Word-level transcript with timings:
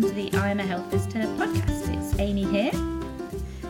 welcome 0.00 0.16
to 0.16 0.30
the 0.30 0.38
I'm 0.38 0.60
a 0.60 0.62
Health 0.62 0.86
Visitor 0.86 1.20
podcast. 1.36 1.94
It's 1.96 2.18
Amy 2.18 2.44
here. 2.44 2.70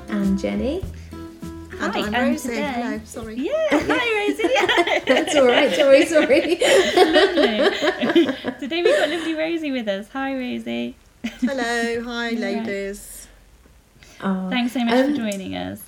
And 0.08 0.38
Jenny. 0.38 0.84
And 1.12 1.92
Hi, 1.94 2.00
I'm 2.00 2.14
and 2.14 2.30
Rosie. 2.32 2.48
today- 2.50 2.72
Hello, 2.72 3.00
sorry. 3.04 3.34
Yeah, 3.36 3.52
hi 3.70 4.28
Rosie. 4.28 5.04
That's 5.06 5.34
all 5.34 5.46
right. 5.46 5.72
Sorry, 5.74 6.06
sorry. 6.06 6.58
Lovely. 6.60 8.26
Today 8.60 8.82
we've 8.82 8.96
got 8.96 9.08
lovely 9.08 9.34
Rosie 9.34 9.70
with 9.72 9.88
us. 9.88 10.08
Hi 10.12 10.34
Rosie. 10.34 10.94
Hello, 11.40 12.02
hi 12.04 12.28
Right. 12.30 12.38
ladies. 12.38 13.26
Oh, 14.20 14.50
Thanks 14.50 14.72
so 14.74 14.84
much 14.84 14.94
Um, 14.94 15.10
for 15.12 15.16
joining 15.16 15.56
us. 15.56 15.82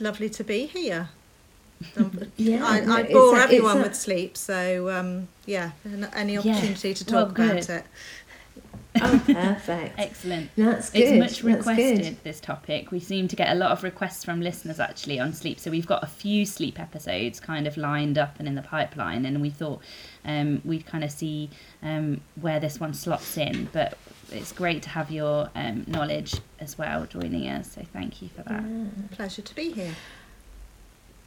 Lovely 0.00 0.30
to 0.30 0.44
be 0.44 0.66
here. 0.66 1.10
Yeah, 2.36 2.64
I, 2.66 3.00
I 3.00 3.02
bore 3.12 3.36
a- 3.36 3.42
everyone 3.42 3.76
it's 3.78 3.84
a- 3.84 3.88
with 3.88 3.96
sleep, 3.96 4.36
so 4.38 4.88
um, 4.90 5.28
yeah, 5.44 5.72
an- 5.84 6.08
any 6.14 6.32
Yeah, 6.34 6.40
opportunity 6.40 6.94
to 6.94 7.12
well, 7.14 7.26
talk 7.26 7.38
about 7.38 7.60
good. 7.60 7.68
it. 7.70 7.84
Oh, 9.00 9.22
perfect. 9.26 9.98
Excellent. 9.98 10.50
That's 10.56 10.90
good. 10.90 11.00
It's 11.02 11.18
much 11.18 11.42
requested, 11.42 12.18
this 12.22 12.40
topic. 12.40 12.90
We 12.90 13.00
seem 13.00 13.28
to 13.28 13.36
get 13.36 13.50
a 13.50 13.54
lot 13.54 13.70
of 13.72 13.82
requests 13.82 14.24
from 14.24 14.40
listeners 14.40 14.78
actually 14.78 15.18
on 15.18 15.32
sleep. 15.32 15.58
So 15.58 15.70
we've 15.70 15.86
got 15.86 16.02
a 16.02 16.06
few 16.06 16.46
sleep 16.46 16.78
episodes 16.78 17.40
kind 17.40 17.66
of 17.66 17.76
lined 17.76 18.18
up 18.18 18.38
and 18.38 18.46
in 18.46 18.54
the 18.54 18.62
pipeline. 18.62 19.26
And 19.26 19.40
we 19.40 19.50
thought 19.50 19.80
um, 20.24 20.62
we'd 20.64 20.86
kind 20.86 21.04
of 21.04 21.10
see 21.10 21.50
um, 21.82 22.20
where 22.40 22.60
this 22.60 22.78
one 22.78 22.94
slots 22.94 23.36
in. 23.36 23.68
But 23.72 23.98
it's 24.30 24.52
great 24.52 24.82
to 24.84 24.90
have 24.90 25.10
your 25.10 25.50
um, 25.54 25.84
knowledge 25.86 26.40
as 26.60 26.78
well 26.78 27.06
joining 27.06 27.48
us. 27.48 27.72
So 27.72 27.82
thank 27.92 28.22
you 28.22 28.28
for 28.28 28.42
that. 28.42 29.10
Pleasure 29.12 29.42
to 29.42 29.54
be 29.54 29.72
here. 29.72 29.94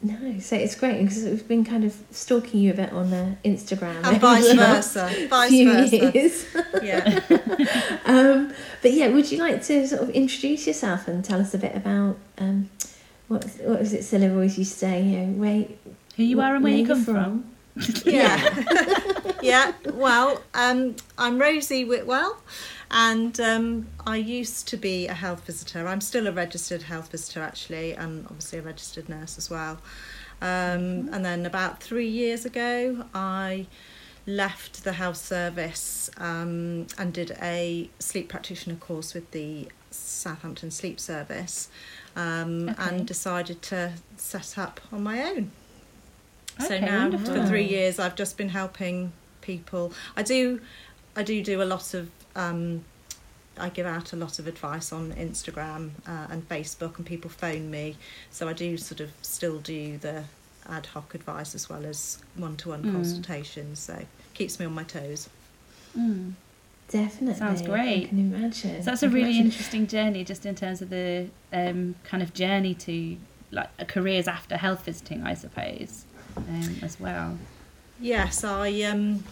No, 0.00 0.38
so 0.38 0.54
it's 0.54 0.76
great 0.76 1.02
because 1.02 1.24
we've 1.24 1.48
been 1.48 1.64
kind 1.64 1.82
of 1.84 1.92
stalking 2.12 2.60
you 2.60 2.70
a 2.70 2.74
bit 2.74 2.92
on 2.92 3.12
uh, 3.12 3.34
Instagram. 3.44 4.04
And 4.04 4.20
vice 4.20 4.52
versa. 4.52 5.10
Vice 5.28 5.50
versa. 5.50 5.96
years. 5.96 6.46
Yeah. 6.82 7.20
um, 8.04 8.52
but 8.80 8.92
yeah, 8.92 9.08
would 9.08 9.30
you 9.32 9.38
like 9.38 9.62
to 9.64 9.88
sort 9.88 10.02
of 10.02 10.10
introduce 10.10 10.68
yourself 10.68 11.08
and 11.08 11.24
tell 11.24 11.40
us 11.40 11.52
a 11.54 11.58
bit 11.58 11.74
about 11.74 12.16
um, 12.38 12.70
what 13.26 13.44
what 13.64 13.80
was 13.80 13.92
it 13.92 14.02
Cilla 14.02 14.30
always 14.30 14.56
used 14.56 14.74
to 14.74 14.78
say? 14.78 15.02
You 15.02 15.18
know, 15.18 15.32
where 15.32 15.64
Who 16.16 16.22
you 16.22 16.40
are 16.40 16.54
and 16.54 16.62
where 16.62 16.72
you 16.72 16.86
you're 16.86 16.94
come 16.94 17.04
from. 17.04 17.50
Yeah. 18.04 19.32
yeah. 19.42 19.72
Well, 19.92 20.42
um, 20.54 20.96
I'm 21.16 21.38
Rosie 21.40 21.84
Whitwell, 21.84 22.38
and 22.90 23.38
um, 23.40 23.86
I 24.06 24.16
used 24.16 24.66
to 24.68 24.76
be 24.76 25.06
a 25.06 25.14
health 25.14 25.44
visitor. 25.44 25.86
I'm 25.86 26.00
still 26.00 26.26
a 26.26 26.32
registered 26.32 26.82
health 26.82 27.10
visitor, 27.10 27.42
actually, 27.42 27.92
and 27.92 28.24
obviously 28.26 28.58
a 28.58 28.62
registered 28.62 29.08
nurse 29.08 29.38
as 29.38 29.50
well. 29.50 29.78
Um, 30.40 31.08
and 31.12 31.24
then 31.24 31.46
about 31.46 31.82
three 31.82 32.08
years 32.08 32.44
ago, 32.44 33.04
I 33.14 33.66
left 34.26 34.84
the 34.84 34.92
health 34.92 35.16
service 35.16 36.10
um, 36.18 36.86
and 36.98 37.12
did 37.12 37.36
a 37.40 37.88
sleep 37.98 38.28
practitioner 38.28 38.76
course 38.76 39.14
with 39.14 39.30
the 39.32 39.68
Southampton 39.90 40.70
Sleep 40.70 40.98
Service, 41.00 41.68
um, 42.16 42.68
Okay. 42.68 42.82
and 42.88 43.06
decided 43.06 43.62
to 43.62 43.92
set 44.16 44.58
up 44.58 44.80
on 44.92 45.02
my 45.02 45.22
own. 45.22 45.50
So 46.58 46.74
Okay, 46.74 46.80
now 46.84 47.08
wonderful. 47.08 47.34
for 47.34 47.46
three 47.46 47.64
years, 47.66 47.98
I've 47.98 48.14
just 48.16 48.36
been 48.36 48.48
helping 48.48 49.12
people. 49.42 49.92
I 50.16 50.22
do, 50.22 50.60
I 51.16 51.22
do 51.22 51.42
do 51.42 51.62
a 51.62 51.64
lot 51.64 51.94
of. 51.94 52.10
Um, 52.36 52.84
I 53.60 53.70
give 53.70 53.86
out 53.86 54.12
a 54.12 54.16
lot 54.16 54.38
of 54.38 54.46
advice 54.46 54.92
on 54.92 55.12
Instagram 55.14 55.90
uh, 56.06 56.28
and 56.30 56.48
Facebook, 56.48 56.96
and 56.96 57.04
people 57.06 57.28
phone 57.28 57.70
me. 57.70 57.96
So 58.30 58.48
I 58.48 58.52
do 58.52 58.76
sort 58.76 59.00
of 59.00 59.10
still 59.22 59.58
do 59.58 59.98
the 59.98 60.24
ad 60.68 60.86
hoc 60.86 61.14
advice 61.14 61.54
as 61.56 61.68
well 61.68 61.84
as 61.84 62.18
one-to-one 62.36 62.84
Mm. 62.84 62.92
consultations. 62.92 63.80
So 63.80 64.04
keeps 64.34 64.60
me 64.60 64.66
on 64.66 64.74
my 64.74 64.84
toes. 64.84 65.28
Mm. 65.98 66.34
definitely 66.88 67.34
Sounds 67.38 67.62
I 67.62 67.66
great. 67.66 68.08
can 68.10 68.18
imagine. 68.32 68.82
So 68.82 68.90
that's 68.90 69.02
I 69.02 69.06
a 69.06 69.08
can 69.10 69.14
really 69.16 69.30
imagine. 69.30 69.46
interesting 69.46 69.86
journey, 69.88 70.22
just 70.24 70.46
in 70.46 70.54
terms 70.54 70.80
of 70.80 70.90
the 70.90 71.26
um, 71.52 71.96
kind 72.04 72.22
of 72.22 72.32
journey 72.34 72.74
to 72.74 73.16
like 73.50 73.88
careers 73.88 74.28
after 74.28 74.56
health 74.56 74.84
visiting, 74.84 75.22
I 75.24 75.34
suppose, 75.34 76.04
um, 76.48 76.76
as 76.82 76.98
well. 77.00 77.38
Yes, 78.00 78.44
I 78.44 78.82
um, 78.82 79.24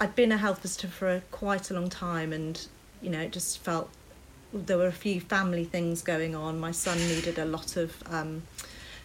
I'd 0.00 0.14
been 0.14 0.32
a 0.32 0.36
health 0.36 0.62
visitor 0.62 0.88
for 0.88 1.08
a, 1.08 1.20
quite 1.30 1.70
a 1.70 1.74
long 1.74 1.88
time, 1.88 2.32
and 2.32 2.60
you 3.02 3.10
know, 3.10 3.20
it 3.20 3.32
just 3.32 3.58
felt 3.58 3.88
there 4.52 4.78
were 4.78 4.86
a 4.86 4.92
few 4.92 5.20
family 5.20 5.64
things 5.64 6.02
going 6.02 6.34
on. 6.34 6.58
My 6.58 6.70
son 6.72 6.98
needed 6.98 7.38
a 7.38 7.44
lot 7.44 7.76
of 7.76 8.02
um, 8.10 8.42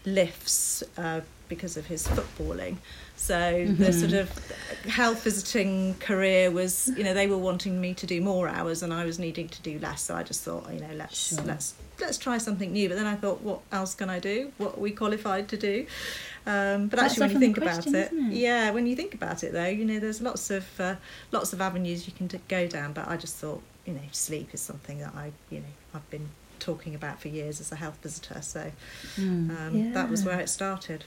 lifts 0.05 0.83
uh, 0.97 1.21
because 1.49 1.77
of 1.77 1.85
his 1.87 2.07
footballing. 2.07 2.77
So 3.15 3.71
the 3.77 3.85
Mhm. 3.91 3.93
sort 3.93 4.13
of 4.13 4.29
health 4.89 5.23
visiting 5.23 5.95
career 5.99 6.49
was, 6.49 6.91
you 6.97 7.03
know, 7.03 7.13
they 7.13 7.27
were 7.27 7.37
wanting 7.37 7.79
me 7.79 7.93
to 7.93 8.05
do 8.07 8.19
more 8.21 8.47
hours, 8.49 8.81
and 8.83 8.93
I 8.93 9.05
was 9.05 9.19
needing 9.19 9.47
to 9.49 9.61
do 9.61 9.79
less. 9.79 10.01
So 10.03 10.15
I 10.15 10.23
just 10.23 10.43
thought, 10.43 10.73
you 10.73 10.79
know, 10.79 10.93
let's 10.95 11.35
Sure. 11.35 11.43
let's 11.45 11.73
let's 12.01 12.17
try 12.17 12.37
something 12.39 12.71
new. 12.73 12.89
But 12.89 12.95
then 12.97 13.05
I 13.05 13.15
thought, 13.15 13.41
what 13.41 13.59
else 13.71 13.93
can 13.93 14.09
I 14.09 14.19
do? 14.19 14.51
What 14.57 14.77
are 14.77 14.79
we 14.81 14.91
qualified 14.91 15.47
to 15.49 15.57
do? 15.57 15.85
Um, 16.45 16.87
but 16.87 16.99
That's 16.99 17.13
actually, 17.13 17.21
when 17.21 17.31
you 17.33 17.39
think 17.39 17.55
the 17.55 17.61
about 17.61 17.73
question, 17.75 17.95
it, 17.95 18.11
isn't 18.13 18.31
it? 18.33 18.35
yeah, 18.35 18.71
when 18.71 18.85
you 18.85 18.95
think 18.95 19.13
about 19.13 19.43
it, 19.43 19.53
though, 19.53 19.65
you 19.67 19.85
know, 19.85 19.99
there's 19.99 20.21
lots 20.21 20.51
of 20.51 20.65
uh, 20.79 20.95
lots 21.31 21.53
of 21.53 21.61
avenues 21.61 22.05
you 22.05 22.13
can 22.13 22.27
t- 22.27 22.39
go 22.49 22.67
down. 22.67 22.91
But 22.93 23.07
I 23.07 23.15
just 23.17 23.35
thought, 23.37 23.61
you 23.85 23.93
know, 23.93 24.01
sleep 24.11 24.49
is 24.53 24.59
something 24.61 24.99
that 24.99 25.13
I, 25.15 25.31
you 25.49 25.59
know, 25.59 25.65
I've 25.95 26.09
been 26.09 26.29
talking 26.59 26.95
about 26.95 27.21
for 27.21 27.29
years 27.29 27.59
as 27.61 27.71
a 27.71 27.75
health 27.75 27.97
visitor. 28.03 28.41
So 28.41 28.71
Mm. 29.17 29.49
um, 29.57 29.93
that 29.93 30.09
was 30.09 30.23
where 30.25 30.39
it 30.39 30.49
started. 30.49 31.05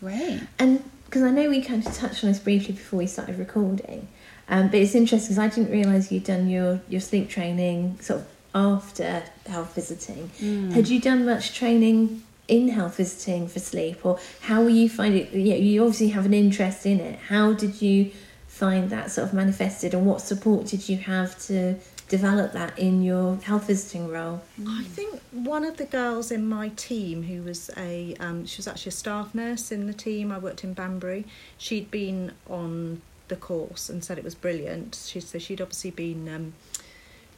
Great. 0.00 0.40
And 0.58 0.82
because 1.06 1.22
I 1.22 1.30
know 1.30 1.48
we 1.48 1.62
kind 1.62 1.86
of 1.86 1.94
touched 1.94 2.24
on 2.24 2.30
this 2.30 2.38
briefly 2.40 2.74
before 2.74 2.98
we 2.98 3.06
started 3.06 3.38
recording, 3.38 4.08
um, 4.48 4.66
but 4.68 4.76
it's 4.76 4.94
interesting 4.94 5.34
because 5.34 5.38
I 5.38 5.48
didn't 5.54 5.70
realise 5.72 6.10
you'd 6.12 6.24
done 6.24 6.48
your, 6.48 6.80
your 6.88 7.00
sleep 7.00 7.28
training 7.30 7.98
sort 8.00 8.20
of 8.20 8.26
after 8.54 9.22
health 9.46 9.74
visiting. 9.74 10.30
Mm. 10.40 10.72
Had 10.72 10.88
you 10.88 11.00
done 11.00 11.24
much 11.24 11.54
training 11.54 12.22
in 12.48 12.68
health 12.68 12.96
visiting 12.96 13.48
for 13.48 13.58
sleep, 13.58 14.04
or 14.04 14.18
how 14.42 14.62
were 14.62 14.68
you 14.68 14.88
finding 14.88 15.26
it? 15.26 15.32
Yeah, 15.32 15.54
you 15.54 15.82
obviously 15.82 16.08
have 16.08 16.26
an 16.26 16.34
interest 16.34 16.86
in 16.86 17.00
it. 17.00 17.18
How 17.28 17.52
did 17.52 17.80
you 17.80 18.10
find 18.46 18.90
that 18.90 19.10
sort 19.10 19.28
of 19.28 19.34
manifested, 19.34 19.94
and 19.94 20.06
what 20.06 20.20
support 20.20 20.66
did 20.66 20.88
you 20.88 20.96
have 20.98 21.38
to 21.46 21.76
develop 22.08 22.52
that 22.52 22.78
in 22.78 23.02
your 23.02 23.36
health 23.36 23.66
visiting 23.66 24.08
role? 24.08 24.42
I 24.66 24.84
think 24.84 25.20
one 25.32 25.64
of 25.64 25.78
the 25.78 25.86
girls 25.86 26.30
in 26.30 26.46
my 26.48 26.68
team, 26.76 27.22
who 27.24 27.42
was 27.42 27.70
a, 27.76 28.14
um, 28.20 28.46
she 28.46 28.58
was 28.58 28.68
actually 28.68 28.90
a 28.90 28.92
staff 28.92 29.34
nurse 29.34 29.72
in 29.72 29.86
the 29.86 29.94
team. 29.94 30.30
I 30.30 30.38
worked 30.38 30.64
in 30.64 30.74
Banbury. 30.74 31.24
She'd 31.56 31.90
been 31.90 32.32
on 32.48 33.00
the 33.28 33.36
course 33.36 33.88
and 33.88 34.04
said 34.04 34.18
it 34.18 34.24
was 34.24 34.34
brilliant. 34.34 35.02
She 35.06 35.20
so 35.20 35.38
she'd 35.38 35.60
obviously 35.60 35.90
been 35.90 36.28
um, 36.28 36.52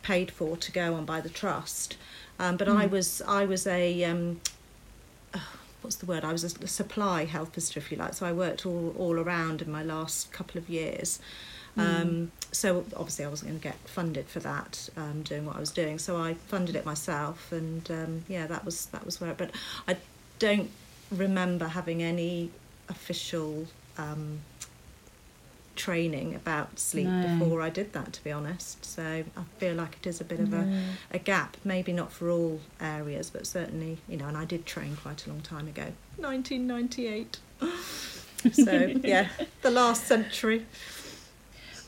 paid 0.03 0.31
for 0.31 0.57
to 0.57 0.73
go 0.73 0.95
on 0.95 1.05
by 1.05 1.21
the 1.21 1.29
trust, 1.29 1.97
um, 2.39 2.57
but 2.57 2.69
I 2.69 2.87
was 2.87 3.23
I 3.23 3.45
was 3.45 3.67
a 3.67 4.05
um, 4.05 4.41
what's 5.83 5.97
the 5.97 6.07
word? 6.07 6.25
I 6.25 6.33
was 6.33 6.45
a, 6.45 6.67
supply 6.67 7.25
health 7.25 7.55
visitor, 7.55 7.81
if 7.81 7.91
you 7.91 7.99
like. 7.99 8.15
So 8.15 8.27
I 8.27 8.33
worked 8.33 8.67
all 8.67 8.95
all 8.99 9.19
around 9.19 9.63
in 9.63 9.71
my 9.71 9.83
last 9.83 10.33
couple 10.33 10.59
of 10.59 10.69
years. 10.69 11.21
Um, 11.79 12.33
so 12.53 12.87
obviously 12.97 13.27
I 13.27 13.29
wasn't 13.29 13.51
going 13.51 13.61
to 13.61 13.69
get 13.69 13.77
funded 13.87 14.27
for 14.29 14.41
that, 14.41 14.89
um, 14.97 15.23
doing 15.23 15.45
what 15.45 15.57
I 15.57 15.61
was 15.61 15.71
doing. 15.71 15.99
So 15.99 16.17
I 16.17 16.35
funded 16.35 16.75
it 16.75 16.87
myself, 16.87 17.53
and 17.53 17.89
um, 17.91 18.25
yeah, 18.29 18.47
that 18.47 18.65
was 18.65 18.87
that 18.87 19.05
was 19.05 19.21
where. 19.21 19.35
But 19.35 19.51
I 19.87 19.97
don't 20.39 20.71
remember 21.11 21.69
having 21.69 22.03
any 22.03 22.51
official 22.89 23.67
um, 23.99 24.41
training 25.77 26.35
about 26.35 26.79
sleep 26.79 27.07
No. 27.07 27.39
before 27.39 27.61
I 27.63 27.71
did 27.71 27.93
that. 27.93 28.13
To 28.15 28.25
be 28.25 28.33
honest, 28.33 28.85
so 28.85 29.03
I 29.37 29.43
feel 29.59 29.75
like 29.75 29.97
it 30.01 30.07
is 30.07 30.21
a 30.21 30.25
bit 30.25 30.41
of 30.41 30.53
a, 30.53 30.67
a 31.13 31.19
gap. 31.19 31.57
Maybe 31.65 31.93
not 31.93 32.11
for 32.13 32.31
all 32.31 32.61
areas, 32.81 33.31
but 33.31 33.47
certainly 33.47 33.99
you 34.09 34.17
know. 34.17 34.27
And 34.27 34.37
I 34.37 34.45
did 34.45 34.67
train 34.67 34.97
quite 34.97 35.27
a 35.27 35.31
long 35.31 35.41
time 35.43 35.69
ago, 35.69 35.93
1998. 36.17 37.39
so 38.53 38.73
yeah, 39.03 39.29
the 39.63 39.71
last 39.71 40.07
century. 40.07 40.67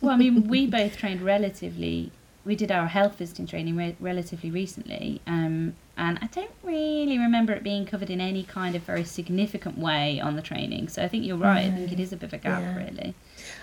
Well, 0.01 0.13
I 0.13 0.17
mean, 0.17 0.47
we 0.49 0.67
both 0.67 0.97
trained 0.97 1.23
relatively. 1.23 2.13
We 2.45 2.57
did 2.57 2.71
our 2.73 2.87
health 2.87 3.17
visiting 3.19 3.47
training 3.47 3.77
re- 3.77 3.97
relatively 4.01 4.51
recently, 4.51 5.21
um, 5.27 5.75
and 5.99 6.19
I 6.23 6.27
don't 6.29 6.51
really 6.63 7.19
remember 7.19 7.53
it 7.53 7.63
being 7.63 7.85
covered 7.85 8.09
in 8.09 8.21
any 8.23 8.43
kind 8.43 8.75
of 8.75 8.83
very 8.83 9.05
significant 9.05 9.77
way 9.77 10.19
on 10.19 10.37
the 10.37 10.41
training. 10.41 10.89
So 10.89 11.03
I 11.03 11.09
think 11.09 11.27
you're 11.27 11.37
right. 11.37 11.67
I 11.67 11.71
think 11.71 11.93
it 11.93 12.01
is 12.01 12.13
a 12.13 12.17
bit 12.17 12.29
of 12.29 12.33
a 12.33 12.39
gap, 12.39 12.63
Yeah. 12.63 12.77
really. 12.77 13.15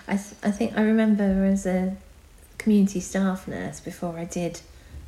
I, 0.08 0.18
th- 0.18 0.36
I 0.44 0.52
think 0.52 0.78
I 0.78 0.82
remember 0.82 1.46
as 1.46 1.66
a 1.66 1.96
community 2.58 3.00
staff 3.00 3.48
nurse 3.48 3.80
before 3.80 4.18
I 4.18 4.26
did 4.26 4.62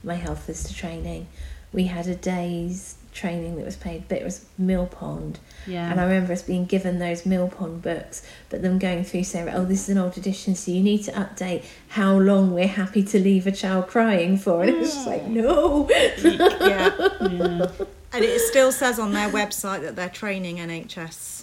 my 0.03 0.15
health 0.15 0.45
visitor 0.47 0.74
training, 0.74 1.27
we 1.74 1.85
had 1.85 2.07
a 2.07 2.15
day's 2.15 2.95
training 3.13 3.56
that 3.57 3.65
was 3.65 3.75
paid, 3.75 4.07
but 4.07 4.19
it 4.19 4.24
was 4.24 4.45
Millpond. 4.62 5.38
Yeah. 5.65 5.91
And 5.91 6.00
I 6.00 6.03
remember 6.03 6.33
us 6.33 6.44
being 6.44 6.65
given 6.65 7.00
those 7.00 7.24
Millpond 7.24 7.81
books, 7.81 8.25
but 8.50 8.62
them 8.62 8.79
going 8.79 9.03
through 9.03 9.24
saying, 9.24 9.50
oh, 9.50 9.65
this 9.65 9.83
is 9.83 9.89
an 9.89 9.97
old 9.97 10.18
edition, 10.18 10.56
so 10.56 10.71
you 10.71 10.81
need 10.81 11.03
to 11.03 11.12
update 11.12 11.65
how 11.89 12.18
long 12.18 12.53
we're 12.53 12.68
happy 12.68 13.03
to 13.03 13.19
leave 13.19 13.47
a 13.47 13.51
child 13.51 13.88
crying 13.88 14.38
for. 14.38 14.62
And 14.62 14.69
it 14.69 14.77
was 14.77 14.94
just 14.94 15.07
like, 15.07 15.25
mm. 15.25 15.29
no. 15.29 15.89
yeah. 15.89 16.95
yeah. 17.27 17.85
And 18.13 18.24
it 18.24 18.39
still 18.39 18.71
says 18.71 19.00
on 19.00 19.12
their 19.13 19.29
website 19.29 19.81
that 19.81 19.95
they're 19.95 20.09
training 20.09 20.57
NHS 20.57 21.37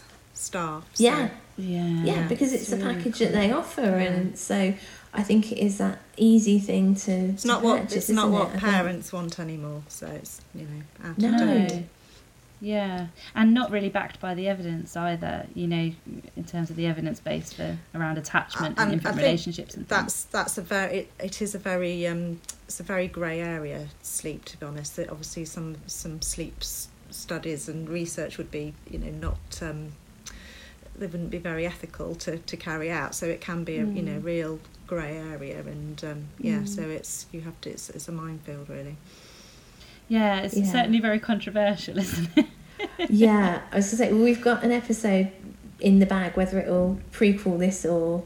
staff. 0.45 0.85
so- 0.95 1.05
Yeah. 1.05 1.29
Yeah. 1.57 2.03
Yeah, 2.05 2.29
because 2.29 2.53
it's 2.53 2.73
a 2.73 2.77
really 2.77 2.95
package 2.97 3.19
that 3.21 3.33
they 3.33 3.53
offer, 3.53 3.81
and 3.83 4.37
so 4.37 4.75
I 5.13 5.23
think 5.23 5.53
it 5.53 5.59
is 5.59 5.79
that 5.79 6.01
easy 6.17 6.59
thing 6.59 6.97
to. 6.97 7.13
It's 7.13 7.45
not 7.45 7.63
what 7.63 7.93
it's 7.93 8.09
not 8.09 8.31
what 8.31 8.53
it? 8.55 8.59
Parents 8.59 9.13
want 9.13 9.39
anymore. 9.39 9.83
So 9.89 10.07
it's 10.09 10.41
you 10.55 10.63
know 10.67 11.09
out 11.09 11.19
No. 11.19 11.33
of 11.33 11.69
date. 11.69 11.85
Yeah, 12.61 13.09
and 13.37 13.53
not 13.53 13.71
really 13.71 13.89
backed 13.91 14.21
by 14.21 14.35
the 14.35 14.49
evidence 14.49 14.97
either. 14.97 15.47
You 15.55 15.67
know, 15.69 15.93
in 16.37 16.45
terms 16.45 16.71
of 16.71 16.77
the 16.77 16.87
evidence 16.87 17.21
base 17.21 17.53
for 17.53 17.77
around 17.95 18.19
attachment 18.19 18.75
and 18.79 18.91
and 18.91 18.93
infant 18.95 19.17
relationships 19.17 19.75
and 19.77 19.87
things. 19.89 20.01
That's 20.01 20.23
that's 20.25 20.59
a 20.59 20.63
very 20.63 20.99
it, 21.01 21.13
it 21.21 21.43
is 21.43 21.55
a 21.55 21.59
very 21.59 22.05
um 22.09 22.41
it's 22.67 22.81
a 22.81 22.85
very 22.85 23.07
grey 23.07 23.41
area 23.41 23.87
sleep 24.03 24.45
to 24.47 24.57
be 24.59 24.67
honest. 24.67 24.97
That 24.97 25.09
obviously 25.11 25.45
some 25.45 25.77
some 25.87 26.21
sleep 26.23 26.57
s- 26.63 26.89
studies 27.11 27.69
and 27.69 27.89
research 27.89 28.39
would 28.39 28.51
be 28.51 28.75
you 28.91 28.99
know 28.99 29.11
not 29.11 29.59
um 29.63 29.93
they 30.99 31.07
wouldn't 31.07 31.31
be 31.31 31.39
very 31.39 31.67
ethical 31.67 32.15
to, 32.17 32.39
to 32.39 32.57
carry 32.57 32.91
out. 32.91 33.15
So 33.15 33.27
it 33.27 33.41
can 33.41 33.65
be 33.65 33.77
a 33.77 33.85
you 33.85 34.03
know 34.03 34.21
Mm. 34.21 34.25
real 34.25 34.61
grey 34.87 35.17
area 35.17 35.61
and 35.61 36.05
um, 36.05 36.25
yeah. 36.39 36.59
Mm. 36.59 36.69
So 36.69 36.83
it's 36.83 37.27
you 37.33 37.41
have 37.43 37.61
to 37.63 37.71
it's, 37.71 37.91
it's 37.91 38.09
a 38.09 38.13
minefield 38.13 38.69
really. 38.69 38.97
Yeah, 40.09 40.41
it's 40.41 40.57
Yeah. 40.57 40.71
certainly 40.71 41.01
very 41.01 41.19
controversial, 41.19 41.99
isn't 42.05 42.29
it? 42.37 42.47
yeah, 43.11 43.61
I 43.73 43.77
was 43.77 43.87
going 43.87 43.91
to 43.91 43.97
say, 43.97 44.13
we've 44.13 44.43
got 44.43 44.63
an 44.63 44.71
episode 44.73 45.31
in 45.81 45.99
the 45.99 46.07
bag, 46.07 46.37
whether 46.37 46.59
it 46.59 46.69
will 46.69 46.99
prequel 47.13 47.59
this 47.59 47.85
or 47.87 48.23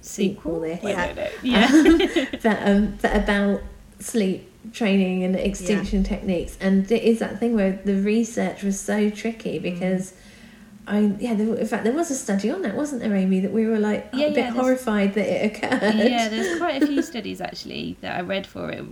sequel 0.00 0.60
this. 0.60 0.84
I 0.84 0.90
Yeah. 0.90 1.12
don't. 1.12 1.32
Yeah. 1.42 2.24
but, 2.42 2.68
um, 2.68 2.98
but 3.02 3.16
about 3.16 3.62
sleep 3.98 4.50
training 4.72 5.24
and 5.24 5.34
extinction 5.36 6.04
techniques. 6.04 6.56
And 6.60 6.90
it 6.90 7.02
is 7.02 7.18
that 7.18 7.40
thing 7.40 7.54
where 7.54 7.72
the 7.84 7.96
research 8.00 8.62
was 8.62 8.78
so 8.80 9.10
tricky 9.10 9.58
because. 9.58 10.14
I 10.86 10.98
yeah, 11.18 11.34
there, 11.34 11.54
in 11.54 11.66
fact, 11.66 11.84
there 11.84 11.92
was 11.94 12.10
a 12.10 12.14
study 12.14 12.50
on 12.50 12.62
that, 12.62 12.74
wasn't 12.74 13.00
there, 13.02 13.14
Amy? 13.14 13.40
That 13.40 13.52
we 13.52 13.66
were 13.66 13.78
like 13.78 14.10
Yeah, 14.12 14.26
a 14.26 14.28
bit 14.30 14.36
yeah, 14.36 14.42
there's- 14.50 14.54
horrified 14.56 15.14
that 15.14 15.26
it 15.26 15.56
occurred. 15.56 15.94
yeah, 15.94 16.28
there's 16.32 16.58
quite 16.58 16.82
a 16.82 16.86
few 16.86 17.00
studies 17.02 17.40
actually 17.40 17.96
that 18.02 18.16
I 18.16 18.20
read 18.20 18.46
for 18.46 18.70
it. 18.70 18.84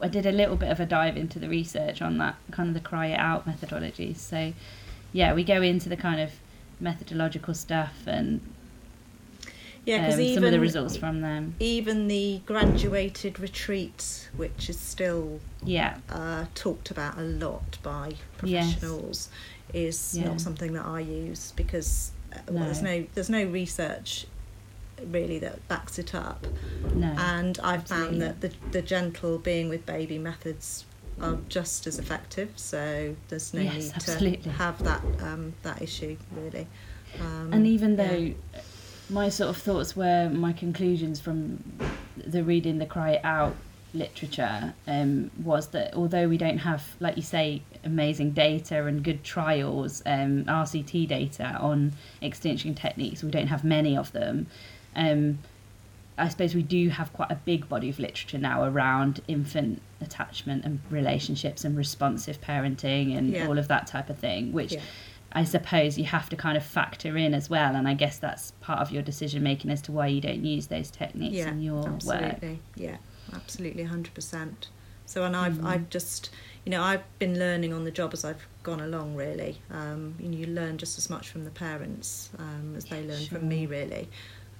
I 0.00 0.08
did 0.08 0.26
a 0.26 0.32
little 0.32 0.56
bit 0.56 0.70
of 0.70 0.78
a 0.80 0.86
dive 0.86 1.16
into 1.16 1.38
the 1.38 1.48
research 1.48 2.00
on 2.02 2.18
that 2.18 2.36
kind 2.50 2.68
of 2.68 2.74
the 2.74 2.80
cry 2.80 3.06
it 3.08 3.18
out 3.18 3.46
methodologies. 3.48 4.16
So, 4.18 4.52
yeah, 5.12 5.32
we 5.34 5.42
go 5.44 5.60
into 5.62 5.88
the 5.88 5.96
kind 5.96 6.20
of 6.20 6.30
methodological 6.80 7.54
stuff 7.54 7.94
and 8.06 8.40
Yeah, 9.84 9.96
um, 9.96 10.16
because 10.16 10.34
some 10.34 10.44
of 10.44 10.50
the 10.52 10.60
results 10.60 10.96
from 10.96 11.20
them. 11.20 11.54
even 11.60 12.08
the 12.08 12.40
graduated 12.46 13.40
retreats, 13.40 14.28
which 14.36 14.68
is 14.70 14.78
still 14.78 15.40
Yeah, 15.64 15.96
uh, 16.10 16.44
talked 16.54 16.90
about 16.90 17.18
a 17.18 17.22
lot 17.22 17.78
by 17.82 18.14
Yes. 18.44 18.74
professionals 18.74 19.28
is 19.72 20.14
Yeah. 20.16 20.28
not 20.28 20.40
something 20.40 20.72
that 20.74 20.86
I 20.86 21.00
use 21.00 21.52
because 21.56 22.12
uh, 22.32 22.38
well, 22.50 22.64
there's 22.64 22.82
No. 22.82 23.06
there's 23.14 23.30
no 23.30 23.44
research 23.44 24.26
really 25.10 25.38
that 25.38 25.66
backs 25.68 25.98
it 25.98 26.14
up 26.14 26.44
no. 26.94 27.06
and 27.18 27.58
I've 27.62 27.80
absolutely 27.82 28.20
found 28.20 28.22
that 28.22 28.40
the, 28.40 28.52
the 28.72 28.82
gentle 28.82 29.38
being 29.38 29.68
with 29.68 29.86
baby 29.86 30.18
methods 30.18 30.84
are 31.20 31.38
just 31.48 31.86
as 31.86 31.98
effective 31.98 32.50
so 32.56 33.14
there's 33.28 33.54
no 33.54 33.60
Yes, 33.60 33.74
need 33.74 33.92
absolutely. 33.94 34.36
to 34.42 34.50
have 34.50 34.82
that 34.84 35.02
um, 35.20 35.54
that 35.62 35.80
issue 35.82 36.16
really 36.34 36.66
um, 37.20 37.52
and 37.52 37.66
even 37.66 37.96
though 37.96 38.10
yeah. 38.10 38.34
my 39.08 39.28
sort 39.28 39.50
of 39.50 39.56
thoughts 39.56 39.94
were 39.96 40.28
my 40.30 40.52
conclusions 40.52 41.20
from 41.20 41.62
the 42.16 42.42
reading 42.42 42.78
the 42.78 42.86
cry 42.86 43.12
it 43.12 43.24
out 43.24 43.54
literature 43.94 44.74
um, 44.86 45.30
was 45.42 45.68
that 45.68 45.94
although 45.94 46.28
we 46.28 46.36
don't 46.36 46.58
have 46.58 46.94
like 47.00 47.16
you 47.16 47.22
say 47.22 47.62
amazing 47.84 48.30
data 48.32 48.84
and 48.86 49.02
good 49.02 49.24
trials 49.24 50.02
um, 50.04 50.44
rct 50.44 51.08
data 51.08 51.56
on 51.60 51.92
extinction 52.20 52.74
techniques 52.74 53.22
we 53.22 53.30
don't 53.30 53.46
have 53.46 53.64
many 53.64 53.96
of 53.96 54.12
them 54.12 54.46
um, 54.94 55.38
i 56.18 56.28
suppose 56.28 56.54
we 56.54 56.62
do 56.62 56.90
have 56.90 57.12
quite 57.14 57.30
a 57.30 57.36
big 57.36 57.68
body 57.68 57.88
of 57.88 57.98
literature 57.98 58.38
now 58.38 58.62
around 58.62 59.20
infant 59.26 59.80
attachment 60.02 60.64
and 60.64 60.80
relationships 60.90 61.64
and 61.64 61.76
responsive 61.76 62.40
parenting 62.40 63.16
and 63.16 63.30
Yeah. 63.30 63.46
all 63.48 63.58
of 63.58 63.68
that 63.68 63.86
type 63.86 64.10
of 64.10 64.18
thing 64.18 64.52
which 64.52 64.74
Yeah. 64.74 64.80
I 65.30 65.44
suppose 65.44 65.98
you 65.98 66.04
have 66.06 66.30
to 66.30 66.36
kind 66.36 66.56
of 66.56 66.64
factor 66.64 67.14
in 67.18 67.34
as 67.34 67.50
well, 67.50 67.76
and 67.76 67.86
I 67.86 67.92
guess 67.92 68.16
that's 68.16 68.52
part 68.62 68.78
of 68.80 68.90
your 68.90 69.02
decision 69.02 69.42
making 69.42 69.70
as 69.70 69.82
to 69.82 69.92
why 69.92 70.06
you 70.06 70.22
don't 70.22 70.42
use 70.42 70.68
those 70.68 70.90
techniques 70.90 71.34
yeah, 71.36 71.50
in 71.50 71.60
your 71.60 71.82
work. 71.82 71.86
absolutely. 71.86 72.60
Yeah, 72.76 72.96
absolutely, 73.34 73.84
hundred 73.84 74.14
percent. 74.14 74.68
So, 75.06 75.24
and 75.24 75.34
I've 75.34 75.58
Mm. 75.58 75.66
I've 75.66 75.90
just 75.90 76.30
you 76.64 76.70
know 76.70 76.82
I've 76.82 77.02
been 77.18 77.38
learning 77.38 77.72
on 77.72 77.84
the 77.84 77.90
job 77.90 78.12
as 78.12 78.24
I've 78.24 78.46
gone 78.62 78.80
along. 78.80 79.14
Really, 79.16 79.60
um, 79.70 80.14
you, 80.18 80.28
know, 80.28 80.36
you 80.36 80.46
learn 80.46 80.78
just 80.78 80.98
as 80.98 81.08
much 81.08 81.28
from 81.30 81.44
the 81.44 81.50
parents 81.50 82.30
um, 82.38 82.74
as 82.76 82.84
they 82.86 83.02
learn 83.06 83.24
from 83.26 83.48
me. 83.48 83.66
Really, 83.66 84.08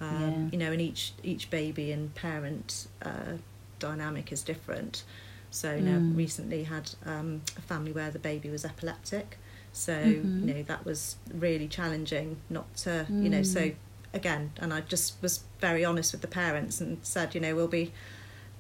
um, 0.00 0.20
Yeah. 0.20 0.48
you 0.52 0.58
know, 0.58 0.72
and 0.72 0.80
each 0.80 1.12
each 1.22 1.50
baby 1.50 1.92
and 1.92 2.14
parent 2.14 2.88
uh, 3.02 3.36
dynamic 3.78 4.32
is 4.32 4.42
different. 4.42 5.04
So, 5.50 5.74
you 5.74 5.82
know, 5.82 6.00
Mm. 6.00 6.16
recently 6.16 6.64
had 6.64 6.90
um, 7.06 7.40
a 7.56 7.62
family 7.62 7.92
where 7.92 8.10
the 8.10 8.18
baby 8.18 8.50
was 8.50 8.64
epileptic. 8.66 9.38
So, 9.72 9.92
Mhm. 9.94 10.40
you 10.42 10.54
know, 10.54 10.62
that 10.64 10.84
was 10.84 11.16
really 11.32 11.68
challenging 11.68 12.36
not 12.50 12.74
to, 12.78 13.06
you 13.22 13.30
know, 13.30 13.42
so 13.42 13.60
Mm. 13.60 13.74
again, 14.12 14.52
and 14.58 14.72
I 14.74 14.80
just 14.82 15.20
was 15.22 15.44
very 15.60 15.84
honest 15.84 16.12
with 16.12 16.20
the 16.20 16.28
parents 16.28 16.80
and 16.80 16.98
said, 17.02 17.34
you 17.34 17.40
know, 17.40 17.54
we'll 17.54 17.68
be 17.68 17.92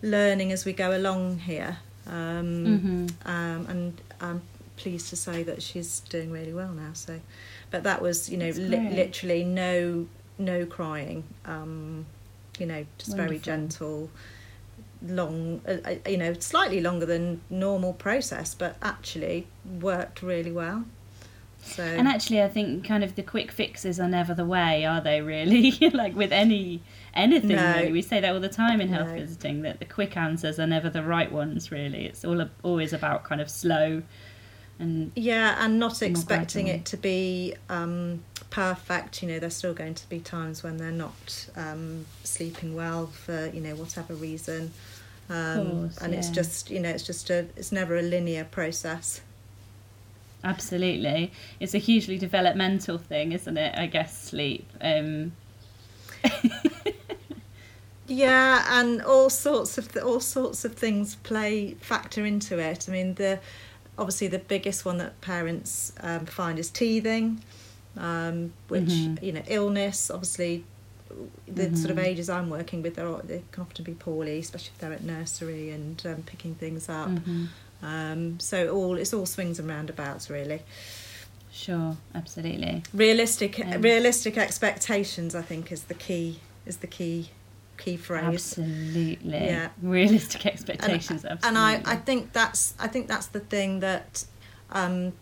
learning 0.02 0.52
as 0.52 0.64
we 0.64 0.72
go 0.72 0.96
along 0.96 1.38
here. 1.40 1.78
Um, 2.06 3.08
Mhm. 3.24 3.26
um, 3.28 3.66
and 3.68 4.00
I'm 4.20 4.42
pleased 4.76 5.08
to 5.10 5.16
say 5.16 5.42
that 5.42 5.62
she's 5.62 6.00
doing 6.08 6.30
really 6.30 6.52
well 6.52 6.72
now. 6.72 6.90
So, 6.94 7.20
but 7.70 7.82
that 7.82 8.00
was, 8.00 8.30
you 8.30 8.36
know, 8.38 8.50
li- 8.50 8.88
literally 8.90 9.44
no, 9.44 10.06
no 10.38 10.64
crying. 10.66 11.24
Um, 11.44 12.06
you 12.58 12.66
know, 12.66 12.86
just 12.98 13.16
very 13.16 13.38
gentle, 13.38 14.10
long, 15.06 15.60
uh, 15.66 15.76
uh, 15.84 15.94
you 16.10 16.16
know, 16.16 16.32
slightly 16.34 16.80
longer 16.80 17.06
than 17.06 17.40
normal 17.50 17.92
process, 17.92 18.54
but 18.54 18.76
actually 18.82 19.46
worked 19.80 20.22
really 20.22 20.50
well. 20.52 20.84
So, 21.62 21.82
And 21.82 22.08
actually, 22.08 22.42
I 22.42 22.48
think 22.48 22.84
kind 22.86 23.04
of 23.04 23.14
the 23.14 23.22
quick 23.22 23.52
fixes 23.52 24.00
are 24.00 24.08
never 24.08 24.32
the 24.34 24.44
way, 24.44 24.84
are 24.84 25.00
they? 25.00 25.20
Really, 25.20 25.72
like 25.92 26.14
with 26.16 26.32
any 26.32 26.80
anything. 27.14 27.56
No. 27.56 27.76
Really, 27.76 27.92
we 27.92 28.02
say 28.02 28.20
that 28.20 28.32
all 28.32 28.40
the 28.40 28.48
time 28.48 28.80
in 28.80 28.88
health 28.88 29.08
No. 29.08 29.14
visiting 29.16 29.62
that 29.62 29.78
the 29.78 29.84
quick 29.84 30.16
answers 30.16 30.58
are 30.58 30.66
never 30.66 30.88
the 30.90 31.02
right 31.02 31.30
ones. 31.30 31.70
Really, 31.70 32.06
it's 32.06 32.24
all 32.24 32.48
always 32.62 32.92
about 32.92 33.24
kind 33.24 33.40
of 33.40 33.50
slow 33.50 34.02
and 34.78 35.10
Yeah, 35.16 35.56
and 35.64 35.78
not 35.78 36.02
expecting 36.02 36.66
gradual. 36.66 36.80
it 36.82 36.86
to 36.86 36.96
be 36.96 37.54
um, 37.68 38.22
perfect. 38.50 39.22
You 39.22 39.28
know, 39.28 39.38
there's 39.40 39.56
still 39.56 39.74
going 39.74 39.94
to 39.94 40.08
be 40.08 40.20
times 40.20 40.62
when 40.62 40.76
they're 40.76 40.90
not 40.92 41.48
um, 41.56 42.06
sleeping 42.24 42.74
well 42.76 43.08
for 43.08 43.46
you 43.48 43.60
know 43.60 43.74
whatever 43.74 44.14
reason, 44.14 44.72
um, 45.30 45.70
course, 45.90 45.98
and 45.98 46.14
it's 46.14 46.28
just 46.30 46.70
you 46.70 46.78
know 46.80 46.90
it's 46.90 47.02
just 47.02 47.28
a 47.30 47.46
it's 47.56 47.72
never 47.72 47.96
a 47.96 48.02
linear 48.02 48.44
process. 48.44 49.20
absolutely, 50.44 51.32
it's 51.58 51.74
a 51.74 51.78
hugely 51.78 52.16
developmental 52.16 52.98
thing, 52.98 53.32
isn't 53.32 53.56
it? 53.58 53.74
I 53.76 53.86
guess 53.86 54.16
sleep. 54.16 54.70
Um, 54.80 55.32
Yeah, 58.08 58.64
and 58.80 59.02
all 59.02 59.28
sorts 59.30 59.78
of 59.78 59.92
th- 59.92 60.04
all 60.04 60.20
sorts 60.20 60.64
of 60.64 60.74
things 60.74 61.14
play 61.16 61.74
factor 61.74 62.24
into 62.24 62.58
it. 62.58 62.88
I 62.88 62.92
mean, 62.92 63.14
the 63.14 63.38
obviously 63.98 64.28
the 64.28 64.38
biggest 64.38 64.84
one 64.84 64.96
that 64.98 65.20
parents 65.20 65.92
um, 66.00 66.24
find 66.26 66.58
is 66.58 66.70
teething, 66.70 67.42
um, 67.96 68.52
which 68.68 68.84
Mhm. 68.84 69.22
you 69.22 69.32
know 69.32 69.42
illness. 69.46 70.10
Obviously, 70.10 70.64
the 71.46 71.74
sort 71.76 71.90
of 71.90 71.96
Mhm. 71.98 72.04
ages 72.04 72.28
I'm 72.30 72.48
working 72.50 72.82
with, 72.82 72.94
they're, 72.96 73.12
they 73.24 73.42
can 73.52 73.62
often 73.62 73.84
be 73.84 73.92
poorly, 73.94 74.38
especially 74.38 74.70
if 74.74 74.78
they're 74.78 74.92
at 74.92 75.04
nursery 75.04 75.70
and 75.70 76.00
um, 76.06 76.22
picking 76.22 76.54
things 76.54 76.88
up. 76.88 77.08
mhm. 77.10 77.48
Um, 77.82 78.40
so 78.40 78.74
all 78.74 78.96
it's 78.96 79.12
all 79.14 79.26
swings 79.26 79.58
and 79.58 79.68
roundabouts 79.68 80.30
really. 80.30 80.62
Sure, 81.52 81.96
absolutely. 82.14 82.82
Realistic 82.94 83.58
Um, 83.60 83.82
realistic 83.82 84.38
expectations, 84.38 85.34
I 85.34 85.42
think, 85.42 85.70
is 85.72 85.82
the 85.84 85.94
key 85.94 86.40
is 86.66 86.78
the 86.78 86.86
key 86.86 87.30
key 87.78 87.96
phrase. 87.96 88.24
Absolutely. 88.24 89.30
Yeah. 89.30 89.70
Realistic 89.82 90.44
expectations. 90.46 91.24
and, 91.24 91.32
absolutely. 91.32 91.48
and 91.48 91.86
I, 91.86 91.92
I 91.92 91.96
think 91.96 92.32
that's 92.32 92.74
I 92.78 92.88
think 92.88 93.08
that's 93.08 93.26
the 93.28 93.40
thing 93.40 93.80
that 93.80 94.24
um, 94.70 95.12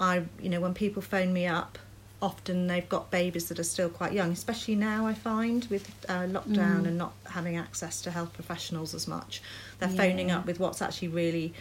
I 0.00 0.22
you 0.40 0.48
know 0.48 0.60
when 0.60 0.72
people 0.74 1.02
phone 1.02 1.32
me 1.32 1.46
up 1.46 1.78
often 2.22 2.66
they've 2.68 2.88
got 2.88 3.10
babies 3.10 3.48
that 3.50 3.58
are 3.58 3.64
still 3.64 3.90
quite 3.90 4.12
young 4.14 4.32
especially 4.32 4.74
now 4.76 5.06
I 5.06 5.12
find 5.12 5.66
with 5.66 5.86
uh, 6.08 6.22
lockdown 6.22 6.82
Mm. 6.82 6.86
and 6.88 6.96
not 6.96 7.12
having 7.26 7.56
access 7.58 8.00
to 8.02 8.10
health 8.10 8.32
professionals 8.32 8.94
as 8.94 9.06
much 9.06 9.42
they're 9.78 9.90
phoning 9.90 10.30
up 10.30 10.46
with 10.46 10.58
what's 10.58 10.80
actually 10.80 11.08
really 11.08 11.52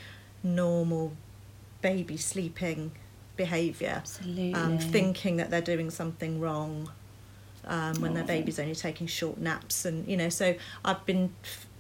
normal 0.42 1.12
baby 1.82 2.16
sleeping 2.16 2.92
behaviour 3.36 3.96
absolutely. 3.98 4.54
um, 4.54 4.78
thinking 4.80 5.36
that 5.38 5.50
they're 5.50 5.62
doing 5.62 5.90
something 5.90 6.40
wrong 6.40 6.90
um, 7.68 8.02
when 8.02 8.14
their 8.14 8.24
Oh. 8.24 8.28
baby's 8.28 8.60
only 8.60 8.76
taking 8.76 9.08
short 9.08 9.38
naps 9.40 9.86
and 9.86 10.08
you 10.08 10.18
know 10.18 10.30
so 10.30 10.56
I've 10.84 11.06
been 11.06 11.34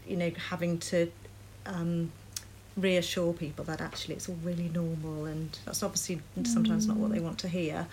you 0.07 0.17
know 0.17 0.31
having 0.49 0.79
to 0.79 1.11
um, 1.65 2.11
reassure 2.75 3.33
people 3.33 3.63
that 3.65 3.81
actually 3.81 4.15
it's 4.15 4.27
all 4.27 4.37
really 4.43 4.69
normal 4.69 5.25
and 5.25 5.57
that's 5.65 5.83
obviously 5.83 6.21
sometimes 6.43 6.87
not 6.87 6.97
what 6.97 7.11
they 7.11 7.19
want 7.19 7.37
to 7.39 7.47
hear 7.47 7.87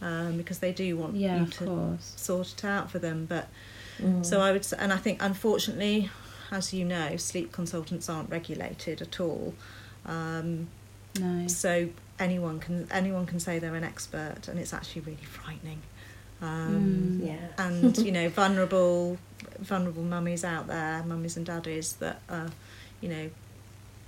um, 0.00 0.36
because 0.36 0.58
they 0.60 0.72
do 0.72 0.96
want 0.96 1.14
yeah, 1.16 1.40
you 1.40 1.46
to 1.46 1.64
course. 1.64 2.12
sort 2.16 2.52
it 2.52 2.64
out 2.64 2.90
for 2.90 2.98
them 2.98 3.26
but 3.28 3.48
Mm. 4.00 4.24
So 4.24 4.40
I 4.40 4.52
would, 4.52 4.62
s- 4.62 4.72
and 4.72 4.90
I 4.90 4.96
think 4.96 5.22
unfortunately, 5.22 6.08
as 6.50 6.72
you 6.72 6.82
know, 6.84 7.16
sleep 7.18 7.52
consultants 7.52 8.08
aren't 8.08 8.30
regulated 8.30 9.02
at 9.02 9.20
all. 9.20 9.54
Um, 10.06 10.68
No. 11.20 11.46
so 11.46 11.90
anyone 12.18 12.58
can 12.58 12.88
anyone 12.90 13.26
can 13.26 13.38
say 13.38 13.58
they're 13.58 13.74
an 13.76 13.84
expert, 13.84 14.48
and 14.48 14.58
it's 14.58 14.72
actually 14.72 15.02
really 15.02 15.24
frightening. 15.24 15.82
Um, 16.42 17.20
Mm. 17.22 17.26
yeah. 17.28 17.48
and 17.64 17.96
you 17.98 18.10
know 18.18 18.28
vulnerable 18.28 19.16
vulnerable 19.60 20.02
mummies 20.02 20.42
out 20.44 20.66
there 20.66 21.02
mummies 21.04 21.36
and 21.36 21.46
daddies 21.46 21.94
that 21.94 22.20
are 22.28 22.48
you 23.00 23.08
know 23.08 23.30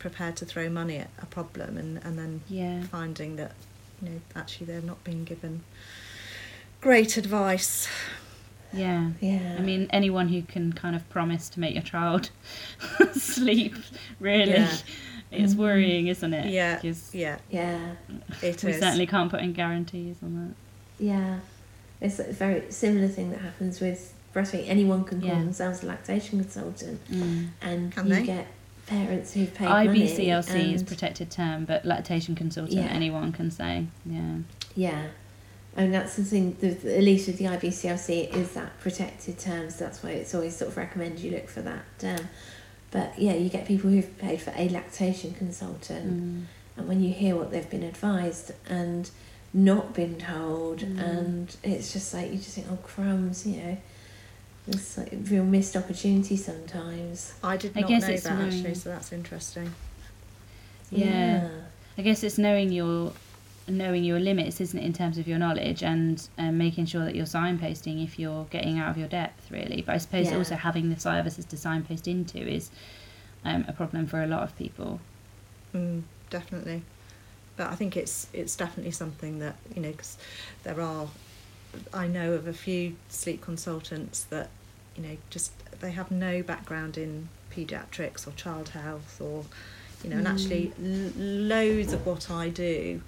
prepared 0.01 0.35
to 0.37 0.45
throw 0.45 0.69
money 0.69 0.97
at 0.99 1.11
a 1.23 1.27
problem 1.27 1.77
and 1.79 1.99
and 2.05 2.19
then 2.19 2.41
Yeah. 2.49 2.83
finding 2.85 3.37
that 3.37 3.53
you 4.03 4.09
know 4.11 4.21
actually 4.35 4.67
they're 4.67 4.83
not 4.83 5.03
being 5.05 5.23
given 5.25 5.63
great 6.81 7.17
advice 7.17 7.89
Yeah. 8.73 9.11
Yeah. 9.21 9.55
I 9.57 9.63
mean, 9.63 9.87
anyone 9.91 10.27
who 10.29 10.43
can 10.43 10.73
kind 10.73 10.97
of 10.97 11.09
promise 11.09 11.49
to 11.51 11.61
make 11.61 11.75
your 11.75 11.85
child 11.85 12.31
sleep, 13.13 13.77
really, 14.19 14.51
Yeah. 14.51 14.77
it's 15.31 15.55
Mhm. 15.55 15.59
worrying, 15.59 16.09
isn't 16.09 16.35
it? 16.35 16.53
yeah 16.53 16.81
'Cause 16.81 17.15
yeah 17.15 17.39
yeah. 17.51 17.95
it 18.43 18.65
we 18.65 18.71
is. 18.73 18.81
certainly 18.81 19.07
can't 19.07 19.31
put 19.31 19.41
in 19.43 19.53
guarantees 19.53 20.17
on 20.25 20.35
that. 20.41 20.55
Yeah, 21.05 21.39
it's 22.01 22.19
a 22.19 22.25
very 22.33 22.71
similar 22.71 23.09
thing 23.09 23.31
that 23.31 23.41
happens 23.41 23.81
with 23.81 24.13
breastfeeding. 24.35 24.69
Anyone 24.69 25.05
can 25.05 25.21
call 25.21 25.29
Yeah. 25.31 25.39
themselves 25.41 25.83
a 25.83 25.87
lactation 25.87 26.41
consultant. 26.41 27.01
Mm. 27.11 27.49
and 27.63 27.93
Can 27.93 28.07
you 28.09 28.15
they? 28.15 28.23
get 28.27 28.47
parents 28.87 29.33
who've 29.33 29.53
paid 29.55 29.67
for 29.69 29.73
IBCLC 29.73 30.49
money. 30.59 30.75
is 30.75 30.83
protected 30.83 31.31
term, 31.31 31.65
but 31.65 31.85
lactation 31.87 32.35
consultant 32.35 32.77
Yeah. 32.77 32.89
anyone 32.91 33.33
can 33.33 33.51
say. 33.51 33.87
Yeah. 34.05 34.37
Yeah, 34.77 35.03
and 35.77 35.95
that's 35.95 36.17
the 36.17 36.25
thing. 36.25 36.57
The, 36.61 36.71
the- 36.71 36.97
at 36.99 37.03
least 37.05 37.27
with 37.29 37.39
the 37.39 37.47
IBCLC 37.47 38.35
is 38.35 38.51
that 38.53 38.79
protected 38.81 39.39
terms. 39.39 39.77
That's 39.77 40.03
why 40.03 40.11
it's 40.11 40.35
always 40.35 40.57
sort 40.57 40.71
of 40.71 40.77
recommended 40.77 41.21
you 41.21 41.31
look 41.31 41.49
for 41.49 41.63
that 41.63 41.85
term. 41.99 42.29
But 42.91 43.19
yeah, 43.19 43.35
you 43.35 43.49
get 43.49 43.67
people 43.67 43.91
who've 43.91 44.19
paid 44.19 44.41
for 44.43 44.53
a 44.57 44.69
lactation 44.69 45.33
consultant, 45.35 46.13
Mm. 46.23 46.45
and 46.77 46.89
when 46.89 47.01
you 47.03 47.13
hear 47.15 47.37
what 47.37 47.51
they've 47.53 47.69
been 47.71 47.83
advised 47.83 48.53
and 48.69 49.11
not 49.55 49.95
been 49.95 50.19
told, 50.19 50.81
Mm. 50.81 50.99
and 51.01 51.57
it's 51.63 51.93
just 51.93 52.13
like 52.13 52.31
you 52.33 52.37
just 52.39 52.57
think, 52.57 52.67
oh 52.71 52.77
crumbs, 52.83 53.47
you 53.47 53.57
know. 53.63 53.77
It's 54.67 54.97
like 54.99 55.13
a 55.13 55.17
real 55.17 55.45
missed 55.45 55.77
opportunity 55.77 56.37
sometimes. 56.37 57.35
I 57.43 57.57
did 57.57 57.77
I 57.77 57.83
not 57.83 57.89
guess 57.91 58.03
know 58.09 58.15
it's 58.15 58.23
that 58.25 58.41
actually 58.41 58.75
so 58.75 58.89
that's 58.91 59.13
interesting 59.13 59.73
Yeah. 60.91 61.49
I 61.99 62.03
guess 62.03 62.23
it's 62.23 62.39
knowing 62.39 62.73
your 62.73 63.13
knowing 63.67 64.05
your 64.05 64.21
limits, 64.21 64.61
isn't 64.61 64.79
it, 64.79 64.85
in 64.85 64.93
terms 64.93 65.17
of 65.17 65.27
your 65.27 65.39
knowledge 65.39 65.83
and 65.83 66.29
um, 66.37 66.59
making 66.59 66.85
sure 66.85 67.03
that 67.05 67.15
you're 67.15 67.25
signposting 67.25 68.05
if 68.05 68.19
you're 68.19 68.45
getting 68.51 68.79
out 68.79 68.91
of 68.91 68.99
your 68.99 69.09
depth, 69.09 69.51
really. 69.51 69.83
But 69.85 69.95
I 69.95 69.99
suppose 69.99 70.31
Yeah. 70.31 70.37
also 70.39 70.55
having 70.57 70.91
the 70.91 71.01
services 71.01 71.47
to 71.47 71.57
signpost 71.57 72.07
into 72.07 72.39
is 72.39 72.71
um, 73.45 73.65
a 73.67 73.73
problem 73.73 74.07
for 74.07 74.23
a 74.23 74.27
lot 74.27 74.43
of 74.43 74.55
people. 74.59 75.01
Mm, 75.75 76.03
definitely, 76.29 76.83
but 77.57 77.69
I 77.71 77.75
think 77.75 77.97
it's 77.97 78.27
it's 78.33 78.57
definitely 78.57 78.93
something 78.93 79.39
that 79.39 79.57
you 79.75 79.83
know 79.83 79.91
because 79.91 80.17
there 80.63 80.81
are 80.81 81.09
I 81.93 82.07
know 82.07 82.33
of 82.33 82.47
a 82.47 82.53
few 82.53 82.97
sleep 83.09 83.41
consultants 83.41 84.25
that 84.25 84.49
you 84.97 85.03
know 85.03 85.17
just 85.31 85.53
they 85.81 85.91
have 85.93 86.11
no 86.11 86.43
background 86.43 86.97
in 86.97 87.29
paediatrics 87.55 88.27
or 88.27 88.33
child 88.33 88.71
health 88.71 89.21
or 89.21 89.45
you 90.03 90.11
know 90.11 90.17
and 90.17 90.27
actually 90.29 90.73
l- 90.83 91.13
loads 91.17 91.93
of 91.93 92.05
what 92.07 92.31
I 92.31 92.49
do 92.49 93.01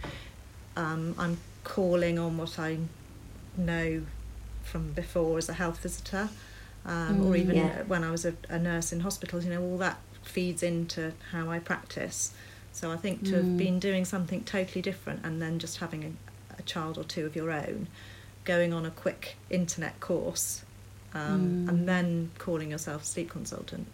um, 0.77 1.15
I'm 1.19 1.39
calling 1.65 2.19
on 2.19 2.37
what 2.37 2.59
I 2.59 2.79
know 3.57 4.03
from 4.63 4.93
before 4.93 5.39
as 5.39 5.49
a 5.49 5.55
health 5.55 5.79
visitor 5.81 6.29
um, 6.85 7.23
or 7.23 7.35
Mm, 7.35 7.39
even 7.39 7.57
yeah. 7.57 7.83
when 7.83 8.05
I 8.05 8.11
was 8.11 8.25
a, 8.25 8.35
a 8.49 8.59
nurse 8.59 8.93
in 8.93 9.01
hospitals 9.01 9.45
you 9.45 9.51
know 9.51 9.63
all 9.63 9.79
that 9.79 9.99
feeds 10.23 10.63
into 10.63 11.13
how 11.33 11.51
I 11.51 11.59
practice 11.61 12.33
so 12.77 12.93
I 12.93 12.97
think 12.97 13.25
to 13.29 13.35
have 13.37 13.45
Mm. 13.45 13.57
been 13.57 13.79
doing 13.79 14.05
something 14.05 14.41
totally 14.45 14.83
different 14.83 15.25
and 15.25 15.41
then 15.43 15.59
just 15.59 15.79
having 15.79 16.03
a, 16.05 16.13
a 16.61 16.63
child 16.63 16.99
or 16.99 17.05
two 17.05 17.25
of 17.27 17.35
your 17.35 17.51
own 17.51 17.89
going 18.45 18.73
on 18.73 18.85
a 18.87 18.91
quick 18.91 19.37
internet 19.51 19.99
course 20.01 20.63
um, 21.15 21.65
Mm. 21.65 21.69
and 21.71 21.89
then 21.89 22.31
calling 22.39 22.71
yourself 22.71 23.03
a 23.03 23.07
sleep 23.07 23.31
consultant 23.31 23.87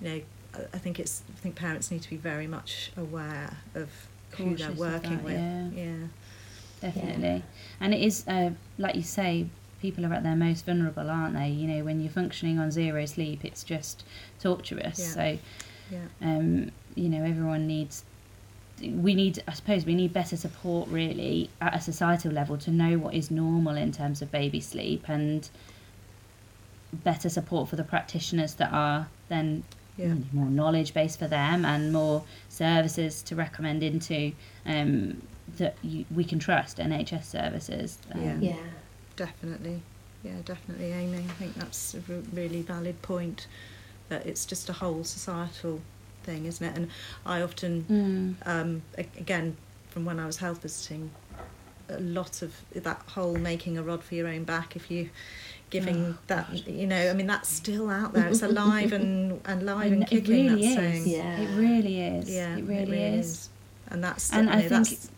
you 0.00 0.08
know 0.08 0.20
I, 0.54 0.60
I 0.76 0.78
think 0.78 0.98
it's 0.98 1.22
I 1.36 1.38
think 1.42 1.54
parents 1.54 1.90
need 1.92 2.02
to 2.02 2.10
be 2.10 2.16
very 2.32 2.46
much 2.46 2.90
aware 2.96 3.50
of 3.74 3.88
who 4.36 4.44
Cautious 4.50 4.66
they're 4.66 4.90
working 4.90 5.16
that, 5.18 5.24
with 5.24 5.40
yeah. 5.40 5.68
yeah 5.84 6.06
Definitely. 6.80 7.42
And 7.80 7.92
it 7.92 8.00
is, 8.00 8.24
uh, 8.28 8.50
like 8.78 8.94
you 8.94 9.02
say, 9.02 9.46
people 9.82 10.06
are 10.06 10.12
at 10.12 10.22
their 10.22 10.36
most 10.36 10.64
vulnerable, 10.64 11.10
aren't 11.10 11.34
they? 11.34 11.48
You 11.48 11.66
know, 11.66 11.84
when 11.84 12.00
you're 12.00 12.12
functioning 12.12 12.60
on 12.60 12.70
zero 12.70 13.04
sleep, 13.06 13.44
it's 13.44 13.64
just 13.64 14.04
torturous. 14.40 14.98
Yeah. 15.00 15.06
So, 15.18 15.38
yeah 15.90 16.06
um, 16.22 16.70
you 16.94 17.08
know, 17.08 17.24
everyone 17.24 17.66
needs. 17.66 18.04
We 18.80 19.14
need, 19.14 19.42
I 19.48 19.54
suppose, 19.54 19.84
we 19.84 19.94
need 19.94 20.12
better 20.12 20.36
support 20.36 20.88
really 20.88 21.50
at 21.60 21.74
a 21.74 21.80
societal 21.80 22.30
level 22.30 22.56
to 22.58 22.70
know 22.70 22.96
what 22.96 23.12
is 23.14 23.30
normal 23.30 23.76
in 23.76 23.90
terms 23.90 24.22
of 24.22 24.30
baby 24.30 24.60
sleep 24.60 25.08
and 25.08 25.48
better 26.92 27.28
support 27.28 27.68
for 27.68 27.76
the 27.76 27.84
practitioners 27.84 28.54
that 28.54 28.72
are 28.72 29.08
then 29.28 29.62
yeah 29.96 30.06
you 30.06 30.14
know, 30.14 30.22
more 30.32 30.46
knowledge 30.46 30.94
base 30.94 31.16
for 31.16 31.26
them 31.26 31.64
and 31.64 31.92
more 31.92 32.22
services 32.48 33.20
to 33.22 33.34
recommend 33.34 33.82
into 33.82 34.32
um, 34.64 35.20
that 35.58 35.76
you, 35.82 36.04
we 36.14 36.24
can 36.24 36.38
trust 36.38 36.78
NHS 36.78 37.24
services. 37.24 37.98
Um, 38.12 38.22
Yeah. 38.22 38.36
Yeah. 38.40 38.56
definitely 39.16 39.82
yeah 40.22 40.36
definitely 40.44 40.92
Amy 40.92 41.18
I 41.18 41.32
think 41.32 41.54
that's 41.54 41.94
a 41.94 42.00
really 42.32 42.62
valid 42.62 43.00
point 43.02 43.46
that 44.08 44.24
it's 44.24 44.46
just 44.46 44.68
a 44.68 44.72
whole 44.72 45.04
societal 45.04 45.80
thing 46.28 46.44
isn't 46.46 46.66
it 46.70 46.76
and 46.76 46.90
I 47.24 47.40
often 47.42 47.72
Mm, 48.44 48.46
um, 48.52 48.82
again, 48.96 49.56
from 49.90 50.04
when 50.04 50.18
I 50.20 50.26
was 50.26 50.36
health 50.38 50.60
visiting, 50.62 51.10
a 51.88 52.00
lot 52.00 52.42
of 52.42 52.54
that 52.74 53.00
whole 53.14 53.36
making 53.36 53.78
a 53.78 53.82
rod 53.82 54.04
for 54.04 54.14
your 54.14 54.28
own 54.28 54.44
back. 54.44 54.76
If 54.76 54.90
you 54.90 55.08
giving 55.70 56.00
Oh, 56.04 56.18
that, 56.26 56.50
gosh. 56.50 56.62
you 56.66 56.86
know, 56.86 57.10
I 57.10 57.14
mean, 57.14 57.26
that's 57.26 57.48
still 57.48 57.88
out 57.88 58.12
there. 58.12 58.28
It's 58.28 58.42
alive 58.42 58.92
and 58.92 59.40
and 59.50 59.64
live 59.64 59.92
and 59.92 60.02
and 60.02 60.06
kicking. 60.06 60.48
really 60.48 60.62
that 60.62 60.68
is. 60.68 60.74
saying, 60.76 61.08
Yeah. 61.08 61.40
It 61.40 61.50
really 61.56 62.00
is. 62.00 62.30
yeah, 62.30 62.56
it 62.58 62.64
really, 62.64 63.02
is. 63.20 63.48
and 63.90 64.04
that's 64.04 64.30
And 64.32 64.48
you 64.48 64.54
I 64.54 64.58
think 64.58 64.70
that's 64.70 65.10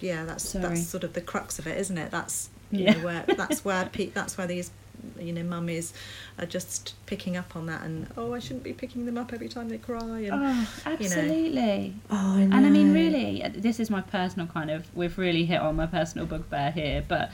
yeah, 0.00 0.24
that's 0.24 0.48
Sorry. 0.48 0.62
that's 0.64 0.86
sort 0.86 1.04
of 1.04 1.12
the 1.14 1.20
crux 1.20 1.58
of 1.58 1.66
it, 1.66 1.76
isn't 1.78 1.98
it? 1.98 2.10
That's 2.12 2.48
you 2.70 2.84
Yeah. 2.84 2.92
know, 2.94 3.04
where 3.06 3.24
that's 3.36 3.64
where 3.64 3.84
pe- 3.96 4.10
that's 4.18 4.38
where 4.38 4.46
these 4.46 4.70
you 5.18 5.32
know 5.32 5.42
mummies 5.42 5.92
are 6.38 6.46
just 6.46 6.94
picking 7.06 7.36
up 7.36 7.56
on 7.56 7.66
that 7.66 7.82
and 7.82 8.06
oh 8.16 8.34
I 8.34 8.38
shouldn't 8.38 8.62
be 8.62 8.72
picking 8.72 9.06
them 9.06 9.18
up 9.18 9.32
every 9.32 9.48
time 9.48 9.68
they 9.68 9.78
cry 9.78 10.20
and 10.20 10.32
Oh, 10.32 10.68
absolutely. 10.86 11.94
Oh, 12.10 12.36
I 12.36 12.44
know. 12.44 12.56
And 12.56 12.66
I 12.66 12.70
mean, 12.70 12.92
really, 12.92 13.42
uh, 13.42 13.50
this 13.54 13.80
is 13.80 13.90
my 13.90 14.00
personal 14.00 14.46
kind 14.46 14.70
of. 14.70 14.86
We've 14.94 15.16
really 15.18 15.44
hit 15.44 15.60
on 15.60 15.76
my 15.76 15.86
personal 15.86 16.26
bugbear 16.26 16.70
here, 16.70 17.04
but 17.06 17.30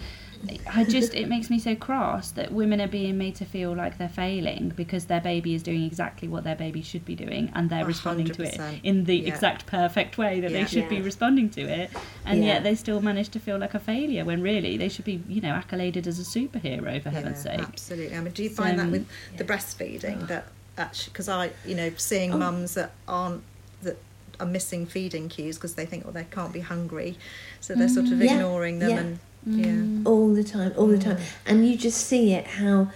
I 0.73 0.85
just 0.85 1.15
it 1.15 1.29
makes 1.29 1.51
me 1.51 1.59
so 1.59 1.75
cross 1.75 2.31
that 2.33 2.53
women 2.53 2.81
are 2.81 2.87
being 2.89 3.19
made 3.19 3.35
to 3.37 3.45
feel 3.45 3.75
like 3.75 3.99
they're 3.99 4.09
failing 4.09 4.73
because 4.77 5.07
their 5.07 5.21
baby 5.21 5.55
is 5.55 5.63
doing 5.63 5.83
exactly 5.85 6.29
what 6.29 6.45
their 6.45 6.55
baby 6.55 6.81
should 6.83 7.05
be 7.05 7.15
doing, 7.17 7.51
and 7.55 7.69
they're 7.71 7.83
A 7.85 7.87
responding 7.87 8.27
to 8.27 8.43
it 8.45 8.61
in 8.85 9.05
the 9.05 9.17
Yeah. 9.17 9.29
exact 9.35 9.67
perfect 9.67 10.17
way 10.17 10.41
that 10.41 10.51
Yeah. 10.51 10.61
they 10.61 10.67
should 10.67 10.89
be 10.89 11.01
responding 11.01 11.51
to 11.51 11.63
it, 11.63 11.91
and 12.25 12.41
Yeah. 12.41 12.55
yet 12.55 12.63
they 12.63 12.75
still 12.75 13.01
manage 13.01 13.31
to 13.31 13.41
feel 13.41 13.59
like 13.59 13.75
a 13.75 13.81
failure 13.81 14.25
when 14.25 14.41
really 14.41 14.77
they 14.77 14.89
should 14.89 15.05
be, 15.05 15.21
you 15.29 15.41
know, 15.41 15.55
accoladed 15.55 16.07
as 16.07 16.19
a 16.19 16.23
superhero 16.25 17.03
for 17.03 17.11
heaven's 17.11 17.45
yeah, 17.45 17.57
sake. 17.57 17.67
Absolutely. 17.69 18.17
I 18.17 18.21
mean, 18.21 18.33
do 18.33 18.43
you 18.45 18.51
find 18.51 18.79
that 18.79 18.85
Um, 18.85 18.91
with 18.93 19.07
the 19.37 19.45
yeah. 19.45 19.51
breastfeeding 19.51 20.29
that 20.29 20.47
actually, 20.77 21.11
because 21.13 21.29
I, 21.29 21.51
you 21.67 21.75
know, 21.75 21.91
seeing 21.97 22.33
Oh. 22.33 22.39
mums 22.39 22.75
that 22.75 22.93
aren't 23.09 23.43
that 23.83 23.97
are 24.41 24.47
missing 24.47 24.87
feeding 24.87 25.29
cues 25.29 25.57
because 25.57 25.75
they 25.75 25.85
think, 25.85 26.05
well, 26.05 26.13
they 26.13 26.27
can't 26.31 26.53
be 26.53 26.61
hungry, 26.61 27.19
so 27.61 27.75
they're 27.75 27.89
sort 27.89 28.07
of 28.07 28.13
Mm. 28.19 28.25
Yeah, 28.25 28.35
ignoring 28.35 28.79
them 28.79 28.91
yeah. 28.91 28.99
and 29.01 29.19
Mm. 29.49 30.07
all 30.07 30.35
the 30.35 30.45
time, 30.45 30.73
all 30.77 30.87
the 30.87 30.99
time, 30.99 31.19
and 31.47 31.67
you 31.67 31.77
just 31.77 32.07
see 32.07 32.33
it 32.35 32.47
how 32.47 32.91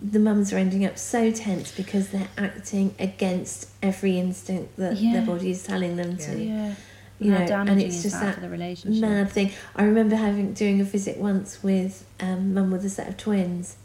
the 0.00 0.18
mums 0.18 0.52
are 0.52 0.58
ending 0.58 0.84
up 0.84 0.98
so 0.98 1.30
tense 1.32 1.72
because 1.72 2.08
they're 2.10 2.28
acting 2.38 2.94
against 2.98 3.70
every 3.82 4.18
instinct 4.18 4.76
that 4.76 4.96
Yeah. 4.98 5.14
their 5.14 5.22
body 5.22 5.50
is 5.50 5.62
telling 5.64 5.96
them 5.96 6.16
to. 6.18 6.38
Yeah. 6.38 6.74
You 7.18 7.32
How 7.32 7.44
know, 7.46 7.72
and 7.72 7.80
it's 7.80 8.02
just 8.02 8.20
that, 8.20 8.34
that 8.34 8.40
the 8.42 8.48
relationship? 8.50 9.00
mad 9.00 9.30
thing. 9.30 9.50
I 9.74 9.84
remember 9.84 10.16
having 10.16 10.52
doing 10.52 10.82
a 10.82 10.84
visit 10.84 11.16
once 11.16 11.62
with 11.62 12.04
um, 12.20 12.52
mum 12.52 12.70
with 12.70 12.84
a 12.84 12.90
set 12.90 13.08
of 13.08 13.16
twins, 13.16 13.76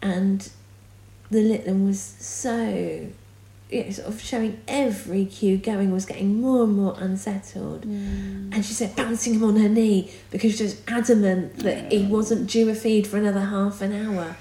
and 0.00 0.48
the 1.30 1.42
little 1.42 1.74
one 1.74 1.86
was 1.86 2.00
so 2.00 3.08
you 3.70 3.84
know, 3.84 3.90
sort 3.90 4.08
of 4.08 4.20
showing 4.20 4.60
every 4.66 5.24
cue 5.24 5.56
going 5.56 5.92
was 5.92 6.04
getting 6.06 6.40
more 6.40 6.64
and 6.64 6.76
more 6.76 6.94
unsettled. 6.98 7.82
Mm. 7.86 8.52
And 8.54 8.64
she 8.64 8.72
said, 8.72 8.96
bouncing 8.96 9.34
him 9.34 9.44
on 9.44 9.56
her 9.56 9.68
knee 9.68 10.10
because 10.30 10.56
she 10.56 10.64
was 10.64 10.80
adamant 10.88 11.58
that 11.58 11.92
he 11.92 12.04
wasn't 12.06 12.50
due 12.50 12.68
a 12.68 12.74
feed 12.74 13.06
for 13.06 13.16
another 13.16 13.40
half 13.40 13.80
an 13.80 13.92
hour 13.92 14.36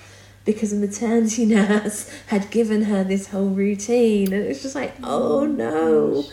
because 0.45 0.73
a 0.73 0.75
maternity 0.75 1.45
nurse 1.57 2.09
had 2.27 2.49
given 2.49 2.83
her 2.83 3.03
this 3.03 3.27
whole 3.27 3.49
routine. 3.49 4.33
And 4.33 4.45
it 4.45 4.47
was 4.47 4.61
just 4.63 4.75
like, 4.75 4.93
oh 5.03 5.45
no. 5.45 6.23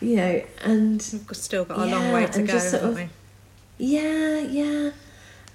You 0.00 0.16
know, 0.16 0.42
and 0.64 1.06
we've 1.28 1.36
still 1.36 1.66
got 1.66 1.78
a 1.78 1.84
long 1.84 2.12
way 2.12 2.26
to 2.26 2.42
go, 2.42 2.58
haven't 2.58 2.94
we? 2.94 3.08
yeah, 3.76 4.38
yeah. 4.40 4.90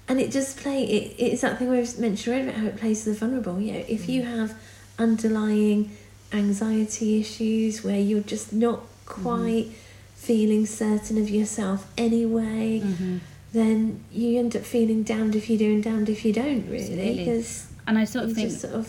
and 0.08 0.20
it 0.20 0.30
just 0.30 0.56
play 0.58 0.84
it, 0.84 1.16
it's 1.18 1.40
that 1.42 1.58
thing 1.58 1.68
I 1.68 1.84
mentioned 1.98 2.28
earlier 2.28 2.42
about 2.50 2.54
how 2.60 2.66
it 2.68 2.76
plays 2.76 3.02
to 3.02 3.10
the 3.10 3.16
vulnerable. 3.16 3.60
You 3.60 3.72
know, 3.72 3.84
if 3.88 4.08
you 4.08 4.22
Mm. 4.22 4.36
have 4.36 4.54
underlying 5.00 5.90
anxiety 6.36 7.20
issues 7.20 7.82
where 7.84 7.98
you're 8.00 8.20
just 8.20 8.52
not 8.52 8.80
Mm-hmm. 9.06 9.22
quite 9.22 9.66
feeling 10.16 10.66
certain 10.66 11.16
of 11.16 11.30
yourself 11.30 11.88
anyway, 11.96 12.80
Mhm. 12.84 13.20
then 13.52 14.00
you 14.12 14.38
end 14.40 14.56
up 14.56 14.64
feeling 14.64 15.04
damned 15.04 15.36
if 15.36 15.48
you 15.48 15.56
do 15.56 15.74
and 15.74 15.82
damned 15.84 16.08
if 16.08 16.24
you 16.24 16.32
don't, 16.32 16.68
really. 16.68 17.14
Because 17.18 17.66
And 17.86 17.96
I 17.98 18.04
sort 18.04 18.24
of 18.24 18.32
think 18.32 18.50
sort 18.50 18.74
of 18.74 18.88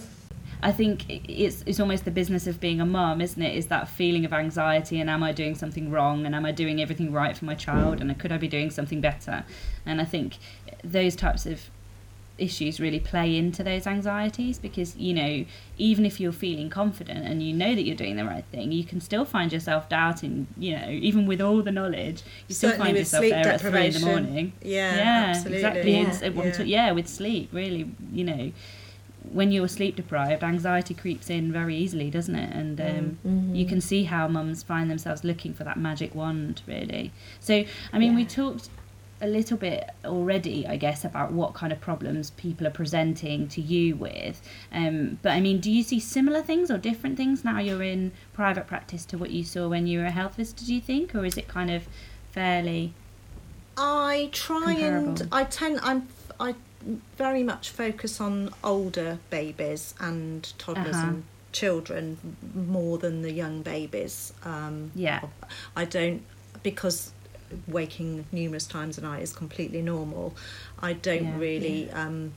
I 0.63 0.71
think 0.71 1.05
it's 1.29 1.63
it's 1.67 1.79
almost 1.79 2.03
the 2.03 2.09
business 2.09 2.47
of 2.47 2.59
being 2.59 2.81
a 2.81 2.85
mum, 2.85 3.21
isn't 3.21 3.39
it? 3.41 3.55
Is 3.55 3.67
that 3.67 3.87
feeling 3.87 4.25
of 4.25 4.33
anxiety 4.33 4.99
and 4.99 5.07
am 5.07 5.21
I 5.21 5.31
doing 5.31 5.53
something 5.53 5.91
wrong 5.91 6.25
and 6.25 6.33
am 6.33 6.45
I 6.47 6.51
doing 6.51 6.81
everything 6.81 7.11
right 7.11 7.37
for 7.37 7.45
my 7.45 7.53
child 7.53 8.01
and 8.01 8.17
could 8.17 8.31
I 8.31 8.37
be 8.37 8.47
doing 8.47 8.71
something 8.71 8.99
better? 8.99 9.43
And 9.85 10.01
I 10.01 10.05
think 10.05 10.37
those 10.83 11.15
types 11.15 11.45
of 11.45 11.69
issues 12.37 12.79
really 12.79 12.99
play 12.99 13.35
into 13.35 13.63
those 13.63 13.87
anxieties 13.87 14.59
because 14.59 14.95
you 14.95 15.13
know 15.13 15.43
even 15.77 16.05
if 16.05 16.19
you're 16.19 16.31
feeling 16.31 16.69
confident 16.69 17.25
and 17.25 17.41
you 17.41 17.53
know 17.53 17.73
that 17.73 17.81
you're 17.83 17.95
doing 17.95 18.15
the 18.15 18.23
right 18.23 18.45
thing 18.51 18.71
you 18.71 18.83
can 18.83 19.01
still 19.01 19.25
find 19.25 19.51
yourself 19.51 19.89
doubting 19.89 20.45
you 20.57 20.75
know 20.77 20.87
even 20.89 21.25
with 21.25 21.41
all 21.41 21.61
the 21.63 21.71
knowledge 21.71 22.21
you 22.47 22.53
still 22.53 22.69
Certainly 22.69 22.85
find 22.87 22.97
yourself 22.97 23.21
there 23.29 23.47
at 23.47 23.59
three 23.61 23.85
in 23.87 23.93
the 23.93 23.99
morning 24.01 24.53
Yeah, 24.61 24.95
yeah 24.95 25.25
absolutely. 25.29 25.57
exactly 25.57 25.91
Yeah. 25.93 26.09
It's, 26.09 26.21
Yeah. 26.21 26.51
to- 26.51 26.67
yeah 26.67 26.91
with 26.91 27.07
sleep 27.07 27.49
really 27.51 27.89
you 28.13 28.23
know 28.23 28.51
when 29.31 29.51
you're 29.51 29.67
sleep 29.67 29.95
deprived 29.97 30.41
anxiety 30.43 30.93
creeps 30.93 31.29
in 31.29 31.51
very 31.51 31.75
easily 31.75 32.09
doesn't 32.09 32.35
it 32.35 32.53
and 32.55 32.79
um, 32.79 33.17
Mhm. 33.27 33.55
you 33.57 33.65
can 33.65 33.81
see 33.81 34.03
how 34.05 34.27
mums 34.27 34.63
find 34.63 34.89
themselves 34.89 35.23
looking 35.23 35.53
for 35.53 35.63
that 35.65 35.77
magic 35.77 36.15
wand 36.15 36.61
really 36.67 37.11
so 37.39 37.65
i 37.91 37.99
mean 37.99 38.15
we 38.15 38.23
talked 38.23 38.69
a 39.21 39.27
little 39.27 39.57
bit 39.57 39.89
already 40.05 40.67
i 40.67 40.75
guess 40.77 41.03
about 41.03 41.31
what 41.31 41.53
kind 41.55 41.73
of 41.73 41.79
problems 41.81 42.29
people 42.31 42.67
are 42.67 42.71
presenting 42.71 43.47
to 43.47 43.61
you 43.61 43.95
with 43.95 44.41
um, 44.71 45.17
but 45.23 45.31
i 45.31 45.39
mean 45.41 45.59
do 45.59 45.71
you 45.71 45.81
see 45.81 45.99
similar 45.99 46.41
things 46.41 46.69
or 46.69 46.77
different 46.77 47.17
things 47.17 47.43
now 47.43 47.59
you're 47.59 47.81
in 47.81 48.11
private 48.33 48.67
practice 48.67 49.05
to 49.05 49.17
what 49.17 49.31
you 49.31 49.43
saw 49.43 49.67
when 49.67 49.87
you 49.87 49.99
were 49.99 50.05
a 50.05 50.11
health 50.11 50.35
visitor 50.35 50.65
do 50.65 50.73
you 50.75 50.81
think 50.81 51.15
or 51.15 51.25
is 51.25 51.35
it 51.37 51.47
kind 51.47 51.71
of 51.71 51.87
fairly 52.31 52.93
I 53.79 54.29
try 54.31 54.73
and 54.73 55.27
I 55.31 55.43
tend 55.43 55.79
I'm 55.83 56.07
I 56.39 56.55
very 57.17 57.43
much 57.43 57.69
focus 57.69 58.19
on 58.21 58.49
older 58.63 59.19
babies 59.29 59.93
and 59.99 60.51
toddlers 60.57 60.95
Uh-huh. 60.95 61.07
and 61.07 61.23
children 61.51 62.17
more 62.55 62.97
than 62.97 63.21
the 63.21 63.31
young 63.31 63.61
babies. 63.61 64.33
Um, 64.43 64.91
Yeah. 64.95 65.21
I 65.75 65.85
don't 65.85 66.21
because 66.63 67.11
waking 67.67 68.25
numerous 68.31 68.65
times 68.65 68.97
a 68.97 69.01
night 69.01 69.21
is 69.23 69.33
completely 69.33 69.81
normal. 69.81 70.35
I 70.79 70.93
don't 70.93 71.25
Yeah. 71.25 71.37
really. 71.37 71.91
Um, 71.91 72.33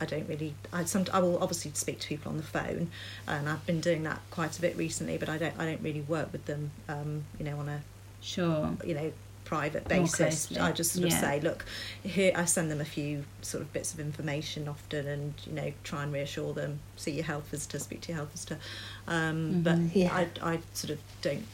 I 0.00 0.04
don't 0.04 0.28
really. 0.28 0.54
I 0.72 0.84
some. 0.84 1.06
I 1.12 1.18
will 1.18 1.38
obviously 1.42 1.72
speak 1.74 1.98
to 2.00 2.08
people 2.08 2.30
on 2.30 2.36
the 2.36 2.44
phone, 2.44 2.90
and 3.26 3.48
I've 3.48 3.66
been 3.66 3.80
doing 3.80 4.04
that 4.04 4.20
quite 4.30 4.56
a 4.56 4.60
bit 4.60 4.76
recently. 4.76 5.18
But 5.18 5.28
I 5.28 5.38
don't. 5.38 5.54
I 5.58 5.64
don't 5.66 5.82
really 5.82 6.02
work 6.02 6.30
with 6.32 6.44
them. 6.46 6.70
Um, 6.88 7.24
you 7.38 7.44
know, 7.44 7.58
on 7.58 7.68
a 7.68 7.82
sure 8.20 8.76
you 8.84 8.94
know 8.94 9.12
private 9.44 9.88
basis 9.88 10.54
i 10.58 10.70
just 10.72 10.92
sort 10.92 11.06
of 11.06 11.10
yeah. 11.10 11.20
say 11.20 11.40
look 11.40 11.64
here 12.02 12.32
i 12.36 12.44
send 12.44 12.70
them 12.70 12.82
a 12.82 12.84
few 12.84 13.24
sort 13.40 13.62
of 13.62 13.72
bits 13.72 13.94
of 13.94 14.00
information 14.00 14.68
often 14.68 15.06
and 15.08 15.32
you 15.46 15.52
know 15.54 15.72
try 15.84 16.02
and 16.02 16.12
reassure 16.12 16.52
them 16.52 16.78
see 16.96 17.12
your 17.12 17.24
health 17.24 17.46
visitor 17.48 17.78
speak 17.78 18.02
to 18.02 18.08
your 18.08 18.16
health 18.16 18.30
visitor 18.32 18.58
um, 19.06 19.62
but 19.62 19.76
Mhm. 19.76 19.90
Yeah. 19.94 20.14
I, 20.14 20.28
I 20.42 20.58
sort 20.74 20.90
of 20.90 20.98
don't 21.22 21.46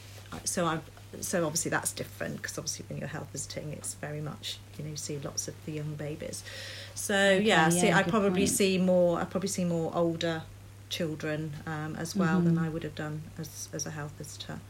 so 0.44 0.66
i 0.66 0.80
so 1.20 1.44
obviously 1.46 1.70
that's 1.70 1.92
different 1.92 2.36
because 2.36 2.56
obviously 2.58 2.84
when 2.88 2.98
you're 2.98 3.08
health 3.08 3.28
visiting 3.32 3.72
it's 3.72 3.94
very 3.94 4.20
much 4.20 4.58
you 4.78 4.84
know 4.84 4.90
you 4.90 4.96
see 4.96 5.18
lots 5.18 5.48
of 5.48 5.54
the 5.66 5.72
young 5.72 5.94
babies. 5.94 6.42
So 6.94 7.14
Okay, 7.14 7.44
yeah, 7.44 7.68
see 7.68 7.92
i 7.92 8.02
probably 8.02 8.42
point. 8.42 8.50
see 8.50 8.78
more 8.78 9.20
i 9.20 9.24
probably 9.24 9.48
see 9.48 9.64
more 9.64 9.90
older 9.94 10.42
children 10.90 11.52
um, 11.66 11.96
as 11.96 12.14
well 12.14 12.40
than 12.40 12.56
Mhm. 12.56 12.64
i 12.66 12.68
would 12.68 12.82
have 12.84 12.94
done 12.94 13.22
as, 13.38 13.68
as 13.72 13.86
a 13.86 13.90
health 13.90 14.12
visitor. 14.18 14.60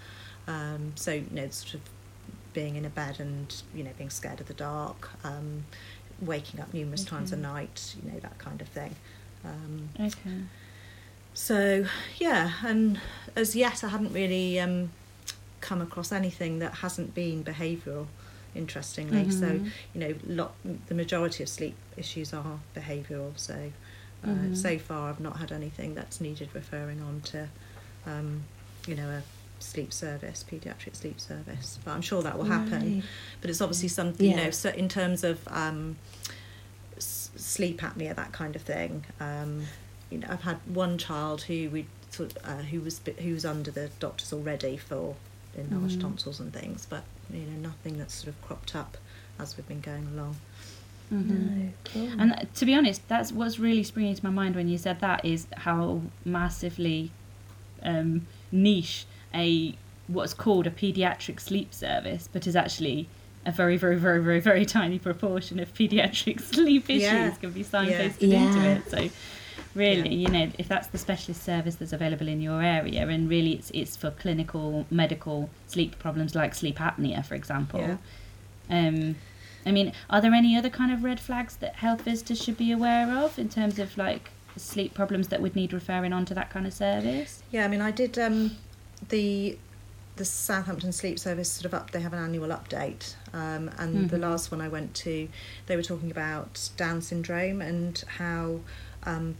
Um, 0.46 0.92
so 0.94 1.12
you 1.12 1.26
know 1.32 1.48
sort 1.50 1.74
of 1.74 1.80
being 2.52 2.76
in 2.76 2.84
a 2.84 2.90
bed 2.90 3.18
and 3.18 3.62
you 3.74 3.82
know 3.84 3.90
being 3.98 4.10
scared 4.10 4.40
of 4.40 4.46
the 4.46 4.54
dark 4.54 5.10
um, 5.24 5.64
waking 6.20 6.60
up 6.60 6.72
numerous 6.72 7.04
times 7.04 7.32
a 7.32 7.36
night 7.36 7.94
you 8.02 8.10
know 8.10 8.18
that 8.20 8.38
kind 8.38 8.60
of 8.60 8.68
thing. 8.68 8.94
Um, 9.44 9.88
okay. 10.00 10.40
so 11.34 11.84
yeah 12.18 12.52
and 12.64 13.00
as 13.36 13.54
yet 13.56 13.82
i 13.84 13.88
hadn't 13.88 14.12
really 14.12 14.58
um, 14.60 14.90
come 15.68 15.80
across 15.80 16.10
anything 16.12 16.52
that 16.58 16.74
hasn't 16.84 17.10
been 17.14 17.42
behavioural 17.52 18.06
interestingly 18.54 19.28
so 19.30 19.46
Mhm. 19.58 19.70
you 19.94 20.00
know 20.02 20.14
lot, 20.40 20.52
the 20.90 20.94
majority 20.94 21.42
of 21.42 21.48
sleep 21.48 21.74
issues 21.96 22.32
are 22.40 22.58
behavioural 22.80 23.32
so 23.36 23.58
uh, 24.22 24.28
Mhm. 24.28 24.56
so 24.64 24.78
far 24.78 25.02
i've 25.10 25.20
not 25.28 25.36
had 25.42 25.50
anything 25.60 25.94
that's 25.98 26.20
needed 26.20 26.48
referring 26.54 27.00
on 27.08 27.20
to 27.32 27.48
um, 28.06 28.28
you 28.86 28.94
know 28.94 29.08
a 29.18 29.22
sleep 29.72 29.92
service 29.92 30.44
pediatric 30.50 30.94
sleep 31.02 31.18
service 31.20 31.78
but 31.84 31.90
i'm 31.94 32.02
sure 32.10 32.22
that 32.22 32.36
will 32.38 32.50
happen 32.58 32.82
Right. 32.96 33.02
but 33.40 33.48
it's 33.50 33.60
obviously 33.66 33.88
something 33.88 34.30
you 34.30 34.36
know 34.36 34.50
so 34.50 34.68
in 34.70 34.88
terms 34.88 35.24
of 35.24 35.36
um, 35.48 35.96
s- 36.96 37.30
sleep 37.36 37.80
apnea 37.80 38.14
that 38.14 38.32
kind 38.32 38.54
of 38.56 38.62
thing 38.62 39.04
um, 39.20 39.52
you 40.10 40.18
know 40.18 40.28
I've 40.30 40.42
had 40.42 40.58
one 40.84 40.98
child 40.98 41.38
who 41.48 41.58
we 41.70 41.86
sort 42.10 42.36
uh, 42.44 42.58
who 42.70 42.80
was 42.80 43.00
who 43.24 43.32
was 43.38 43.44
under 43.44 43.70
the 43.80 43.86
doctors 43.98 44.32
already 44.32 44.76
for 44.76 45.16
enlarged 45.56 45.98
Mhm. 45.98 46.02
tonsils 46.02 46.40
and 46.40 46.52
things 46.52 46.86
but 46.88 47.04
you 47.32 47.40
know 47.40 47.58
nothing 47.68 47.98
that's 47.98 48.14
sort 48.14 48.28
of 48.28 48.42
cropped 48.42 48.74
up 48.76 48.96
as 49.38 49.56
we've 49.56 49.66
been 49.68 49.80
going 49.80 50.06
along 50.08 50.36
Mhm. 51.12 51.28
No, 51.56 51.72
cool. 51.84 52.08
And 52.18 52.32
th- 52.32 52.48
to 52.54 52.64
be 52.66 52.74
honest, 52.74 53.06
that's 53.08 53.30
what's 53.30 53.58
really 53.58 53.82
springing 53.82 54.14
to 54.14 54.24
my 54.24 54.30
mind 54.30 54.56
when 54.56 54.68
you 54.68 54.78
said 54.78 55.00
that 55.00 55.22
is 55.24 55.46
how 55.58 56.00
massively 56.24 57.10
um, 57.82 58.26
niche 58.50 59.04
a 59.34 59.76
what's 60.08 60.32
called 60.32 60.66
a 60.66 60.70
paediatric 60.70 61.40
sleep 61.40 61.74
service, 61.74 62.28
but 62.32 62.46
is 62.46 62.56
actually 62.56 63.06
a 63.44 63.52
very, 63.52 63.76
very, 63.76 63.96
very, 63.96 64.22
very, 64.22 64.40
very 64.40 64.64
tiny 64.64 64.98
proportion 64.98 65.60
of 65.60 65.72
paediatric 65.74 66.40
sleep 66.54 66.88
issues 66.88 67.02
Yeah. 67.02 67.30
can 67.32 67.50
be 67.52 67.62
signposted 67.62 68.30
Yeah. 68.30 68.38
into 68.46 68.58
Yeah. 68.60 68.74
it. 68.76 68.90
So, 68.90 69.10
really, 69.74 70.08
Yeah. 70.10 70.16
you 70.22 70.28
know, 70.28 70.50
if 70.58 70.68
that's 70.68 70.88
the 70.88 70.98
specialist 70.98 71.42
service 71.42 71.74
that's 71.76 71.92
available 71.92 72.28
in 72.28 72.40
your 72.40 72.62
area, 72.62 73.06
and 73.08 73.28
really 73.28 73.52
it's 73.54 73.70
it's 73.74 73.96
for 73.96 74.10
clinical 74.10 74.86
medical 74.90 75.50
sleep 75.66 75.98
problems 75.98 76.34
like 76.34 76.54
sleep 76.54 76.78
apnea, 76.78 77.24
for 77.24 77.34
example. 77.34 77.80
Yeah. 77.80 77.96
Um, 78.70 79.16
I 79.66 79.72
mean, 79.72 79.92
are 80.10 80.20
there 80.20 80.34
any 80.34 80.56
other 80.56 80.70
kind 80.70 80.92
of 80.92 81.02
red 81.04 81.18
flags 81.20 81.56
that 81.56 81.76
health 81.76 82.02
visitors 82.02 82.42
should 82.42 82.58
be 82.58 82.70
aware 82.70 83.10
of 83.10 83.38
in 83.38 83.48
terms 83.48 83.78
of 83.78 83.96
like 83.96 84.30
sleep 84.56 84.94
problems 84.94 85.28
that 85.28 85.40
would 85.42 85.56
need 85.56 85.72
referring 85.72 86.12
on 86.12 86.24
to 86.26 86.34
that 86.34 86.50
kind 86.50 86.66
of 86.66 86.72
service? 86.72 87.42
yeah 87.50 87.64
I 87.64 87.68
mean 87.68 87.80
I 87.80 87.90
did 87.90 88.18
um, 88.18 88.56
the 89.08 89.58
the 90.16 90.24
Southampton 90.24 90.92
Sleep 90.92 91.18
Service 91.18 91.50
sort 91.50 91.64
of 91.64 91.74
up 91.74 91.90
they 91.90 92.00
have 92.00 92.12
an 92.12 92.20
annual 92.20 92.50
update 92.50 93.14
um, 93.32 93.68
and 93.78 94.08
the 94.10 94.16
Mhm. 94.16 94.20
last 94.20 94.52
one 94.52 94.60
I 94.60 94.68
went 94.68 94.94
to 94.96 95.28
they 95.66 95.74
were 95.76 95.82
talking 95.82 96.10
about 96.10 96.70
Down 96.76 97.02
syndrome 97.02 97.60
and 97.60 98.02
how 98.18 98.60
um, 99.02 99.34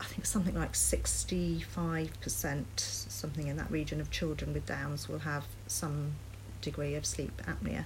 I 0.00 0.04
think 0.04 0.26
something 0.26 0.54
like 0.54 0.74
65% 0.74 2.64
something 2.76 3.48
in 3.48 3.56
that 3.56 3.70
region 3.70 4.00
of 4.00 4.10
children 4.10 4.52
with 4.54 4.66
Downs 4.66 5.08
will 5.08 5.20
have 5.20 5.44
some 5.66 6.12
degree 6.60 6.94
of 6.94 7.04
sleep 7.04 7.42
apnea. 7.46 7.84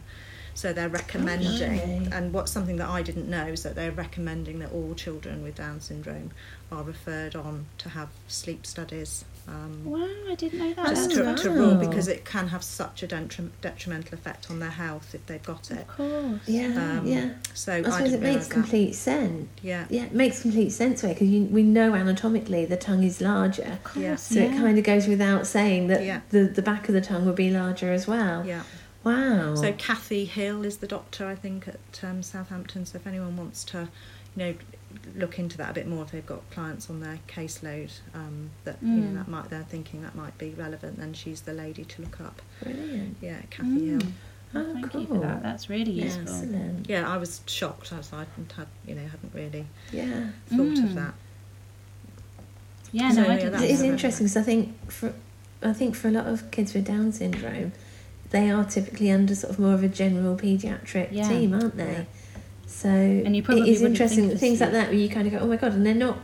So 0.55 0.73
they're 0.73 0.89
recommending 0.89 2.13
and 2.13 2.33
what's 2.33 2.53
something 2.53 2.77
that 2.77 2.89
I 2.89 3.03
didn't 3.03 3.29
know 3.29 3.47
is 3.47 3.63
that 3.63 3.75
they're 3.75 3.91
recommending 3.91 4.59
that 4.59 4.73
all 4.73 4.95
children 4.95 5.43
with 5.43 5.55
Down 5.55 5.81
syndrome 5.81 6.33
are 6.71 6.83
referred 6.83 7.35
on 7.35 7.67
to 7.79 7.89
have 7.89 8.11
sleep 8.29 8.67
studies 8.67 9.25
um, 9.49 9.85
Wow, 9.85 10.09
I 10.31 10.35
didn't 10.37 10.59
know 10.61 10.73
that. 10.75 10.89
just 10.89 11.11
to, 11.13 11.23
That's 11.23 11.43
to 11.43 11.51
rule 11.51 11.75
because 11.75 12.07
it 12.09 12.25
can 12.25 12.49
have 12.49 12.63
such 12.63 13.03
a 13.03 13.09
detri- 13.09 13.51
detrimental 13.61 14.15
effect 14.15 14.51
on 14.51 14.61
their 14.61 14.71
health 14.71 15.15
if 15.15 15.27
they've 15.27 15.43
got 15.43 15.71
it. 15.71 15.79
Of 15.81 15.89
course. 15.89 16.41
yeah, 16.47 16.99
Um, 16.99 17.07
yeah. 17.07 17.31
So 17.55 17.73
I 17.73 17.77
I, 17.79 17.83
suppose 17.83 17.99
it 18.01 18.03
didn't 18.05 18.21
makes 18.21 18.25
realise 18.25 18.47
that. 18.49 18.55
complete 18.55 18.93
sense. 18.95 19.49
Yeah, 19.63 19.87
Yeah, 19.91 20.05
it 20.05 20.15
makes 20.15 20.43
complete 20.43 20.71
sense 20.71 21.03
because 21.03 21.21
we 21.29 21.63
know 21.63 21.95
anatomically 21.95 22.65
the 22.67 22.77
tongue 22.77 23.03
is 23.03 23.21
larger. 23.21 23.65
Of 23.73 23.85
course. 23.85 23.97
Yeah. 23.97 24.17
So 24.17 24.39
it 24.41 24.51
kind 24.53 24.79
of 24.79 24.85
goes 24.85 25.07
without 25.09 25.47
saying 25.47 25.89
that 25.89 26.05
Yeah. 26.05 26.21
the, 26.31 26.45
the 26.45 26.63
back 26.63 26.89
of 26.89 26.95
the 26.95 27.01
tongue 27.01 27.27
would 27.27 27.37
be 27.37 27.51
larger 27.51 27.93
as 27.93 28.07
well. 28.07 28.47
yeah. 28.47 28.63
Wow. 29.05 29.57
So 29.57 29.73
Cathy 29.73 30.25
Hill 30.27 30.65
is 30.65 30.77
the 30.77 30.87
doctor, 30.87 31.27
I 31.27 31.35
think, 31.35 31.67
at 31.67 32.05
um, 32.05 32.23
Southampton. 32.23 32.87
So 32.87 32.99
if 32.99 33.07
anyone 33.09 33.37
wants 33.37 33.65
to, 33.65 33.89
you 34.37 34.45
know, 34.45 34.55
look 35.17 35.39
into 35.39 35.57
that 35.59 35.71
a 35.71 35.73
bit 35.75 35.87
more, 35.87 36.03
if 36.05 36.11
they've 36.13 36.25
got 36.27 36.49
clients 36.51 36.89
on 36.91 37.01
their 37.01 37.19
caseload 37.29 37.91
um, 38.15 38.51
that 38.65 38.77
you 38.83 38.89
Mm. 38.89 39.13
know 39.13 39.15
that 39.19 39.29
might 39.29 39.51
they're 39.51 39.63
thinking 39.65 40.03
that 40.03 40.15
might 40.15 40.37
be 40.39 40.51
relevant, 40.51 40.99
then 40.99 41.13
she's 41.15 41.43
the 41.43 41.53
lady 41.53 41.85
to 41.85 42.03
look 42.03 42.21
up. 42.21 42.41
Brilliant. 42.63 43.17
Yeah, 43.21 43.39
Cathy 43.51 43.69
Mm. 43.69 44.03
Hill. 44.03 44.13
Oh, 44.55 44.73
thank 44.75 44.85
you 44.95 45.07
cool. 45.07 45.07
for 45.07 45.19
that. 45.21 45.43
That's 45.43 45.71
really 45.71 45.93
Yeah. 45.93 46.05
useful. 46.05 46.23
Excellent. 46.23 46.89
Yeah, 46.89 47.09
I 47.11 47.17
was 47.17 47.41
shocked. 47.47 47.93
I 47.93 47.97
was 47.99 48.13
I 48.13 48.19
hadn't 48.21 48.53
had, 48.53 48.67
you 48.87 48.95
know, 48.95 49.03
hadn't 49.07 49.33
really 49.35 49.67
Yeah. 49.93 50.29
thought 50.49 50.79
of 50.79 50.91
Mm. 50.91 50.95
that. 50.97 51.15
Yeah, 52.93 53.11
So, 53.13 53.23
no, 53.23 53.29
I 53.29 53.35
yeah, 53.35 53.45
didn't. 53.45 53.63
It 53.63 53.71
is 53.71 53.83
interesting 53.83 54.27
because 54.27 54.37
I 54.37 54.43
think 54.43 54.91
for 54.91 55.15
I 55.65 55.73
think 55.73 55.95
for 55.95 56.09
a 56.09 56.11
lot 56.11 56.27
of 56.27 56.51
kids 56.51 56.75
with 56.75 56.87
Down 56.87 57.13
syndrome, 57.13 57.71
they 58.31 58.51
are 58.51 58.65
typically 58.65 59.13
under 59.13 59.33
sort 59.35 59.53
of 59.53 59.59
more 59.61 59.75
of 59.75 59.85
a 59.85 59.89
general 59.89 60.37
paediatric 60.37 61.09
Yeah. 61.13 61.29
team, 61.29 61.55
aren't 61.55 61.77
they? 61.77 62.07
So 62.73 62.89
And 62.89 63.37
you 63.37 63.43
probably 63.43 63.69
it 63.69 63.75
is 63.75 63.83
interesting 63.83 64.29
that 64.29 64.39
things 64.39 64.61
like 64.61 64.73
that 64.73 64.89
where 64.89 64.97
you 64.97 65.09
kind 65.09 65.27
of 65.27 65.33
go, 65.33 65.41
oh 65.41 65.47
my 65.47 65.57
god, 65.57 65.73
and 65.73 65.85
they're 65.87 65.95
not 65.95 66.19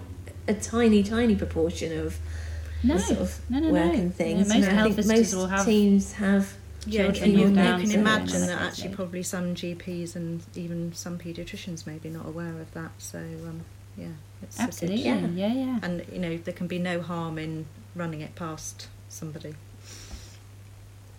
a 0.48 0.54
tiny, 0.54 1.02
tiny 1.02 1.36
proportion 1.36 1.96
of 2.00 2.18
No, 2.82 2.96
sort 2.96 3.20
of 3.20 3.40
no, 3.50 3.58
no, 3.60 3.70
work 3.70 3.92
no. 3.92 3.98
and 3.98 4.14
things. 4.14 4.48
You 4.48 4.54
most 4.62 4.72
know, 4.72 4.80
I 4.80 4.82
think 4.92 5.06
most 5.06 5.34
will 5.34 5.46
have 5.46 5.64
teams 5.66 6.12
have 6.14 6.54
Yeah, 6.86 7.04
and 7.04 7.16
you, 7.16 7.48
you 7.48 7.54
can 7.54 7.90
imagine 7.92 8.46
that 8.46 8.60
actually 8.62 8.94
probably 8.94 9.22
some 9.22 9.54
GPs 9.54 10.16
and 10.16 10.42
even 10.56 10.92
some 10.94 11.18
paediatricians 11.18 11.86
may 11.86 11.98
be 11.98 12.08
not 12.08 12.26
aware 12.26 12.58
of 12.60 12.72
that. 12.72 12.92
So 12.98 13.18
um, 13.18 13.60
yeah, 13.96 14.08
it's 14.42 14.58
absolutely. 14.58 15.04
Yeah. 15.04 15.26
Yeah, 15.28 15.52
yeah. 15.52 15.78
and 15.82 16.04
you 16.10 16.18
know 16.18 16.38
there 16.38 16.54
can 16.54 16.66
be 16.66 16.78
no 16.78 17.02
harm 17.02 17.38
in 17.38 17.66
running 17.94 18.22
it 18.22 18.34
past 18.34 18.88
somebody. 19.10 19.54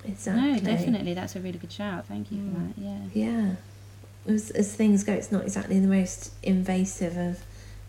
exactly. 0.03 0.41
No, 0.51 0.59
definitely. 0.59 1.13
That's 1.13 1.35
a 1.35 1.39
really 1.39 1.59
good 1.59 1.71
shout. 1.71 2.07
Thank 2.07 2.31
you 2.31 2.39
for 2.39 2.57
Mm. 2.59 2.75
that. 2.75 2.81
Yeah. 2.81 2.99
Yeah. 3.13 3.55
As, 4.29 4.51
as 4.51 4.73
things 4.73 5.03
go, 5.03 5.13
it's 5.13 5.31
not 5.31 5.43
exactly 5.43 5.79
the 5.79 5.87
most 5.87 6.31
invasive 6.43 7.17
of 7.17 7.39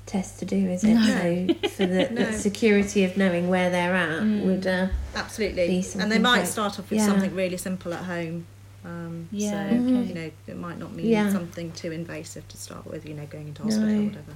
tests 0.06 0.38
to 0.40 0.44
do, 0.44 0.56
is 0.56 0.82
it? 0.82 0.94
No. 0.94 1.46
So 1.62 1.68
for 1.68 1.86
the, 1.86 2.08
No. 2.12 2.24
the 2.24 2.32
security 2.32 3.04
of 3.04 3.16
knowing 3.16 3.48
where 3.48 3.70
they're 3.70 3.94
at 3.94 4.22
Mm. 4.22 4.44
would. 4.44 4.66
Uh, 4.66 4.88
Absolutely, 5.14 5.66
Be 5.68 5.86
and 5.98 6.10
they 6.10 6.18
might 6.18 6.44
start 6.44 6.78
off 6.78 6.90
with 6.90 6.98
yeah. 6.98 7.06
something 7.06 7.34
really 7.34 7.56
simple 7.56 7.92
at 7.94 8.04
home. 8.04 8.46
Um, 8.84 9.28
Yeah, 9.30 9.50
so 9.68 9.76
okay. 9.76 10.02
you 10.08 10.14
know 10.14 10.30
it 10.46 10.56
might 10.56 10.78
not 10.78 10.94
mean 10.94 11.06
Yeah. 11.06 11.30
something 11.30 11.70
too 11.72 11.92
invasive 11.92 12.48
to 12.48 12.56
start 12.56 12.86
with. 12.86 13.04
You 13.06 13.12
know, 13.14 13.26
going 13.26 13.48
into 13.48 13.62
hospital 13.62 13.88
No. 13.90 14.00
or 14.00 14.06
whatever. 14.06 14.32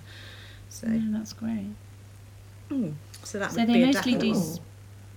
So, 0.69 0.87
No, 0.88 1.19
that's 1.19 1.33
great. 1.33 1.71
mm, 2.71 2.93
so 3.23 3.38
that 3.38 3.53
So 3.53 3.61
would 3.61 3.69
they 3.69 3.73
be 3.75 3.83
a 3.85 3.87
mostly 3.87 4.14
do 4.17 4.35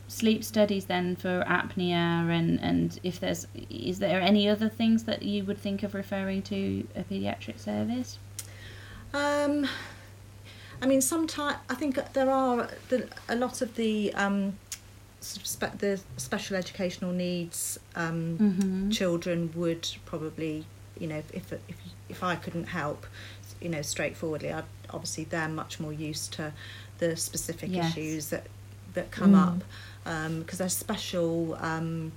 sleep 0.07 0.43
studies 0.43 0.85
then 0.85 1.15
for 1.15 1.43
apnea 1.47 2.29
and 2.31 2.59
and 2.61 2.99
if 3.03 3.19
there's 3.19 3.45
is 3.69 3.99
there 3.99 4.21
any 4.21 4.47
other 4.47 4.69
things 4.69 5.03
that 5.03 5.21
you 5.23 5.43
would 5.43 5.57
think 5.57 5.83
of 5.83 5.93
referring 5.93 6.41
to 6.43 6.87
a 6.95 7.03
pediatric 7.03 7.59
service? 7.59 8.17
Um, 9.13 9.67
I 10.81 10.85
mean, 10.85 11.01
sometimes 11.01 11.57
I 11.69 11.75
think 11.75 11.99
there 12.13 12.29
are 12.29 12.69
the, 12.89 13.07
a 13.27 13.35
lot 13.35 13.61
of 13.61 13.75
the 13.75 14.13
um, 14.13 14.57
spe- 15.21 15.77
the 15.79 15.99
special 16.17 16.55
educational 16.55 17.11
needs 17.11 17.79
um, 17.95 18.37
Mm-hmm. 18.39 18.89
children 18.91 19.51
would 19.55 19.89
probably, 20.05 20.65
you 20.99 21.07
know, 21.07 21.21
if 21.33 21.51
if 21.51 21.77
if 22.09 22.23
I 22.23 22.35
couldn't 22.35 22.65
help, 22.67 23.05
you 23.59 23.69
know, 23.69 23.81
straightforwardly, 23.81 24.53
I'd 24.53 24.63
obviously 24.91 25.23
they're 25.25 25.49
much 25.49 25.79
more 25.79 25.91
used 25.93 26.33
to 26.33 26.53
the 26.99 27.17
specific 27.17 27.69
Yes. 27.71 27.91
issues 27.93 28.29
that 28.29 28.45
that 28.93 29.11
come 29.11 29.33
Mm. 29.33 29.47
up 29.47 29.63
because 30.39 30.59
there's 30.59 30.75
special, 30.77 31.57
um, 31.59 32.11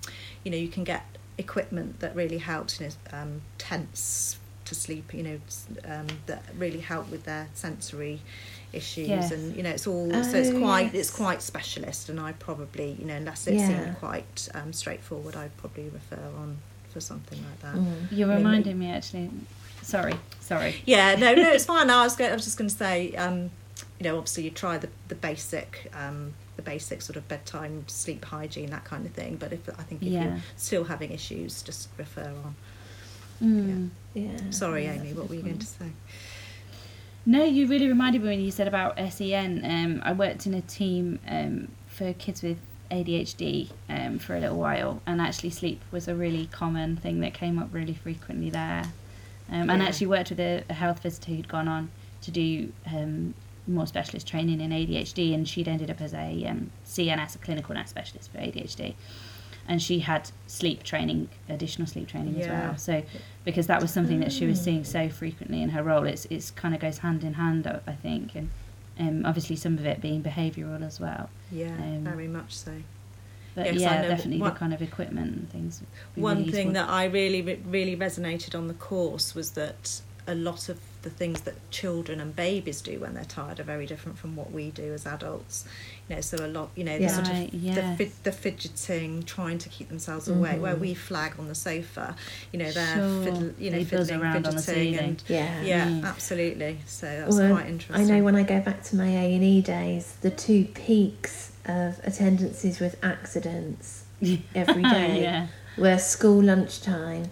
you 0.44 0.50
know, 0.50 0.56
you 0.56 0.68
can 0.68 0.84
get 0.84 1.04
equipment 1.38 2.00
that 2.00 2.14
really 2.14 2.38
helps, 2.38 2.80
you 2.80 2.86
know, 2.86 2.92
um, 3.18 3.40
tents 3.58 4.38
to 4.66 4.74
sleep, 4.74 5.12
you 5.14 5.22
know, 5.22 5.40
um, 5.84 6.06
that 6.26 6.44
really 6.56 6.80
help 6.80 7.10
with 7.10 7.24
their 7.24 7.48
sensory 7.54 8.20
issues 8.72 9.08
Yes. 9.08 9.32
and 9.32 9.56
you 9.56 9.64
know 9.64 9.70
it's 9.70 9.84
all 9.84 10.08
so 10.22 10.36
it's 10.38 10.50
Oh, 10.50 10.58
quite 10.60 10.94
yes. 10.94 10.94
it's 10.94 11.10
quite 11.10 11.42
specialist 11.42 12.08
and 12.08 12.20
I 12.20 12.30
probably 12.30 12.96
you 13.00 13.04
know 13.04 13.16
unless 13.16 13.48
it 13.48 13.54
Yeah. 13.54 13.66
seemed 13.66 13.96
quite 13.98 14.48
um, 14.54 14.72
straightforward 14.72 15.34
I'd 15.34 15.56
probably 15.56 15.88
refer 15.88 16.22
on 16.38 16.58
for 16.92 17.00
something 17.00 17.40
like 17.48 17.60
that. 17.62 17.74
mm. 17.74 18.06
You're 18.12 18.30
I 18.30 18.36
mean, 18.36 18.44
reminding 18.46 18.78
me 18.78 18.90
actually. 18.92 19.28
Sorry, 19.82 20.14
sorry. 20.40 20.76
Yeah, 20.86 21.16
no, 21.16 21.34
no, 21.34 21.50
it's 21.50 21.64
fine. 21.74 21.90
I 21.90 22.04
was 22.04 22.14
going, 22.14 22.30
I 22.30 22.34
was 22.34 22.44
just 22.44 22.58
going 22.58 22.70
to 22.70 22.76
say, 22.76 23.12
um, 23.16 23.50
you 23.98 24.04
know, 24.04 24.16
obviously 24.18 24.44
you 24.44 24.50
try 24.50 24.78
the 24.78 24.88
the 25.08 25.16
basic, 25.16 25.90
um, 25.92 26.34
the 26.60 26.70
basic 26.70 27.00
sort 27.02 27.16
of 27.16 27.26
bedtime 27.26 27.84
sleep 27.88 28.24
hygiene, 28.24 28.70
that 28.70 28.84
kind 28.84 29.06
of 29.06 29.12
thing. 29.12 29.36
But 29.36 29.52
if 29.52 29.68
I 29.78 29.82
think 29.82 30.02
if 30.02 30.08
Yeah. 30.08 30.24
you're 30.24 30.38
still 30.56 30.84
having 30.84 31.10
issues, 31.10 31.62
just 31.62 31.88
refer 31.96 32.32
on. 32.44 32.54
Mm. 33.42 33.90
Yeah. 34.14 34.50
Sorry, 34.50 34.84
Yeah, 34.84 34.92
Amy, 34.94 35.14
what 35.14 35.28
were 35.28 35.34
you 35.36 35.42
going 35.42 35.58
to 35.58 35.66
say? 35.66 35.86
No, 37.24 37.44
you 37.44 37.66
really 37.66 37.86
reminded 37.88 38.22
me 38.22 38.28
when 38.28 38.40
you 38.40 38.50
said 38.50 38.68
about 38.68 38.98
SEN. 39.12 39.62
Um, 39.64 40.02
I 40.04 40.12
worked 40.12 40.46
in 40.46 40.54
a 40.54 40.60
team 40.62 41.18
um, 41.28 41.68
for 41.86 42.12
kids 42.14 42.42
with 42.42 42.58
ADHD 42.90 43.70
um, 43.88 44.18
for 44.18 44.36
a 44.36 44.40
little 44.40 44.58
while, 44.58 45.00
and 45.06 45.20
actually 45.20 45.50
sleep 45.50 45.80
was 45.90 46.08
a 46.08 46.14
really 46.14 46.46
common 46.46 46.96
thing 46.96 47.20
that 47.20 47.32
came 47.34 47.58
up 47.58 47.68
really 47.72 47.94
frequently 47.94 48.50
there. 48.50 48.84
Um, 49.50 49.70
And 49.70 49.80
Yeah. 49.80 49.88
actually 49.88 50.08
worked 50.08 50.30
with 50.30 50.40
a, 50.40 50.64
a 50.68 50.74
health 50.74 51.02
visitor 51.02 51.32
who'd 51.32 51.48
gone 51.48 51.68
on 51.68 51.90
to 52.22 52.30
do 52.30 52.72
um, 52.86 53.34
more 53.66 53.86
specialist 53.86 54.26
training 54.26 54.60
in 54.60 54.70
ADHD, 54.70 55.34
and 55.34 55.48
she'd 55.48 55.68
ended 55.68 55.90
up 55.90 56.00
as 56.00 56.12
a 56.14 56.44
um, 56.46 56.70
CNS, 56.86 57.34
a 57.34 57.38
clinical 57.38 57.74
nurse 57.74 57.90
specialist 57.90 58.30
for 58.32 58.38
ADHD. 58.38 58.94
And 59.68 59.80
she 59.80 60.00
had 60.00 60.30
sleep 60.48 60.82
training, 60.82 61.28
additional 61.48 61.86
sleep 61.86 62.08
training 62.08 62.40
as 62.40 62.48
well. 62.48 62.76
So, 62.76 63.02
because 63.44 63.68
that 63.68 63.80
was 63.80 63.92
something 63.92 64.18
that 64.20 64.32
she 64.32 64.46
was 64.46 64.60
seeing 64.60 64.82
so 64.84 65.08
frequently 65.08 65.62
in 65.62 65.68
her 65.70 65.82
role, 65.82 66.04
it's 66.06 66.26
it's 66.30 66.50
kind 66.50 66.74
of 66.74 66.80
goes 66.80 66.98
hand 66.98 67.22
in 67.22 67.34
hand, 67.34 67.66
I 67.86 67.92
think, 67.92 68.34
and 68.34 68.50
um, 68.98 69.24
obviously 69.24 69.54
some 69.56 69.78
of 69.78 69.86
it 69.86 70.00
being 70.00 70.22
behavioural 70.22 70.84
as 70.84 70.98
well. 70.98 71.30
Yeah, 71.52 71.68
Um, 71.74 72.02
very 72.04 72.26
much 72.26 72.54
so. 72.56 72.72
But 73.54 73.66
Yeah, 73.66 73.72
yeah, 73.80 74.02
definitely 74.08 74.38
one- 74.38 74.52
the 74.54 74.58
kind 74.58 74.74
of 74.74 74.82
equipment 74.82 75.36
and 75.36 75.50
things. 75.50 75.82
One 76.16 76.38
really 76.38 76.50
thing 76.52 76.68
useful. 76.68 76.86
that 76.86 76.92
I 76.92 77.04
really, 77.04 77.42
really 77.42 77.96
resonated 77.96 78.56
on 78.56 78.66
the 78.68 78.74
course 78.74 79.34
was 79.34 79.52
that 79.52 80.00
a 80.26 80.34
lot 80.34 80.68
of 80.68 80.80
the 81.02 81.10
things 81.10 81.40
that 81.42 81.54
children 81.70 82.20
and 82.20 82.36
babies 82.36 82.80
do 82.82 82.98
when 83.00 83.14
they're 83.14 83.24
tired 83.24 83.58
are 83.58 83.62
very 83.64 83.86
different 83.86 84.18
from 84.18 84.36
what 84.36 84.52
we 84.52 84.70
do 84.70 84.92
as 84.92 85.06
adults. 85.06 85.64
You 86.08 86.16
know, 86.16 86.20
so 86.22 86.44
a 86.44 86.48
lot, 86.48 86.70
you 86.76 86.84
know, 86.84 86.96
the 86.98 87.04
Yeah. 87.04 87.14
sort 87.14 87.28
Right, 87.28 87.48
of 87.48 87.54
yes. 87.54 87.76
the, 87.76 87.96
fid- 88.04 88.24
the 88.24 88.32
fidgeting, 88.32 89.22
trying 89.22 89.58
to 89.58 89.68
keep 89.68 89.88
themselves 89.88 90.28
awake, 90.28 90.60
where 90.60 90.76
we 90.76 90.92
flag 90.94 91.32
on 91.38 91.48
the 91.48 91.54
sofa, 91.54 92.16
you 92.52 92.58
know, 92.58 92.70
they're 92.70 92.94
Sure. 92.96 93.24
fiddle, 93.24 93.50
you 93.58 93.70
know, 93.70 93.78
They 93.78 93.84
fiddling, 93.84 94.20
around 94.20 94.46
on 94.46 94.54
the 94.56 94.62
fidgeting, 94.62 94.92
ceiling. 94.94 95.08
and 95.10 95.22
Yeah. 95.28 95.62
yeah, 95.62 95.86
Mm. 95.88 96.04
absolutely. 96.04 96.78
So 96.86 97.06
that's 97.06 97.36
Well, 97.36 97.54
quite 97.54 97.68
interesting. 97.68 97.96
I 97.96 98.08
know 98.18 98.24
when 98.24 98.36
I 98.36 98.42
go 98.42 98.60
back 98.60 98.82
to 98.84 98.96
my 98.96 99.06
A 99.08 99.34
and 99.34 99.44
E 99.44 99.62
days, 99.62 100.14
the 100.20 100.30
two 100.30 100.64
peaks 100.74 101.52
of 101.64 101.98
attendances 102.04 102.80
with 102.80 102.96
accidents 103.02 104.04
every 104.54 104.82
day 104.98 105.22
yeah. 105.22 105.46
were 105.78 105.98
school 105.98 106.42
lunchtime 106.42 107.30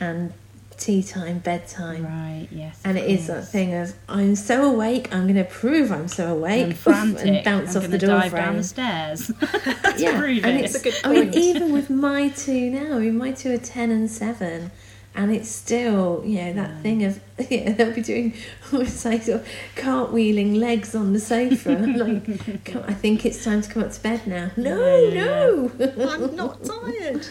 and 0.00 0.32
tea 0.78 1.02
time, 1.02 1.38
bedtime. 1.38 2.04
Right. 2.04 2.48
Yes. 2.50 2.80
And 2.84 2.96
of 2.98 3.04
it 3.04 3.10
is 3.10 3.26
that 3.28 3.48
thing 3.48 3.74
of 3.74 3.94
I'm 4.08 4.36
so 4.36 4.70
awake, 4.72 5.12
I'm 5.14 5.22
going 5.24 5.34
to 5.36 5.44
prove 5.44 5.90
I'm 5.90 6.08
so 6.08 6.32
awake, 6.36 6.64
And 6.64 6.76
frantic. 6.78 7.26
and 7.26 7.44
bounce 7.44 7.74
I'm 7.76 7.84
off 7.84 7.90
the 7.90 7.98
door 7.98 8.10
dive 8.20 8.32
down 8.32 8.42
frame. 8.44 8.56
the 8.58 8.64
stairs. 8.64 9.32
yeah, 9.98 10.18
prove 10.18 10.44
and 10.44 10.58
it. 10.58 10.64
it's 10.64 10.74
a 10.74 10.80
good 10.82 10.94
point. 11.02 11.06
I 11.18 11.20
mean, 11.24 11.34
even 11.34 11.72
with 11.72 11.90
my 11.90 12.28
two 12.28 12.70
now, 12.70 12.96
I 12.96 12.98
mean, 13.00 13.16
my 13.18 13.32
two 13.32 13.52
are 13.54 13.58
ten 13.58 13.90
and 13.90 14.10
seven, 14.10 14.70
and 15.14 15.34
it's 15.34 15.48
still 15.48 16.22
you 16.26 16.36
know 16.42 16.52
that 16.54 16.70
Yeah. 16.70 16.80
thing 16.82 17.04
of 17.04 17.20
yeah, 17.50 17.72
they'll 17.72 17.92
be 17.94 18.02
doing 18.02 18.34
almost 18.72 19.04
like 19.04 19.22
sort 19.22 19.40
of 19.40 19.48
cartwheeling 19.76 20.58
legs 20.58 20.94
on 20.94 21.12
the 21.14 21.20
sofa. 21.20 21.72
I'm 21.76 21.94
like, 21.96 22.64
"Come- 22.64 22.84
I 22.86 22.92
think 22.94 23.24
it's 23.24 23.42
time 23.44 23.62
to 23.62 23.70
come 23.70 23.82
up 23.84 23.92
to 23.92 24.00
bed 24.02 24.26
now. 24.26 24.50
No, 24.56 24.96
Yeah, 25.08 25.24
no. 25.24 25.72
I'm 26.10 26.36
not 26.36 26.62
tired. 26.64 27.26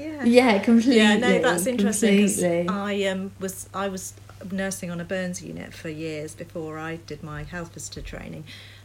Yeah. 0.00 0.24
Yeah, 0.24 0.58
completely. 0.58 0.96
Yeah, 0.96 1.16
no, 1.16 1.38
that's 1.40 1.66
interesting. 1.66 2.68
I 2.70 3.04
um, 3.06 3.32
was 3.38 3.68
I 3.74 3.88
was 3.88 4.14
nursing 4.50 4.90
on 4.90 5.00
a 5.00 5.04
burns 5.04 5.42
unit 5.42 5.74
for 5.74 5.88
years 5.90 6.34
before 6.34 6.78
I 6.78 6.96
did 6.96 7.22
my 7.22 7.42
health 7.42 7.74
visitor 7.74 8.00
training, 8.00 8.44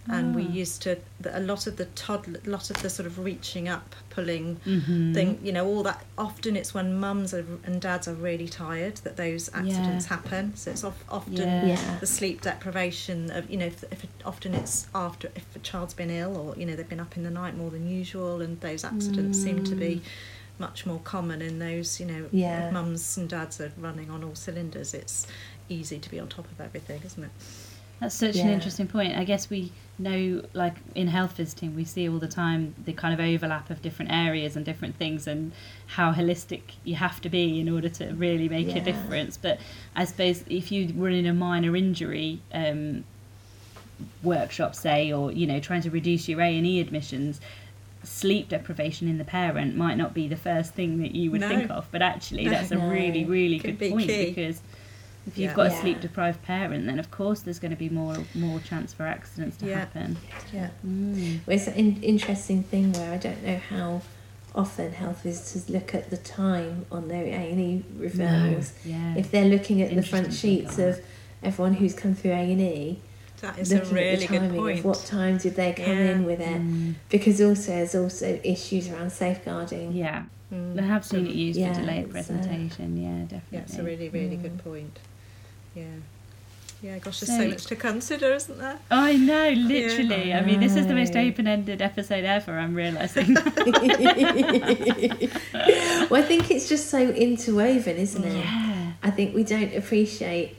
and 0.10 0.36
we 0.36 0.44
Ah. 0.44 0.50
used 0.64 0.82
to 0.84 0.98
a 1.32 1.40
lot 1.40 1.66
of 1.66 1.78
the 1.78 1.86
toddler, 1.86 2.42
lot 2.46 2.70
of 2.70 2.82
the 2.82 2.90
sort 2.90 3.08
of 3.08 3.18
reaching 3.20 3.70
up, 3.70 3.96
pulling 4.10 4.58
Mhm. 4.66 5.14
thing. 5.14 5.40
You 5.42 5.54
know, 5.54 5.66
all 5.66 5.84
that. 5.84 6.04
Often 6.18 6.58
it's 6.58 6.74
when 6.74 7.00
mums 7.00 7.34
are, 7.34 7.46
and 7.66 7.80
dads 7.82 8.08
are 8.08 8.14
really 8.14 8.50
tired 8.50 8.96
that 9.06 9.16
those 9.16 9.50
accidents 9.54 10.06
happen. 10.08 10.54
So 10.56 10.72
it's 10.72 10.84
of, 10.84 10.96
often 11.10 11.34
Yeah. 11.36 11.66
Yeah. 11.68 11.98
the 12.02 12.06
sleep 12.08 12.42
deprivation 12.42 13.32
of 13.32 13.50
you 13.50 13.58
know 13.58 13.68
if, 13.68 13.84
if 13.92 14.06
often 14.26 14.54
it's 14.54 14.88
after 14.94 15.30
if 15.36 15.46
a 15.56 15.60
child's 15.60 15.94
been 15.94 16.10
ill 16.10 16.36
or 16.36 16.56
you 16.60 16.66
know 16.66 16.76
they've 16.76 16.90
been 16.96 17.00
up 17.00 17.16
in 17.16 17.24
the 17.24 17.32
night 17.32 17.56
more 17.56 17.70
than 17.72 17.88
usual 17.90 18.42
and 18.42 18.60
those 18.62 18.84
accidents 18.84 19.38
seem 19.38 19.64
to 19.64 19.76
be 19.76 20.02
much 20.60 20.86
more 20.86 21.00
common 21.00 21.42
in 21.42 21.60
those 21.60 22.00
you 22.00 22.06
know 22.06 22.28
Yeah. 22.32 22.72
mums 22.72 23.18
and 23.18 23.28
dads 23.30 23.60
are 23.60 23.72
running 23.78 24.10
on 24.10 24.24
all 24.24 24.36
cylinders 24.36 24.94
it's 24.94 25.28
easy 25.70 26.00
to 26.00 26.10
be 26.10 26.20
on 26.20 26.28
top 26.30 26.50
of 26.52 26.62
everything 26.62 27.02
isn't 27.06 27.24
it 27.24 27.32
That's 28.00 28.16
such 28.16 28.36
an 28.36 28.50
interesting 28.50 28.88
point. 28.88 29.18
I 29.18 29.24
guess 29.24 29.50
we 29.50 29.72
know, 29.98 30.42
like 30.54 30.76
in 30.96 31.08
health 31.08 31.38
visiting, 31.38 31.76
we 31.78 31.86
see 31.86 32.10
all 32.10 32.20
the 32.20 32.28
time 32.28 32.76
the 32.84 32.92
kind 32.92 33.14
of 33.14 33.22
overlap 33.22 33.70
of 33.70 33.82
different 33.82 34.12
areas 34.12 34.58
and 34.58 34.66
different 34.66 34.98
things, 34.98 35.28
and 35.28 35.54
how 35.88 36.12
holistic 36.12 36.62
you 36.84 36.96
have 36.96 37.22
to 37.22 37.30
be 37.30 37.58
in 37.62 37.70
order 37.70 37.88
to 37.88 38.08
really 38.14 38.50
make 38.50 38.68
Yeah. 38.68 38.80
a 38.80 38.82
difference. 38.82 39.38
But 39.38 39.60
I 39.96 40.04
suppose 40.04 40.44
if 40.50 40.74
you 40.74 40.94
were 40.94 41.08
in 41.10 41.26
a 41.26 41.34
minor 41.34 41.74
injury 41.74 42.42
um, 42.54 43.06
workshop, 44.24 44.76
say, 44.76 45.12
or 45.12 45.32
you 45.32 45.48
know, 45.48 45.60
trying 45.60 45.82
to 45.84 45.90
reduce 45.90 46.28
your 46.28 46.42
A 46.42 46.58
and 46.58 46.66
E 46.68 46.80
admissions. 46.82 47.40
Sleep 48.06 48.50
deprivation 48.50 49.08
in 49.08 49.18
the 49.18 49.26
parent 49.26 49.76
might 49.76 49.96
not 49.98 50.14
be 50.14 50.28
the 50.28 50.36
first 50.36 50.74
thing 50.74 51.00
that 51.00 51.14
you 51.16 51.32
would 51.32 51.42
No. 51.42 51.50
think 51.50 51.70
of, 51.72 51.88
but 51.92 52.02
actually, 52.02 52.46
No. 52.46 52.52
that's 52.52 52.72
a 52.72 52.76
No. 52.76 52.88
really, 52.90 53.26
really 53.26 53.60
Could 53.60 53.72
good 53.72 53.80
be 53.80 53.90
point 53.92 54.08
key. 54.08 54.26
because 54.28 54.62
if 55.28 55.38
you've 55.38 55.50
Yeah. 55.52 55.56
got 55.56 55.68
a 55.68 55.70
Yeah. 55.72 55.82
sleep 55.82 56.02
deprived 56.02 56.44
parent, 56.44 56.86
then 56.86 57.00
of 57.00 57.10
course 57.12 57.42
there's 57.42 57.60
going 57.60 57.72
to 57.72 57.78
be 57.78 57.90
more 57.90 58.18
more 58.36 58.60
chance 58.60 58.94
for 58.94 59.04
accidents 59.08 59.58
to 59.58 59.66
Yeah. 59.68 59.80
happen. 59.80 60.18
yeah 60.54 60.70
Mm. 60.86 61.40
Well, 61.46 61.56
it's 61.56 61.68
an 61.68 61.98
interesting 62.04 62.64
thing 62.64 62.94
where 62.94 63.12
I 63.14 63.18
don't 63.18 63.44
know 63.44 63.58
how 63.70 64.02
often 64.54 64.94
health 64.94 65.24
visitors 65.24 65.70
look 65.70 65.94
at 65.94 66.10
the 66.12 66.18
time 66.18 66.86
on 66.92 67.08
their 67.10 67.26
A&E 67.26 67.84
referrals. 68.00 68.72
Yeah. 68.86 69.16
If 69.18 69.30
they're 69.32 69.50
looking 69.50 69.82
at 69.82 69.94
the 69.96 70.02
front 70.04 70.32
sheets 70.34 70.78
of 70.78 71.02
everyone 71.44 71.74
who's 71.74 71.94
come 71.94 72.14
through 72.16 72.32
A&E, 72.32 73.00
That 73.46 73.60
is 73.60 73.72
a 73.72 73.76
looking 73.76 73.94
really 73.94 74.10
at 74.10 74.20
the 74.20 74.28
good 74.28 74.40
timing 74.40 74.60
point. 74.60 74.80
of 74.80 74.86
what 74.86 75.06
time 75.06 75.38
did 75.38 75.56
they 75.56 75.74
come 75.74 75.86
Yeah. 75.86 76.12
in 76.12 76.24
with 76.26 76.40
it. 76.40 76.62
Mm, 76.62 76.96
Because 77.10 77.40
also 77.42 77.72
there's 77.72 77.96
also 77.96 78.40
issues 78.44 78.90
around 78.90 79.12
safeguarding. 79.12 79.92
yeah. 79.94 80.24
Mm. 80.54 80.80
I 80.80 80.84
have 80.84 81.04
seen 81.06 81.26
it 81.28 81.34
used 81.36 81.60
Yeah, 81.60 81.74
for 81.74 81.82
delayed 81.82 82.00
it's, 82.06 82.10
uh, 82.10 82.12
presentation. 82.12 82.98
yeah, 82.98 83.22
definitely. 83.24 83.42
Yeah, 83.52 83.60
it's 83.62 83.78
a 83.78 83.84
really, 83.84 84.10
really 84.10 84.38
Mm. 84.38 84.42
good 84.44 84.58
point. 84.64 85.00
Yeah. 85.76 85.84
Yeah, 86.84 86.98
gosh, 87.00 87.20
there's 87.22 87.32
So- 87.32 87.40
so 87.44 87.48
much 87.50 87.66
to 87.68 87.76
consider, 87.76 88.34
isn't 88.36 88.60
there? 88.60 88.78
I 88.92 89.16
know, 89.18 89.50
literally. 89.52 90.34
I 90.34 90.42
mean, 90.42 90.60
this 90.60 90.76
is 90.76 90.86
the 90.88 90.94
most 90.94 91.16
open-ended 91.16 91.82
episode 91.82 92.26
ever. 92.26 92.60
I'm 92.60 92.76
realizing. 92.76 93.34
well, 96.10 96.22
I 96.22 96.26
think 96.28 96.52
it's 96.52 96.70
just 96.70 96.90
so 96.90 97.00
interwoven, 97.10 97.98
isn't 97.98 98.24
it? 98.24 98.34
yeah. 98.36 98.92
I 99.04 99.12
think 99.12 99.34
we 99.36 99.44
don't 99.44 99.74
appreciate 99.76 100.56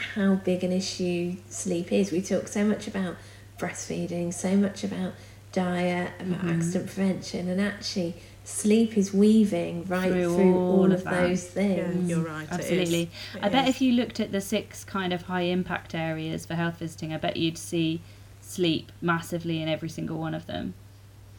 how 0.00 0.34
big 0.36 0.64
an 0.64 0.72
issue 0.72 1.36
sleep 1.48 1.92
is. 1.92 2.10
We 2.12 2.20
talk 2.22 2.48
so 2.48 2.64
much 2.64 2.86
about 2.86 3.16
breastfeeding, 3.58 4.32
so 4.32 4.56
much 4.56 4.84
about 4.84 5.12
diet, 5.52 6.12
about 6.20 6.42
Mhm. 6.42 6.56
accident 6.56 6.86
prevention, 6.86 7.48
and 7.48 7.60
actually, 7.60 8.14
sleep 8.44 8.96
is 8.96 9.12
weaving 9.12 9.84
right 9.86 10.10
Through 10.10 10.34
through, 10.34 10.54
all 10.54 10.72
all, 10.80 10.84
of 10.86 10.92
of, 10.92 11.04
that. 11.04 11.10
those 11.28 11.44
things. 11.44 12.08
Yeah, 12.08 12.16
you're 12.16 12.24
right. 12.26 12.48
Absolutely. 12.50 13.02
It 13.34 13.40
I 13.42 13.48
bet 13.48 13.68
if 13.68 13.80
you 13.80 13.92
looked 13.92 14.18
at 14.20 14.32
the 14.32 14.40
six 14.40 14.84
kind 14.84 15.12
of 15.12 15.22
high 15.22 15.42
impact 15.42 15.94
areas 15.94 16.46
for 16.46 16.54
health 16.54 16.78
visiting, 16.78 17.12
I 17.12 17.18
bet 17.18 17.36
you'd 17.36 17.58
see 17.58 18.00
sleep 18.40 18.90
massively 19.00 19.60
in 19.62 19.68
every 19.68 19.88
single 19.88 20.18
one 20.18 20.34
of 20.34 20.46
them. 20.46 20.74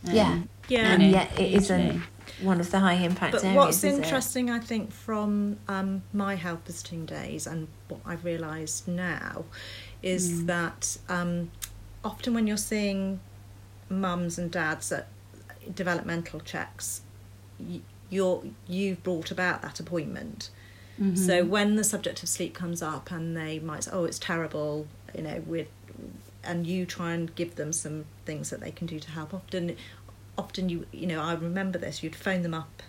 Um, 0.08 0.14
Yeah. 0.16 0.42
Yeah. 0.70 0.94
And 0.94 1.12
yet 1.12 1.38
it 1.40 1.54
isn't 1.54 2.02
one 2.42 2.60
of 2.62 2.72
the 2.72 2.80
high 2.80 2.94
impact 2.94 3.34
But 3.34 3.44
areas. 3.44 3.58
what's 3.58 3.78
is 3.84 3.84
it? 3.84 4.04
interesting, 4.04 4.50
I 4.50 4.60
think, 4.60 4.92
from 4.92 5.58
um, 5.68 6.04
my 6.14 6.36
health 6.36 6.62
visiting 6.66 7.06
days 7.06 7.46
and 7.46 7.68
what 7.92 8.00
I've 8.06 8.26
realised 8.26 8.88
now 8.88 9.46
is 10.02 10.32
Mm. 10.44 10.46
that 10.48 10.98
um, 11.10 11.52
often 12.04 12.34
when 12.34 12.48
you're 12.48 12.58
seeing 12.58 13.20
mums 13.90 14.38
and 14.40 14.50
dads 14.50 14.92
at 14.92 15.08
developmental 15.76 16.40
checks, 16.40 17.02
you're 18.10 18.44
you've 18.68 19.04
brought 19.04 19.32
about 19.32 19.62
that 19.62 19.80
appointment. 19.80 20.50
Mhm. 21.00 21.18
So 21.18 21.46
when 21.46 21.76
the 21.76 21.84
subject 21.84 22.24
of 22.24 22.30
sleep 22.30 22.54
comes 22.54 22.82
up 22.82 23.12
and 23.12 23.36
they 23.38 23.60
might 23.60 23.84
say, 23.86 23.92
"Oh, 23.94 24.06
it's 24.06 24.20
terrible," 24.20 24.88
you 25.16 25.22
know, 25.24 25.44
with 25.46 25.68
and 26.44 26.66
you 26.66 26.86
try 26.88 27.14
and 27.14 27.34
give 27.36 27.56
them 27.56 27.72
some 27.72 28.06
things 28.26 28.50
that 28.50 28.60
they 28.60 28.72
can 28.72 28.88
do 28.88 29.00
to 29.00 29.12
help. 29.12 29.32
Often, 29.34 29.76
often 30.38 30.70
you 30.70 30.88
you 30.92 31.06
know, 31.08 31.22
I 31.22 31.34
remember 31.34 31.78
this. 31.78 32.02
You'd 32.02 32.16
phone 32.16 32.42
them 32.42 32.54
up 32.54 32.82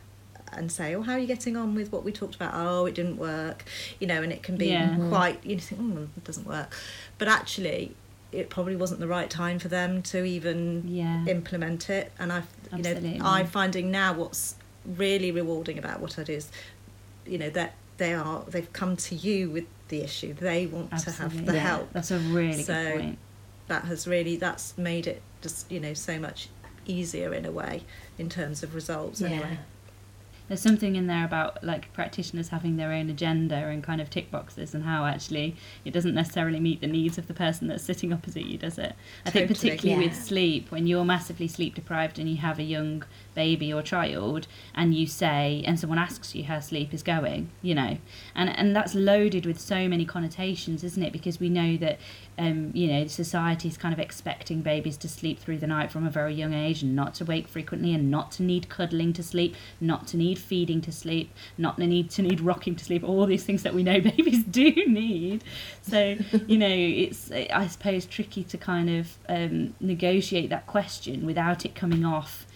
and 0.56 0.70
say, 0.70 0.94
"Oh, 0.94 1.02
how 1.02 1.12
are 1.12 1.18
you 1.18 1.26
getting 1.26 1.56
on 1.56 1.74
with 1.74 1.92
what 1.92 2.04
we 2.04 2.12
talked 2.12 2.34
about?" 2.34 2.52
"Oh, 2.54 2.86
it 2.86 2.94
didn't 2.94 3.16
work," 3.16 3.64
you 4.00 4.06
know, 4.06 4.22
and 4.22 4.32
it 4.32 4.42
can 4.42 4.56
be 4.56 4.68
Yeah. 4.68 4.90
Mhm. 4.90 5.08
quite. 5.08 5.44
You 5.44 5.58
think, 5.58 5.80
"Oh, 5.82 6.08
it 6.16 6.24
doesn't 6.24 6.46
work," 6.46 6.76
but 7.18 7.28
actually. 7.28 7.94
It 8.30 8.48
probably 8.48 8.76
wasn't 8.76 9.00
the 9.00 9.06
right 9.08 9.28
time 9.28 9.58
for 9.58 9.68
them 9.68 10.00
to 10.04 10.24
even 10.24 10.84
Yeah. 10.88 11.26
implement 11.26 11.90
it, 11.90 12.12
and 12.18 12.32
I, 12.32 12.38
you 12.38 12.78
Absolutely. 12.78 13.18
know, 13.18 13.26
I'm 13.26 13.46
finding 13.46 13.90
now 13.90 14.14
what's 14.14 14.54
really 14.86 15.30
rewarding 15.30 15.76
about 15.78 16.00
what 16.00 16.16
it 16.18 16.30
is, 16.30 16.48
you 17.26 17.36
know, 17.36 17.50
that 17.50 17.74
they 17.98 18.14
are 18.14 18.42
they've 18.48 18.72
come 18.72 18.96
to 18.96 19.14
you 19.14 19.50
with 19.50 19.64
the 19.88 20.00
issue. 20.00 20.32
They 20.32 20.64
want 20.64 20.96
to 20.98 21.10
have 21.10 21.44
the 21.44 21.52
Yeah. 21.52 21.58
help. 21.58 21.92
That's 21.92 22.10
a 22.10 22.18
really 22.20 22.62
So- 22.62 22.72
good 22.92 23.00
point. 23.02 23.18
That 23.68 23.84
has 23.84 24.06
really 24.06 24.36
that's 24.36 24.78
made 24.78 25.06
it 25.06 25.20
just 25.42 25.70
you 25.70 25.78
know 25.78 25.92
so 25.92 26.18
much 26.18 26.48
easier 26.86 27.34
in 27.34 27.44
a 27.44 27.52
way 27.52 27.82
in 28.16 28.30
terms 28.30 28.62
of 28.62 28.74
results. 28.74 29.20
Yeah. 29.20 29.28
Anyway, 29.28 29.58
There's 30.52 30.60
something 30.60 30.96
in 30.96 31.06
there 31.06 31.24
about 31.24 31.64
like 31.64 31.90
practitioners 31.94 32.48
having 32.50 32.76
their 32.76 32.92
own 32.92 33.08
agenda 33.08 33.54
and 33.54 33.82
kind 33.82 34.02
of 34.02 34.10
tick 34.10 34.30
boxes 34.30 34.74
and 34.74 34.84
how 34.84 35.06
actually 35.06 35.56
it 35.86 35.94
doesn't 35.94 36.14
necessarily 36.14 36.60
meet 36.60 36.82
the 36.82 36.86
needs 36.86 37.16
of 37.16 37.26
the 37.26 37.32
person 37.32 37.68
that's 37.68 37.82
sitting 37.82 38.12
opposite 38.12 38.44
you, 38.44 38.58
does 38.58 38.76
it? 38.76 38.94
I 39.24 39.30
think 39.30 39.48
Totally. 39.48 39.70
particularly 39.70 40.08
with 40.08 40.14
sleep, 40.14 40.70
when 40.70 40.86
you're 40.86 41.06
massively 41.06 41.48
sleep 41.48 41.74
deprived 41.74 42.18
and 42.18 42.28
you 42.28 42.36
have 42.36 42.58
a 42.58 42.64
young 42.64 43.02
baby 43.34 43.72
or 43.72 43.82
child 43.82 44.46
and 44.74 44.94
you 44.94 45.06
say 45.06 45.62
and 45.66 45.78
someone 45.78 45.98
asks 45.98 46.34
you 46.34 46.44
how 46.44 46.60
sleep 46.60 46.92
is 46.92 47.02
going, 47.02 47.50
you 47.62 47.74
know, 47.74 47.98
and 48.34 48.50
and 48.56 48.74
that's 48.74 48.94
loaded 48.94 49.46
with 49.46 49.60
so 49.60 49.88
many 49.88 50.04
connotations, 50.04 50.84
isn't 50.84 51.02
it? 51.02 51.12
Because 51.12 51.40
we 51.40 51.48
know 51.48 51.76
that 51.78 51.98
um, 52.38 52.70
you 52.72 52.88
know, 52.88 53.06
society 53.06 53.68
is 53.68 53.76
kind 53.76 53.92
of 53.92 54.00
expecting 54.00 54.62
babies 54.62 54.96
to 54.98 55.08
sleep 55.08 55.38
through 55.38 55.58
the 55.58 55.66
night 55.66 55.92
from 55.92 56.06
a 56.06 56.10
very 56.10 56.34
young 56.34 56.54
age 56.54 56.82
and 56.82 56.96
not 56.96 57.14
to 57.16 57.24
wake 57.24 57.46
frequently 57.46 57.94
and 57.94 58.10
not 58.10 58.32
to 58.32 58.42
need 58.42 58.68
cuddling 58.68 59.12
to 59.14 59.22
sleep, 59.22 59.54
not 59.80 60.06
to 60.08 60.16
need 60.16 60.38
feeding 60.38 60.80
to 60.80 60.92
sleep, 60.92 61.30
not 61.58 61.76
to 61.76 61.86
need 61.86 62.10
to 62.10 62.22
need 62.22 62.40
rocking 62.40 62.74
to 62.74 62.84
sleep, 62.84 63.04
all 63.04 63.26
these 63.26 63.44
things 63.44 63.62
that 63.62 63.74
we 63.74 63.82
know 63.82 64.00
babies 64.00 64.44
do 64.44 64.70
need. 64.86 65.44
So, 65.82 66.16
you 66.46 66.58
know, 66.58 66.66
it's, 66.68 67.30
I 67.30 67.66
suppose, 67.66 68.06
tricky 68.06 68.44
to 68.44 68.56
kind 68.56 68.88
of 68.88 69.18
um, 69.28 69.74
negotiate 69.80 70.50
that 70.50 70.66
question 70.66 71.26
without 71.26 71.64
it 71.64 71.74
coming 71.74 72.04
off 72.04 72.46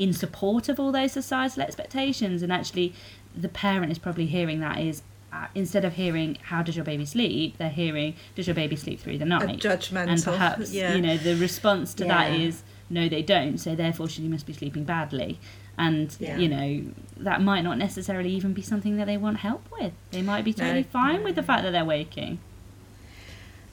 in 0.00 0.12
support 0.12 0.68
of 0.68 0.80
all 0.80 0.90
those 0.90 1.12
societal 1.12 1.62
expectations. 1.62 2.42
And 2.42 2.50
actually, 2.50 2.94
the 3.36 3.48
parent 3.48 3.92
is 3.92 3.98
probably 3.98 4.26
hearing 4.26 4.58
that 4.60 4.78
is 4.80 5.02
uh, 5.32 5.46
instead 5.54 5.84
of 5.84 5.92
hearing 5.94 6.36
how 6.42 6.60
does 6.62 6.74
your 6.74 6.84
baby 6.84 7.04
sleep, 7.06 7.56
they're 7.58 7.68
hearing 7.68 8.16
does 8.34 8.48
your 8.48 8.54
baby 8.54 8.74
sleep 8.74 8.98
through 8.98 9.18
the 9.18 9.24
a 9.24 9.28
night, 9.28 9.60
judgmental. 9.60 10.08
and 10.08 10.24
perhaps 10.24 10.72
yeah. 10.72 10.94
you 10.94 11.00
know 11.00 11.16
the 11.16 11.36
response 11.36 11.94
to 11.94 12.04
that 12.04 12.32
Yeah. 12.32 12.46
is 12.46 12.62
no, 12.88 13.08
they 13.08 13.22
don't. 13.22 13.58
So 13.58 13.76
therefore, 13.76 14.08
she 14.08 14.22
must 14.26 14.46
be 14.46 14.52
sleeping 14.52 14.82
badly. 14.84 15.38
And 15.78 16.14
Yeah. 16.18 16.36
you 16.38 16.48
know 16.48 16.82
that 17.18 17.40
might 17.42 17.60
not 17.62 17.78
necessarily 17.78 18.30
even 18.30 18.52
be 18.54 18.62
something 18.62 18.96
that 18.96 19.06
they 19.06 19.16
want 19.16 19.36
help 19.38 19.64
with. 19.70 19.92
They 20.10 20.22
might 20.22 20.44
be 20.44 20.50
No. 20.56 20.64
totally 20.64 20.82
fine 20.82 21.22
with 21.22 21.36
the 21.36 21.42
fact 21.44 21.62
that 21.62 21.70
they're 21.70 21.84
waking. 21.84 22.38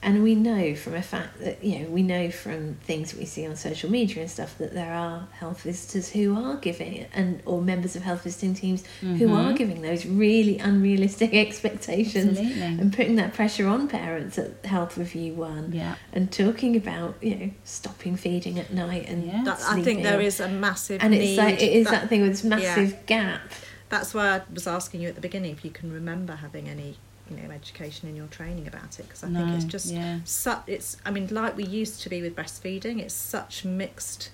And 0.00 0.22
we 0.22 0.36
know 0.36 0.76
from 0.76 0.94
a 0.94 1.02
fact 1.02 1.40
that, 1.40 1.62
you 1.64 1.80
know, 1.80 1.88
we 1.90 2.02
know 2.04 2.30
from 2.30 2.74
things 2.84 3.14
we 3.14 3.24
see 3.24 3.44
on 3.48 3.56
social 3.56 3.90
media 3.90 4.20
and 4.22 4.30
stuff 4.30 4.56
that 4.58 4.72
there 4.72 4.92
are 4.94 5.26
health 5.32 5.62
visitors 5.62 6.08
who 6.10 6.36
are 6.36 6.54
giving 6.56 6.94
it, 6.94 7.10
and 7.12 7.42
or 7.44 7.60
members 7.60 7.96
of 7.96 8.02
health 8.02 8.22
visiting 8.22 8.54
teams 8.54 8.84
who 9.00 9.06
Mhm. 9.26 9.34
are 9.36 9.52
giving 9.54 9.82
those 9.82 10.06
really 10.06 10.58
unrealistic 10.60 11.34
expectations 11.44 12.38
Absolutely. 12.38 12.62
and 12.62 12.92
putting 12.92 13.16
that 13.16 13.34
pressure 13.34 13.66
on 13.66 13.88
parents 13.88 14.38
at 14.38 14.64
Health 14.64 14.96
Review 14.96 15.34
One 15.34 15.72
Yeah. 15.72 15.96
and 16.12 16.30
talking 16.30 16.76
about, 16.76 17.16
you 17.20 17.34
know, 17.34 17.50
stopping 17.64 18.16
feeding 18.16 18.56
at 18.58 18.72
night 18.72 19.06
and 19.08 19.26
Yeah. 19.26 19.42
That, 19.44 19.60
I 19.68 19.82
think 19.82 20.04
there 20.04 20.20
is 20.20 20.38
a 20.38 20.48
massive 20.48 21.02
and 21.02 21.10
need. 21.12 21.30
it's 21.30 21.38
like 21.38 21.60
it 21.60 21.72
is 21.72 21.86
that, 21.86 22.02
that- 22.02 22.08
thing 22.08 22.22
with 22.22 22.30
this 22.30 22.44
massive 22.44 23.04
gap. 23.06 23.40
That's 23.88 24.14
why 24.14 24.36
I 24.36 24.42
was 24.54 24.66
asking 24.68 25.00
you 25.00 25.08
at 25.08 25.16
the 25.16 25.20
beginning 25.20 25.50
if 25.52 25.64
you 25.64 25.70
can 25.72 25.90
remember 25.92 26.36
having 26.36 26.68
any, 26.68 26.98
you 27.30 27.36
know, 27.36 27.50
education 27.50 28.08
in 28.08 28.16
your 28.16 28.26
training 28.28 28.66
about 28.66 28.98
it 28.98 29.02
because 29.08 29.22
I 29.24 29.28
think 29.28 29.50
it's 29.54 29.64
just 29.64 29.92
yeah. 29.92 30.20
su- 30.24 30.64
it's 30.66 30.96
I 31.04 31.10
mean 31.10 31.28
like 31.30 31.56
we 31.56 31.64
used 31.64 32.02
to 32.02 32.08
be 32.08 32.22
with 32.22 32.34
breastfeeding 32.36 33.00
it's 33.00 33.14
such 33.14 33.64
mixed 33.64 34.30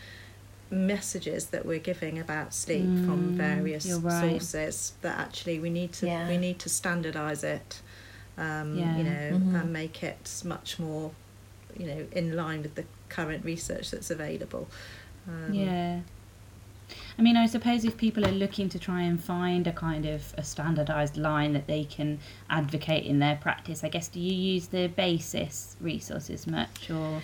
messages 0.70 1.46
that 1.46 1.64
we're 1.66 1.78
giving 1.78 2.18
about 2.18 2.52
sleep 2.54 2.90
from 3.04 3.32
Mm, 3.32 3.36
various 3.36 3.86
right. 3.98 4.30
sources 4.30 4.92
that 5.02 5.18
actually 5.18 5.58
we 5.60 5.70
need 5.70 5.92
to 5.94 6.06
Yeah. 6.06 6.28
we 6.28 6.36
need 6.38 6.58
to 6.60 6.68
standardize 6.68 7.44
it 7.44 7.80
um, 8.38 8.76
Yeah. 8.76 8.96
you 8.96 9.04
know 9.04 9.38
Mhm. 9.38 9.60
and 9.60 9.72
make 9.72 10.02
it 10.02 10.42
much 10.44 10.78
more 10.78 11.12
you 11.76 11.86
know 11.86 12.06
in 12.12 12.34
line 12.34 12.62
with 12.62 12.74
the 12.74 12.84
current 13.08 13.44
research 13.44 13.90
that's 13.90 14.10
available 14.10 14.68
um, 15.28 15.52
Yeah. 15.54 16.00
I 17.18 17.22
mean, 17.22 17.36
I 17.36 17.46
suppose 17.46 17.84
if 17.84 17.96
people 17.96 18.26
are 18.26 18.32
looking 18.32 18.68
to 18.70 18.78
try 18.78 19.02
and 19.02 19.22
find 19.22 19.66
a 19.66 19.72
kind 19.72 20.04
of 20.04 20.34
a 20.36 20.42
standardized 20.42 21.16
line 21.16 21.52
that 21.52 21.66
they 21.66 21.84
can 21.84 22.18
advocate 22.50 23.04
in 23.04 23.20
their 23.20 23.36
practice, 23.36 23.84
I 23.84 23.88
guess 23.88 24.08
do 24.08 24.18
you 24.20 24.34
use 24.34 24.68
the 24.68 24.88
BASIS 24.88 25.76
resources 25.80 26.46
much 26.46 26.90
or 26.90 27.22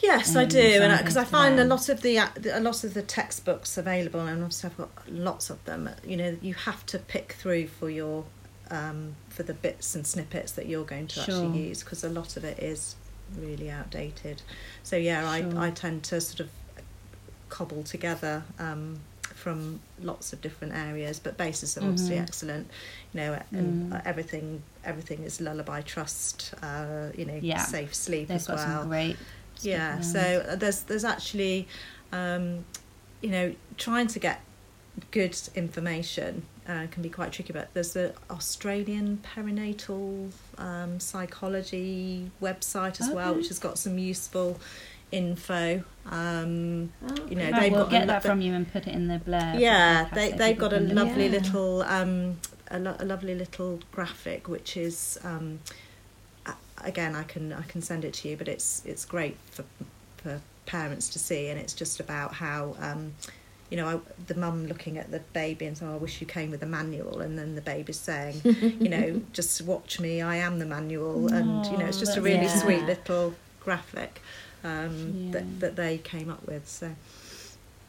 Yes, 0.00 0.34
I 0.34 0.44
um, 0.44 0.48
do, 0.48 0.58
and 0.58 0.98
because 0.98 1.16
I 1.16 1.24
to 1.24 1.30
find 1.30 1.60
a 1.60 1.64
lot 1.64 1.88
of 1.88 2.00
the 2.00 2.18
uh, 2.18 2.28
a 2.52 2.60
lot 2.60 2.82
of 2.82 2.94
the 2.94 3.02
textbooks 3.02 3.76
available, 3.76 4.20
and 4.20 4.42
obviously 4.42 4.70
I've 4.70 4.76
got 4.76 4.90
lots 5.08 5.50
of 5.50 5.62
them. 5.64 5.90
You 6.04 6.16
know, 6.16 6.36
you 6.40 6.54
have 6.54 6.86
to 6.86 6.98
pick 6.98 7.32
through 7.34 7.68
for 7.68 7.90
your 7.90 8.24
um, 8.70 9.16
for 9.28 9.42
the 9.42 9.54
bits 9.54 9.94
and 9.94 10.06
snippets 10.06 10.52
that 10.52 10.66
you're 10.66 10.84
going 10.84 11.08
to 11.08 11.14
Sure. 11.20 11.22
actually 11.22 11.68
use, 11.68 11.82
because 11.82 12.02
a 12.02 12.08
lot 12.08 12.36
of 12.36 12.44
it 12.44 12.58
is 12.58 12.96
really 13.38 13.70
outdated. 13.70 14.42
So 14.82 14.96
yeah, 14.96 15.20
Sure. 15.38 15.58
I 15.58 15.66
I 15.66 15.70
tend 15.70 16.04
to 16.04 16.20
sort 16.20 16.40
of 16.40 16.48
cobble 17.48 17.82
together. 17.82 18.44
Um, 18.58 19.00
from 19.42 19.80
lots 20.00 20.32
of 20.32 20.40
different 20.40 20.72
areas, 20.74 21.18
but 21.18 21.36
bases 21.36 21.76
are 21.76 21.82
obviously 21.82 22.16
Mhm. 22.16 22.22
excellent. 22.26 22.70
You 23.12 23.20
know, 23.20 23.42
and 23.52 23.68
Mm. 23.80 23.92
uh, 23.94 24.00
everything 24.04 24.62
everything 24.84 25.20
is 25.24 25.40
lullaby 25.40 25.80
trust. 25.94 26.54
Uh, 26.62 27.08
you 27.18 27.24
know, 27.24 27.38
Yeah. 27.42 27.64
safe 27.76 27.94
sleep 27.94 28.28
they've 28.28 28.36
as 28.36 28.48
well 28.48 28.84
great 28.86 29.16
yeah 29.60 29.90
around. 29.92 30.02
so 30.04 30.20
uh, 30.48 30.56
there's 30.56 30.80
there's 30.88 31.04
actually 31.04 31.68
um, 32.20 32.64
you 33.20 33.30
know 33.30 33.54
trying 33.76 34.08
to 34.14 34.18
get 34.18 34.38
good 35.10 35.36
information 35.54 36.42
uh, 36.68 36.86
can 36.90 37.02
be 37.02 37.08
quite 37.18 37.30
tricky 37.32 37.52
but 37.52 37.66
there's 37.74 37.92
the 37.92 38.12
australian 38.30 39.18
perinatal 39.34 40.30
um, 40.58 40.98
psychology 41.00 42.30
website 42.40 43.00
as 43.00 43.08
well 43.14 43.34
which 43.34 43.48
has 43.48 43.58
got 43.58 43.78
some 43.78 43.96
useful 43.98 44.58
info. 45.12 45.84
Um, 46.10 46.92
you 47.28 47.36
know, 47.36 47.50
Right, 47.50 47.60
they've 47.60 47.72
we'll 47.72 47.82
got 47.82 47.90
get 47.90 48.04
a, 48.04 48.06
that 48.06 48.22
the- 48.22 48.28
from 48.28 48.40
you 48.40 48.54
and 48.54 48.70
put 48.72 48.86
it 48.88 48.94
in 48.94 49.06
the 49.06 49.18
blurb. 49.18 49.60
yeah, 49.60 50.08
the 50.08 50.14
they 50.16 50.32
they've 50.32 50.58
got 50.58 50.72
a 50.72 50.80
lovely 50.80 51.26
Yeah. 51.26 51.32
little 51.38 51.82
um, 51.82 52.38
a, 52.70 52.78
lo- 52.80 52.96
a 52.98 53.04
lovely 53.04 53.34
little 53.36 53.78
graphic, 53.92 54.48
which 54.48 54.76
is 54.76 55.18
um, 55.22 55.60
again 56.84 57.14
I 57.14 57.22
can 57.22 57.52
I 57.52 57.62
can 57.62 57.82
send 57.82 58.04
it 58.04 58.14
to 58.14 58.28
you, 58.28 58.36
but 58.36 58.48
it's 58.48 58.82
it's 58.84 59.04
great 59.04 59.36
for 59.50 59.64
for 60.16 60.40
parents 60.66 61.08
to 61.10 61.18
see, 61.18 61.48
and 61.48 61.58
it's 61.60 61.74
just 61.74 62.00
about 62.00 62.34
how. 62.34 62.74
Um, 62.80 63.14
you 63.70 63.78
know, 63.78 63.88
I, 63.88 63.98
the 64.26 64.34
mum 64.34 64.66
looking 64.66 64.98
at 64.98 65.10
the 65.10 65.20
baby 65.32 65.64
and 65.64 65.78
saying, 65.78 65.90
oh, 65.90 65.94
"I 65.94 65.96
wish 65.96 66.20
you 66.20 66.26
came 66.26 66.50
with 66.50 66.62
a 66.62 66.66
manual," 66.66 67.22
and 67.22 67.38
then 67.38 67.54
the 67.54 67.62
baby's 67.62 67.98
saying, 67.98 68.42
"You 68.44 68.90
know, 68.90 69.22
just 69.32 69.62
watch 69.62 69.98
me. 69.98 70.20
I 70.20 70.36
am 70.36 70.58
the 70.58 70.66
manual," 70.66 71.32
and 71.32 71.64
you 71.64 71.78
know, 71.78 71.86
it's 71.86 71.98
just 71.98 72.14
a 72.18 72.20
Oh, 72.20 72.22
really 72.22 72.36
that's- 72.40 72.60
sweet 72.62 72.82
little 72.82 73.32
graphic 73.60 74.20
um, 74.64 75.12
Yeah. 75.26 75.32
that 75.32 75.60
that 75.60 75.76
they 75.76 75.98
came 75.98 76.30
up 76.30 76.46
with. 76.46 76.68
So 76.68 76.94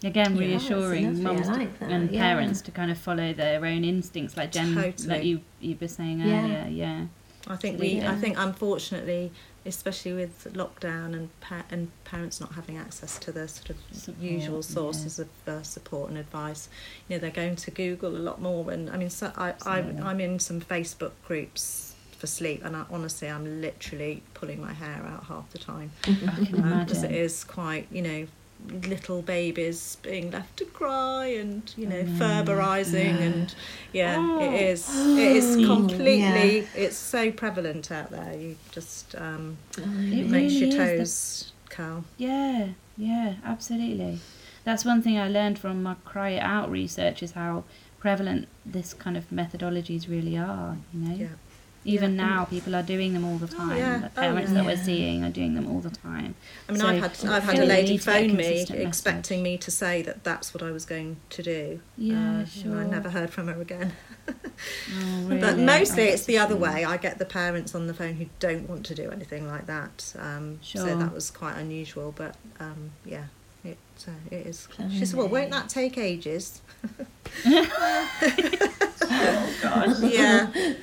Again, 0.05 0.35
Yeah, 0.35 0.41
reassuring 0.41 1.05
lovely, 1.05 1.21
I 1.25 1.33
mums 1.33 1.47
like 1.47 1.69
and 1.79 2.11
yeah. 2.11 2.21
parents 2.21 2.59
to 2.63 2.71
kind 2.71 2.91
of 2.91 2.97
follow 2.97 3.31
their 3.31 3.63
own 3.65 3.85
instincts, 3.85 4.35
like 4.35 4.51
Jen, 4.51 4.75
Totally. 4.75 5.07
like 5.07 5.23
you 5.23 5.39
you 5.61 5.77
were 5.79 5.87
saying 5.87 6.21
earlier. 6.21 6.67
Yeah. 6.69 7.05
I 7.47 7.55
think 7.55 7.79
we, 7.79 7.95
Yeah. 7.95 8.11
I 8.11 8.15
think 8.15 8.35
unfortunately, 8.37 9.31
especially 9.65 10.11
with 10.13 10.47
lockdown 10.53 11.13
and 11.13 11.29
pa- 11.39 11.63
and 11.71 11.89
parents 12.03 12.41
not 12.41 12.53
having 12.55 12.77
access 12.77 13.17
to 13.19 13.31
the 13.31 13.47
sort 13.47 13.69
of 13.69 13.77
Support, 13.93 14.21
usual 14.21 14.55
yeah. 14.57 14.61
sources 14.61 15.19
of 15.19 15.29
uh, 15.47 15.63
support 15.63 16.09
and 16.09 16.17
advice, 16.17 16.67
you 17.07 17.15
know, 17.15 17.21
they're 17.21 17.31
going 17.31 17.55
to 17.55 17.71
Google 17.71 18.15
a 18.17 18.19
lot 18.29 18.41
more. 18.41 18.69
And 18.71 18.89
I 18.89 18.97
mean, 18.97 19.09
so 19.09 19.31
I, 19.37 19.49
I 19.65 19.79
Absolutely. 19.79 20.01
I'm 20.01 20.19
in 20.19 20.39
some 20.39 20.59
Facebook 20.59 21.11
groups 21.25 21.92
for 22.23 22.27
sleep, 22.27 22.63
and 22.63 22.73
I, 22.77 22.85
honestly, 22.89 23.27
I'm 23.29 23.45
literally 23.61 24.23
pulling 24.33 24.61
my 24.61 24.71
hair 24.71 25.01
out 25.13 25.25
half 25.25 25.49
the 25.51 25.57
time 25.57 25.91
I 26.03 26.05
can 26.05 26.15
because 26.45 27.03
imagine. 27.03 27.05
it 27.11 27.15
is 27.27 27.43
quite, 27.43 27.85
you 27.91 28.01
know. 28.01 28.27
Little 28.87 29.21
babies 29.21 29.97
being 30.03 30.31
left 30.31 30.55
to 30.59 30.63
cry 30.63 31.25
and 31.25 31.63
you 31.75 31.85
know 31.85 32.03
Mm. 32.05 32.17
ferberizing 32.17 33.15
Yeah. 33.19 33.27
and 33.29 33.55
yeah 33.91 34.15
Oh. 34.17 34.39
it 34.45 34.53
is 34.71 34.81
it 35.23 35.31
is 35.39 35.47
completely 35.73 36.19
yeah. 36.59 36.65
it's 36.83 36.95
so 36.95 37.29
prevalent 37.29 37.91
out 37.91 38.09
there 38.11 38.33
you 38.43 38.55
just 38.71 39.15
um 39.15 39.57
Oh, 39.77 39.81
It 39.81 40.19
it 40.19 40.27
makes 40.29 40.53
your 40.53 40.69
really 40.69 40.79
is. 40.79 40.97
The- 40.97 40.97
toes 40.97 41.51
curl 41.75 42.05
Yeah, 42.17 42.69
yeah, 42.97 43.33
absolutely. 43.43 44.19
That's 44.63 44.85
one 44.85 45.01
thing 45.01 45.19
I 45.19 45.27
learned 45.27 45.59
from 45.59 45.83
my 45.83 45.95
Cry 46.05 46.29
It 46.39 46.43
Out 46.55 46.71
research 46.71 47.21
is 47.21 47.31
how 47.33 47.65
prevalent 47.99 48.47
this 48.65 48.93
kind 48.93 49.17
of 49.17 49.25
methodologies 49.29 50.07
really 50.07 50.37
are, 50.37 50.77
you 50.93 50.99
know? 51.01 51.15
yeah 51.23 51.35
Even 51.85 52.15
Yeah. 52.15 52.25
now, 52.27 52.45
people 52.45 52.75
are 52.75 52.81
doing 52.83 53.13
them 53.13 53.25
all 53.25 53.37
the 53.37 53.53
Oh, 53.53 53.57
time. 53.57 53.77
yeah. 53.77 53.97
The 53.99 54.05
Oh, 54.05 54.09
parents 54.21 54.51
yeah. 54.51 54.55
that 54.55 54.65
we're 54.65 54.77
seeing 54.83 55.23
are 55.25 55.29
doing 55.29 55.53
them 55.55 55.67
all 55.67 55.81
the 55.81 55.89
time. 55.89 56.35
I 56.69 56.71
mean 56.71 56.79
So 56.81 56.87
I've 56.87 56.99
had 57.01 57.25
I've 57.29 57.43
had 57.43 57.59
a 57.59 57.65
lady 57.65 57.97
phone 57.97 58.27
me 58.27 58.43
consistent 58.43 58.79
message. 58.79 58.87
expecting 58.87 59.43
me 59.43 59.57
to 59.57 59.69
say 59.71 60.01
that 60.03 60.23
that's 60.23 60.53
what 60.53 60.63
I 60.63 60.71
was 60.71 60.85
going 60.85 61.17
to 61.31 61.43
do 61.43 61.81
Yeah, 61.97 62.39
Uh, 62.41 62.45
sure. 62.45 62.75
I 62.77 62.85
never 62.85 63.09
heard 63.09 63.31
from 63.31 63.47
her 63.47 63.59
again 63.61 63.91
Oh, 64.29 64.33
really? 65.27 65.41
but 65.41 65.57
mostly 65.57 66.09
Oh, 66.09 66.13
it's 66.13 66.25
the 66.25 66.37
other 66.37 66.55
way 66.55 66.85
I 66.85 66.95
get 66.97 67.19
the 67.19 67.25
parents 67.25 67.75
on 67.75 67.87
the 67.87 67.93
phone 67.93 68.13
who 68.15 68.27
don't 68.39 68.69
want 68.69 68.85
to 68.85 68.95
do 68.95 69.11
anything 69.11 69.45
like 69.47 69.65
that 69.65 70.13
um 70.17 70.59
so 70.63 70.85
that 70.95 71.13
was 71.13 71.29
quite 71.31 71.57
unusual 71.57 72.13
but 72.15 72.35
um 72.61 72.91
yeah 73.05 73.25
it 73.65 73.77
uh, 74.07 74.11
it 74.31 74.47
is 74.47 74.67
she 74.91 75.05
said 75.05 75.17
well 75.19 75.27
won't 75.27 75.51
that 75.51 75.67
take 75.69 75.97
ages 75.97 76.61
Oh, 79.09 79.59
gosh. 79.61 80.01
yeah 80.01 80.51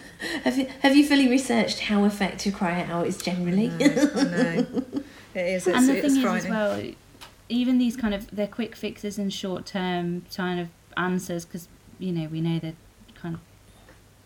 Have 0.44 0.58
you 0.58 0.66
have 0.80 0.94
you 0.94 1.06
fully 1.06 1.28
researched 1.28 1.80
how 1.80 2.04
effective 2.04 2.52
Cry 2.54 2.80
It 2.80 2.90
Out 2.90 3.06
is 3.06 3.16
generally? 3.16 3.70
I 3.70 3.76
know, 3.78 4.10
I 4.14 4.22
know. 4.24 4.66
It 5.34 5.40
is. 5.40 5.66
It's, 5.66 5.68
and 5.68 5.88
the 5.88 5.96
it's 5.96 6.14
thing 6.14 6.26
is 6.26 6.44
as 6.44 6.50
well 6.50 6.82
even 7.50 7.78
these 7.78 7.96
kind 7.96 8.14
of 8.14 8.30
they're 8.34 8.46
quick 8.46 8.74
fixes 8.74 9.18
and 9.18 9.32
short 9.32 9.66
term 9.66 10.24
kind 10.34 10.58
of 10.58 10.68
answers 10.96 11.44
because 11.44 11.68
you 11.98 12.12
know 12.12 12.28
we 12.28 12.40
know 12.40 12.58
the 12.58 12.74
kind 13.14 13.34
of 13.34 13.40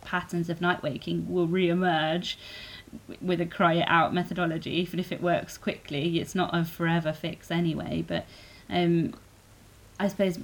patterns 0.03 0.51
of 0.51 0.61
night 0.61 0.83
waking 0.83 1.33
will 1.33 1.47
re-emerge 1.47 2.39
with 3.21 3.41
a 3.41 3.47
cry 3.47 3.75
it 3.75 3.87
out 3.89 4.13
methodology 4.15 4.71
even 4.71 5.01
if 5.01 5.11
it 5.11 5.23
works 5.23 5.57
quickly 5.57 6.21
it's 6.21 6.35
not 6.35 6.55
a 6.55 6.65
forever 6.65 7.13
fix 7.13 7.51
anyway 7.51 8.05
but 8.07 8.27
um 8.69 9.15
i 9.99 10.07
suppose 10.07 10.39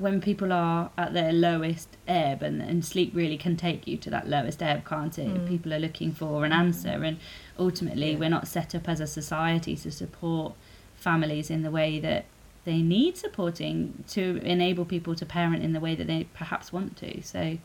when 0.00 0.20
people 0.20 0.52
are 0.52 0.90
at 0.96 1.12
their 1.12 1.32
lowest 1.32 1.88
ebb 2.08 2.42
and, 2.42 2.60
and 2.62 2.84
sleep 2.84 3.12
really 3.14 3.36
can 3.36 3.56
take 3.56 3.86
you 3.86 3.96
to 3.96 4.10
that 4.10 4.28
lowest 4.28 4.62
ebb 4.62 4.84
can't 4.84 5.18
it 5.18 5.28
Mm. 5.28 5.48
people 5.48 5.72
are 5.74 5.78
looking 5.78 6.12
for 6.12 6.44
an 6.44 6.52
answer 6.52 7.04
and 7.04 7.18
ultimately 7.58 8.12
Yeah. 8.12 8.18
we're 8.18 8.28
not 8.30 8.48
set 8.48 8.74
up 8.74 8.88
as 8.88 9.00
a 9.00 9.06
society 9.06 9.76
to 9.76 9.90
support 9.90 10.54
families 10.96 11.50
in 11.50 11.62
the 11.62 11.70
way 11.70 12.00
that 12.00 12.24
they 12.64 12.82
need 12.82 13.16
supporting 13.16 14.04
to 14.08 14.40
enable 14.44 14.84
people 14.84 15.14
to 15.14 15.24
parent 15.26 15.62
in 15.62 15.72
the 15.72 15.80
way 15.80 15.94
that 15.94 16.06
they 16.06 16.24
perhaps 16.34 16.72
want 16.72 16.96
to 16.98 17.22
so 17.22 17.58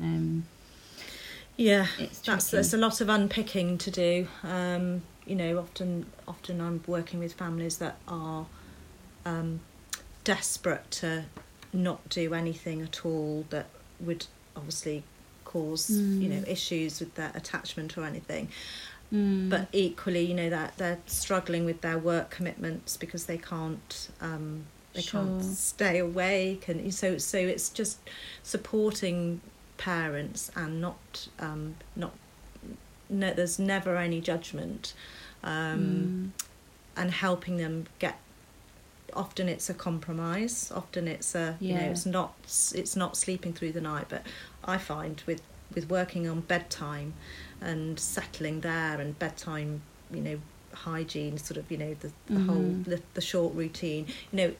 um, 0.00 0.44
Yeah, 1.56 1.86
it's 1.98 2.18
that's 2.20 2.50
there's 2.50 2.74
a 2.74 2.76
lot 2.78 3.00
of 3.00 3.08
unpicking 3.08 3.78
to 3.78 3.90
do. 3.90 4.26
Um, 4.42 5.02
you 5.24 5.36
know, 5.36 5.56
often 5.58 6.06
often 6.26 6.60
I'm 6.60 6.82
working 6.88 7.20
with 7.20 7.32
families 7.32 7.78
that 7.78 7.96
are 8.08 8.46
um, 9.24 9.60
desperate 10.24 10.90
to 10.90 11.24
not 11.74 12.08
do 12.08 12.32
anything 12.34 12.80
at 12.82 13.04
all 13.04 13.44
that 13.50 13.66
would 14.00 14.26
obviously 14.56 15.02
cause 15.44 15.90
you 15.90 16.28
know 16.28 16.40
Mm. 16.42 16.48
issues 16.48 17.00
with 17.00 17.14
their 17.14 17.32
attachment 17.34 17.96
or 17.98 18.04
anything. 18.04 18.48
Mm. 19.12 19.48
But 19.50 19.68
equally, 19.72 20.24
you 20.24 20.34
know 20.34 20.48
that 20.50 20.76
they're 20.78 21.00
struggling 21.06 21.64
with 21.64 21.80
their 21.82 21.98
work 21.98 22.30
commitments 22.30 22.96
because 22.96 23.26
they 23.26 23.38
can't 23.38 24.08
um, 24.20 24.64
they 24.94 25.02
can't 25.02 25.42
stay 25.44 25.98
awake, 25.98 26.68
and 26.68 26.92
so 26.94 27.18
so 27.18 27.36
it's 27.38 27.68
just 27.68 27.98
supporting 28.42 29.40
parents 29.76 30.50
and 30.56 30.80
not 30.80 31.28
um, 31.40 31.74
not 31.96 32.12
no, 33.10 33.34
there's 33.34 33.58
never 33.58 33.96
any 33.98 34.20
judgment, 34.20 34.94
um, 35.42 36.32
Mm. 36.36 37.00
and 37.02 37.10
helping 37.10 37.56
them 37.58 37.86
get. 37.98 38.18
Often 39.14 39.48
it's 39.48 39.70
a 39.70 39.74
compromise. 39.74 40.72
Often 40.74 41.08
it's 41.08 41.34
a 41.34 41.56
you 41.60 41.74
know 41.74 41.90
it's 41.90 42.06
not 42.06 42.34
it's 42.74 42.96
not 42.96 43.16
sleeping 43.16 43.52
through 43.52 43.72
the 43.72 43.80
night. 43.80 44.06
But 44.08 44.22
I 44.64 44.78
find 44.78 45.22
with 45.26 45.42
with 45.74 45.88
working 45.90 46.28
on 46.28 46.40
bedtime 46.40 47.14
and 47.60 47.98
settling 47.98 48.60
there 48.60 49.00
and 49.00 49.18
bedtime 49.18 49.82
you 50.12 50.20
know 50.20 50.38
hygiene 50.72 51.38
sort 51.38 51.56
of 51.56 51.70
you 51.70 51.78
know 51.78 51.94
the, 52.00 52.10
the 52.26 52.40
whole 52.40 52.74
Mhm. 52.74 52.84
the, 52.84 53.02
the 53.14 53.20
short 53.20 53.54
routine 53.54 54.06
you 54.32 54.36
know 54.36 54.52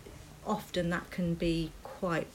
often 0.46 0.90
that 0.90 1.10
can 1.10 1.34
be 1.34 1.70
quite 1.82 2.26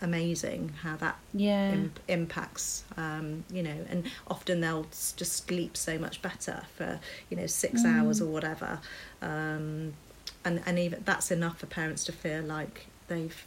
amazing 0.00 0.72
how 0.82 0.96
that 0.96 1.16
yeah 1.32 1.72
im- 1.72 1.92
impacts 2.08 2.84
um, 2.96 3.44
you 3.50 3.62
know 3.62 3.84
and 3.88 4.04
often 4.28 4.60
they'll 4.60 4.86
just 5.16 5.46
sleep 5.46 5.76
so 5.76 5.98
much 5.98 6.20
better 6.22 6.62
for 6.76 7.00
you 7.30 7.36
know 7.36 7.46
six 7.46 7.82
Mm. 7.82 7.86
hours 8.00 8.20
or 8.20 8.26
whatever 8.26 8.80
um, 9.22 9.94
and 10.44 10.62
and 10.66 10.78
even 10.78 11.02
that's 11.04 11.30
enough 11.30 11.58
for 11.58 11.66
parents 11.66 12.04
to 12.04 12.12
feel 12.12 12.42
like 12.42 12.86
they've 13.08 13.44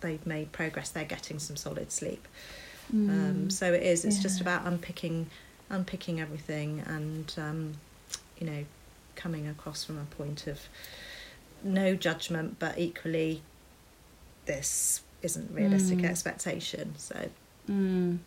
they've 0.00 0.26
made 0.26 0.52
progress 0.52 0.90
they're 0.90 1.04
getting 1.04 1.38
some 1.38 1.56
solid 1.56 1.90
sleep 1.92 2.26
um, 2.90 3.48
Mm. 3.48 3.52
so 3.52 3.72
it 3.72 3.82
is 3.82 4.04
it's 4.04 4.22
just 4.22 4.40
about 4.40 4.66
unpicking 4.66 5.26
unpicking 5.70 6.20
everything 6.20 6.82
and 6.86 7.34
um, 7.36 7.74
you 8.38 8.46
know 8.46 8.64
coming 9.16 9.46
across 9.48 9.84
from 9.84 9.98
a 9.98 10.04
point 10.04 10.46
of 10.46 10.60
no 11.62 11.94
judgment 11.94 12.56
but 12.58 12.78
equally 12.78 13.42
this 14.46 15.02
isn't 15.22 15.52
realistic 15.52 15.98
Mm. 15.98 16.04
expectation 16.10 16.94
so 16.96 17.28
Mm. 17.68 18.18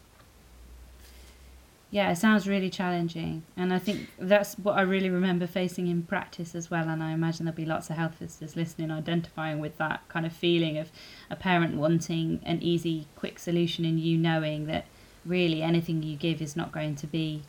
Yeah, 1.92 2.10
it 2.10 2.16
sounds 2.16 2.48
really 2.48 2.70
challenging. 2.70 3.44
And 3.58 3.74
I 3.74 3.78
think 3.78 4.10
that's 4.18 4.56
what 4.58 4.78
I 4.78 4.82
really 4.82 5.10
remember 5.10 5.46
facing 5.46 5.88
in 5.88 6.04
practice 6.04 6.56
as 6.56 6.72
well. 6.72 6.88
And 6.88 7.04
I 7.04 7.12
imagine 7.12 7.46
there'll 7.46 7.56
be 7.56 7.66
lots 7.66 7.90
of 7.90 7.98
health 7.98 8.16
visitors 8.18 8.56
listening, 8.56 8.90
identifying 8.92 9.60
with 9.60 9.78
that 9.78 10.08
kind 10.08 10.26
of 10.26 10.32
feeling 10.32 10.78
of 10.78 10.90
a 11.30 11.36
parent 11.36 11.76
wanting 11.76 12.40
an 12.44 12.64
easy, 12.64 13.08
quick 13.18 13.38
solution 13.40 13.84
and 13.84 14.00
you 14.00 14.18
knowing 14.18 14.68
that 14.68 14.86
really 15.26 15.62
anything 15.62 16.02
you 16.02 16.16
give 16.16 16.42
is 16.42 16.56
not 16.56 16.72
going 16.72 16.96
to 16.96 17.08
be 17.08 17.44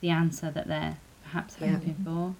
the 0.00 0.08
answer 0.10 0.50
that 0.52 0.68
they're 0.68 0.98
perhaps 1.24 1.56
Yeah. 1.60 1.72
hoping 1.72 1.96
for. 2.04 2.10
And 2.10 2.34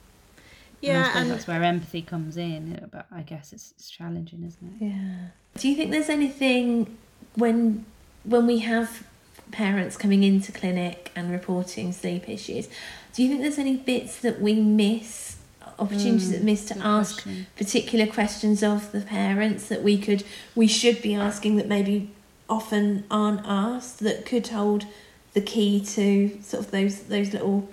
yeah 0.81 1.03
suppose 1.09 1.21
and 1.23 1.31
that's 1.33 1.47
where 1.49 1.63
empathy 1.65 2.01
comes 2.03 2.37
in. 2.37 2.77
Uh, 2.81 2.87
but 2.93 3.07
I 3.11 3.23
guess 3.23 3.53
it's, 3.53 3.73
it's 3.77 3.91
challenging, 3.91 4.45
isn't 4.47 4.81
it? 4.81 4.85
Yeah. 4.87 5.27
Do 5.59 5.69
you 5.69 5.75
think 5.75 5.91
there's 5.91 6.09
anything 6.09 6.97
when 7.35 7.85
when 8.25 8.47
we 8.47 8.59
have 8.61 9.05
parents 9.53 9.97
coming 9.97 10.23
into 10.23 10.53
clinic 10.53 11.11
and 11.15 11.31
reporting 11.31 11.93
sleep 11.93 12.29
issues? 12.29 12.69
Do 13.15 13.23
you 13.23 13.29
think 13.29 13.41
there's 13.43 13.59
any 13.59 13.77
bits 13.77 14.19
that 14.21 14.41
we 14.41 14.55
miss, 14.55 15.37
opportunities 15.79 16.29
Mm, 16.29 16.33
that 16.33 16.43
miss 16.45 16.65
to 16.67 16.79
ask 16.79 17.23
question. 17.23 17.47
particular 17.57 18.07
questions 18.07 18.63
of 18.63 18.93
the 18.93 19.01
parents 19.01 19.67
that 19.69 19.83
we 19.83 19.97
could 19.99 20.23
we 20.55 20.67
should 20.67 21.01
be 21.03 21.15
asking 21.15 21.57
that 21.57 21.67
maybe 21.69 22.11
often 22.49 23.05
aren't 23.11 23.41
asked 23.47 24.01
that 24.01 24.27
could 24.27 24.47
hold 24.49 24.85
the 25.33 25.41
key 25.41 25.81
to 25.81 26.39
sort 26.43 26.65
of 26.65 26.71
those 26.71 27.03
those 27.05 27.33
little 27.33 27.69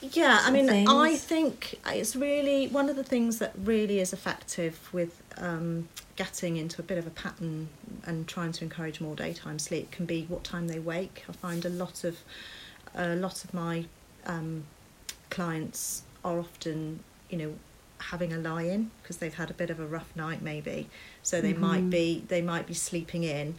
Yeah, 0.00 0.38
I 0.40 0.46
sort 0.50 0.60
of 0.60 0.70
mean, 0.70 0.88
I 0.88 1.16
think 1.16 1.78
it's 1.86 2.14
really 2.16 2.68
one 2.68 2.88
of 2.88 2.96
the 2.96 3.04
things 3.04 3.38
that 3.38 3.52
really 3.62 3.98
is 4.00 4.12
effective 4.12 4.88
with 4.92 5.20
um, 5.36 5.88
getting 6.18 6.56
into 6.56 6.82
a 6.82 6.84
bit 6.84 6.98
of 6.98 7.06
a 7.06 7.10
pattern 7.10 7.68
and 8.04 8.26
trying 8.26 8.50
to 8.50 8.64
encourage 8.64 9.00
more 9.00 9.14
daytime 9.14 9.56
sleep 9.56 9.88
can 9.92 10.04
be 10.04 10.24
what 10.24 10.42
time 10.42 10.66
they 10.66 10.80
wake. 10.80 11.24
I 11.28 11.32
find 11.32 11.64
a 11.64 11.68
lot 11.68 12.02
of 12.02 12.18
a 12.92 13.14
lot 13.14 13.44
of 13.44 13.54
my 13.54 13.84
um, 14.26 14.64
clients 15.30 16.02
are 16.24 16.40
often, 16.40 16.98
you 17.30 17.38
know, 17.38 17.54
having 18.00 18.32
a 18.32 18.38
lie 18.38 18.62
in 18.62 18.90
because 19.00 19.18
they've 19.18 19.34
had 19.34 19.48
a 19.48 19.54
bit 19.54 19.70
of 19.70 19.78
a 19.78 19.86
rough 19.86 20.10
night 20.16 20.42
maybe, 20.42 20.88
so 21.22 21.40
they 21.40 21.52
might 21.54 21.84
Mhm. 21.84 21.90
be 21.90 22.24
they 22.26 22.42
might 22.42 22.66
be 22.66 22.74
sleeping 22.74 23.22
in, 23.22 23.54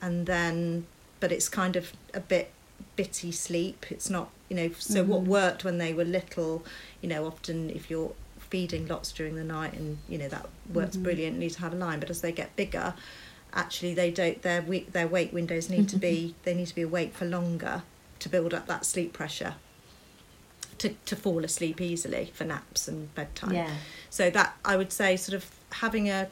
and 0.00 0.26
then 0.26 0.86
but 1.18 1.32
it's 1.32 1.48
kind 1.48 1.74
of 1.74 1.92
a 2.12 2.20
bit 2.20 2.52
bitty 2.94 3.32
sleep. 3.32 3.86
It's 3.90 4.08
not 4.08 4.30
you 4.48 4.56
know 4.56 4.70
so 4.78 5.02
what 5.02 5.22
Mhm. 5.22 5.26
worked 5.26 5.64
when 5.64 5.78
they 5.78 5.92
were 5.92 6.04
little, 6.04 6.64
you 7.02 7.08
know, 7.08 7.26
often 7.26 7.70
if 7.70 7.90
you're 7.90 8.12
feeding 8.54 8.86
lots 8.86 9.10
during 9.10 9.34
the 9.34 9.42
night 9.42 9.72
and 9.74 9.98
you 10.08 10.16
know 10.16 10.28
that 10.28 10.46
works 10.72 10.96
Mhm. 10.96 11.02
brilliantly 11.02 11.50
to 11.50 11.58
have 11.58 11.72
a 11.72 11.76
line, 11.76 11.98
but 11.98 12.08
as 12.08 12.20
they 12.20 12.30
get 12.30 12.54
bigger, 12.54 12.94
actually 13.52 13.94
they 13.94 14.12
don't 14.12 14.42
their 14.42 14.60
their 14.92 15.08
wake 15.08 15.32
windows 15.32 15.68
need 15.68 15.88
to 15.88 15.96
be 15.96 16.36
they 16.44 16.54
need 16.54 16.68
to 16.68 16.74
be 16.74 16.82
awake 16.82 17.12
for 17.14 17.24
longer 17.24 17.82
to 18.20 18.28
build 18.28 18.54
up 18.54 18.68
that 18.68 18.86
sleep 18.86 19.12
pressure 19.12 19.54
to, 20.78 20.90
to 21.04 21.16
fall 21.16 21.44
asleep 21.44 21.80
easily 21.80 22.30
for 22.32 22.44
naps 22.44 22.86
and 22.86 23.12
bedtime. 23.16 23.54
Yeah. 23.54 23.74
So 24.08 24.30
that 24.30 24.56
I 24.64 24.76
would 24.76 24.92
say 24.92 25.16
sort 25.16 25.34
of 25.34 25.50
having 25.84 26.08
a 26.08 26.28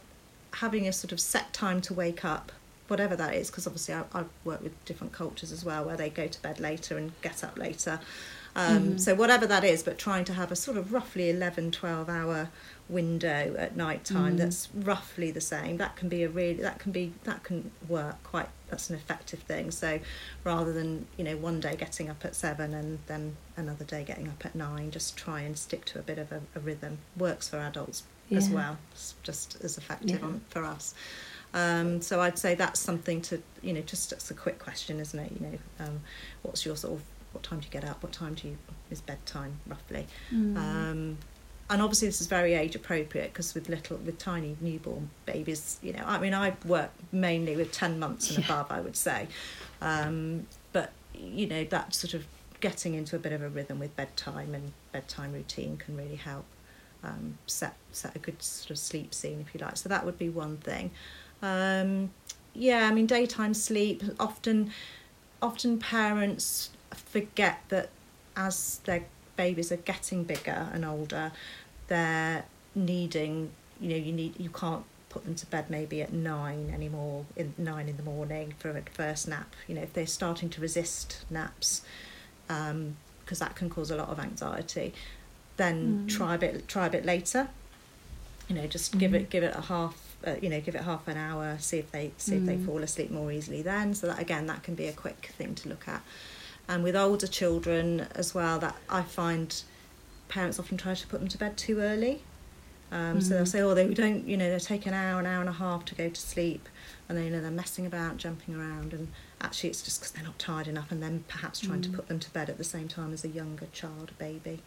having 0.53 0.87
a 0.87 0.93
sort 0.93 1.11
of 1.11 1.19
set 1.19 1.53
time 1.53 1.81
to 1.81 1.93
wake 1.93 2.25
up, 2.25 2.53
whatever 2.87 3.17
that 3.17 3.35
is, 3.35 3.51
because 3.51 3.67
obviously 3.67 3.95
I, 3.95 4.05
I've 4.15 4.29
worked 4.45 4.63
with 4.63 4.85
different 4.85 5.13
cultures 5.13 5.51
as 5.51 5.65
well 5.65 5.85
where 5.85 5.97
they 5.97 6.09
go 6.09 6.29
to 6.29 6.41
bed 6.43 6.61
later 6.61 6.97
and 6.97 7.11
get 7.21 7.43
up 7.43 7.59
later. 7.59 7.99
Um, 8.55 8.93
Mhm. 8.95 9.01
So 9.01 9.15
whatever 9.15 9.47
that 9.47 9.65
is, 9.65 9.83
but 9.83 9.97
trying 9.99 10.25
to 10.27 10.35
have 10.35 10.53
a 10.53 10.57
sort 10.57 10.77
of 10.77 10.93
roughly 10.93 11.31
11, 11.31 11.71
12 11.71 12.09
hour 12.11 12.51
window 12.89 13.55
at 13.59 13.75
night 13.77 14.05
time 14.05 14.35
Mm. 14.35 14.39
that's 14.39 14.69
roughly 14.75 15.31
the 15.31 15.41
same. 15.41 15.79
That 15.79 15.97
can 15.97 16.09
be 16.11 16.23
a 16.23 16.29
really 16.29 16.61
that 16.63 16.79
can 16.79 16.93
be 16.93 17.15
that 17.25 17.43
can 17.45 17.71
work 17.89 18.23
quite. 18.23 18.49
That's 18.69 18.91
an 18.91 18.97
effective 18.97 19.41
thing. 19.41 19.71
So 19.71 20.01
rather 20.45 20.73
than 20.73 21.07
you 21.17 21.25
know 21.25 21.37
one 21.37 21.61
day 21.61 21.77
getting 21.77 22.11
up 22.11 22.25
at 22.25 22.35
seven 22.35 22.75
and 22.75 22.99
then 23.07 23.37
another 23.57 23.85
day 23.85 24.05
getting 24.05 24.29
up 24.29 24.45
at 24.45 24.55
nine, 24.55 24.91
just 24.91 25.17
try 25.17 25.41
and 25.41 25.57
stick 25.59 25.85
to 25.87 25.99
a 25.99 26.03
bit 26.03 26.19
of 26.19 26.31
a, 26.33 26.41
a 26.55 26.61
rhythm. 26.61 26.99
Works 27.17 27.49
for 27.49 27.57
adults 27.59 28.03
as 28.31 28.49
well. 28.49 28.79
It's 28.93 29.15
just 29.23 29.63
as 29.63 29.77
effective 29.77 30.21
Yeah. 30.21 30.27
on, 30.27 30.41
for 30.49 30.65
us. 30.65 30.95
Um, 31.55 32.01
so 32.01 32.23
I'd 32.23 32.39
say 32.39 32.55
that's 32.55 32.81
something 32.81 33.21
to 33.23 33.43
you 33.63 33.73
know 33.75 33.83
just 33.83 34.13
it's 34.13 34.31
a 34.31 34.35
quick 34.35 34.59
question, 34.59 35.01
isn't 35.01 35.19
it? 35.19 35.33
You 35.33 35.47
know, 35.47 35.59
um, 35.81 36.01
what's 36.43 36.65
your 36.67 36.77
sort 36.77 36.95
of 36.95 37.03
what 37.33 37.43
time 37.43 37.61
do 37.61 37.67
you 37.67 37.71
get 37.73 37.85
up? 37.85 38.03
What 38.03 38.13
time 38.13 38.35
do 38.35 38.49
you 38.49 38.59
is 38.91 39.01
bedtime 39.01 39.59
roughly? 39.67 40.07
Mm. 40.33 40.57
Um, 40.57 41.19
and 41.71 41.81
obviously 41.81 42.09
this 42.09 42.21
is 42.21 42.27
very 42.27 42.55
age 42.55 42.75
appropriate 42.75 43.33
because 43.33 43.55
with 43.55 43.69
little 43.69 43.97
with 43.99 44.19
tiny 44.19 44.57
newborn 44.61 45.11
babies, 45.27 45.79
you 45.83 45.93
know, 45.93 46.05
I 46.05 46.19
mean 46.19 46.35
I 46.35 46.55
work 46.67 46.91
mainly 47.13 47.57
with 47.57 47.73
ten 47.73 47.99
months 47.99 48.29
and 48.31 48.39
Yeah. 48.39 48.45
above, 48.45 48.71
I 48.71 48.81
would 48.81 48.97
say, 48.97 49.29
um, 49.81 50.47
but 50.73 50.93
you 51.15 51.47
know 51.47 51.65
that 51.65 51.95
sort 51.95 52.15
of 52.15 52.25
getting 52.61 52.95
into 52.95 53.17
a 53.17 53.19
bit 53.19 53.33
of 53.33 53.43
a 53.43 53.49
rhythm 53.49 53.79
with 53.79 53.95
bedtime 53.97 54.55
and 54.55 54.73
bedtime 54.93 55.33
routine 55.33 55.77
can 55.77 55.97
really 55.97 56.17
help 56.17 56.45
um, 57.03 57.39
set 57.47 57.75
set 57.91 58.15
a 58.15 58.19
good 58.19 58.43
sort 58.43 58.71
of 58.71 58.79
sleep 58.79 59.15
scene 59.15 59.45
if 59.47 59.55
you 59.55 59.61
like. 59.65 59.77
So 59.77 59.89
that 59.89 60.05
would 60.05 60.19
be 60.19 60.29
one 60.29 60.59
thing. 60.59 60.91
Um, 61.43 62.11
yeah, 62.55 62.87
I 62.87 62.93
mean 62.93 63.07
daytime 63.07 63.55
sleep 63.55 64.03
often 64.21 64.71
often 65.41 65.79
parents 65.79 66.71
forget 67.13 67.61
that 67.69 67.91
as 68.37 68.81
their 68.85 69.05
babies 69.37 69.71
are 69.71 69.77
getting 69.77 70.25
bigger 70.25 70.69
and 70.73 70.85
older, 70.85 71.33
they're 71.89 72.45
needing 72.75 73.51
you 73.81 73.89
know 73.91 73.97
you 73.97 74.13
need 74.13 74.39
you 74.41 74.49
can't 74.49 74.85
put 75.11 75.25
them 75.25 75.35
to 75.35 75.45
bed 75.47 75.69
maybe 75.69 76.01
at 76.01 76.11
nine 76.11 76.71
anymore 76.75 77.27
in 77.37 77.53
nine 77.59 77.87
in 77.87 77.97
the 77.99 78.03
morning 78.03 78.55
for 78.59 78.71
a 78.71 78.83
first 78.93 79.29
nap 79.29 79.55
you 79.69 79.75
know 79.75 79.83
if 79.83 79.93
they're 79.93 80.07
starting 80.07 80.49
to 80.49 80.59
resist 80.61 81.23
naps 81.29 81.83
because 82.47 83.39
that 83.41 83.55
can 83.55 83.69
cause 83.69 83.91
a 83.91 83.97
lot 83.97 84.09
of 84.09 84.19
anxiety 84.19 84.95
then 85.59 85.99
Mm. 86.07 86.09
try 86.09 86.35
a 86.35 86.39
bit 86.39 86.67
try 86.67 86.87
a 86.87 86.91
bit 86.91 87.05
later 87.05 87.49
you 88.49 88.55
know 88.55 88.67
just 88.67 88.97
give 88.99 89.11
Mhm. 89.13 89.17
it 89.17 89.31
give 89.31 89.43
it 89.43 89.55
a 89.55 89.61
half 89.61 90.17
uh, 90.27 90.37
you 90.41 90.49
know 90.49 90.61
give 90.63 90.75
it 90.75 90.83
half 90.83 91.07
an 91.09 91.19
hour 91.19 91.57
see 91.61 91.79
if 91.79 91.91
they 91.93 92.13
see 92.17 92.37
if 92.37 92.47
they 92.47 92.57
Mm. 92.57 92.65
fall 92.65 92.83
asleep 92.83 93.11
more 93.11 93.31
easily 93.31 93.61
then 93.61 93.93
so 93.95 94.07
that 94.07 94.19
again 94.19 94.47
that 94.47 94.63
can 94.63 94.75
be 94.75 94.87
a 94.87 94.93
quick 94.93 95.31
thing 95.37 95.55
to 95.57 95.69
look 95.69 95.87
at 95.87 96.03
and 96.73 96.83
with 96.83 96.97
older 96.97 97.27
children 97.27 98.07
as 98.15 98.35
well 98.35 98.59
that 98.59 98.75
i 98.89 99.03
find 99.03 99.63
parents 100.29 100.59
often 100.59 100.77
try 100.79 100.95
to 100.95 101.07
put 101.07 101.21
them 101.21 101.29
to 101.29 101.39
bed 101.39 101.57
too 101.57 101.79
early 101.81 102.23
um, 102.91 103.21
so 103.23 103.35
they'll 103.35 103.45
Mhm. 103.45 103.49
say 103.49 103.61
oh 103.63 103.75
they 103.75 103.89
don't 103.95 104.27
you 104.27 104.37
know 104.37 104.51
they 104.51 104.59
take 104.59 104.85
an 104.87 104.95
hour 104.95 105.19
an 105.21 105.27
hour 105.27 105.41
and 105.41 105.49
a 105.49 105.53
half 105.65 105.85
to 105.87 105.95
go 105.95 106.09
to 106.09 106.21
sleep 106.21 106.69
and 107.09 107.17
then 107.17 107.25
you 107.27 107.31
know 107.31 107.41
they're 107.41 107.51
messing 107.51 107.87
about 107.87 108.17
jumping 108.19 108.55
around 108.55 108.93
and 108.93 109.09
actually 109.41 109.71
it's 109.71 109.83
just 109.83 110.01
because 110.01 110.13
they're 110.13 110.25
not 110.25 110.39
tired 110.39 110.69
enough 110.69 110.91
and 110.93 111.03
then 111.03 111.25
perhaps 111.29 111.59
trying 111.61 111.81
to 111.83 111.89
Mm. 111.91 111.95
put 111.95 112.09
them 112.09 112.19
to 112.19 112.31
bed 112.31 112.49
at 112.51 112.59
the 112.59 112.65
same 112.65 112.89
time 112.89 113.13
as 113.13 113.25
a 113.25 113.29
younger 113.29 113.67
child 113.73 114.11
a 114.11 114.15
baby 114.15 114.61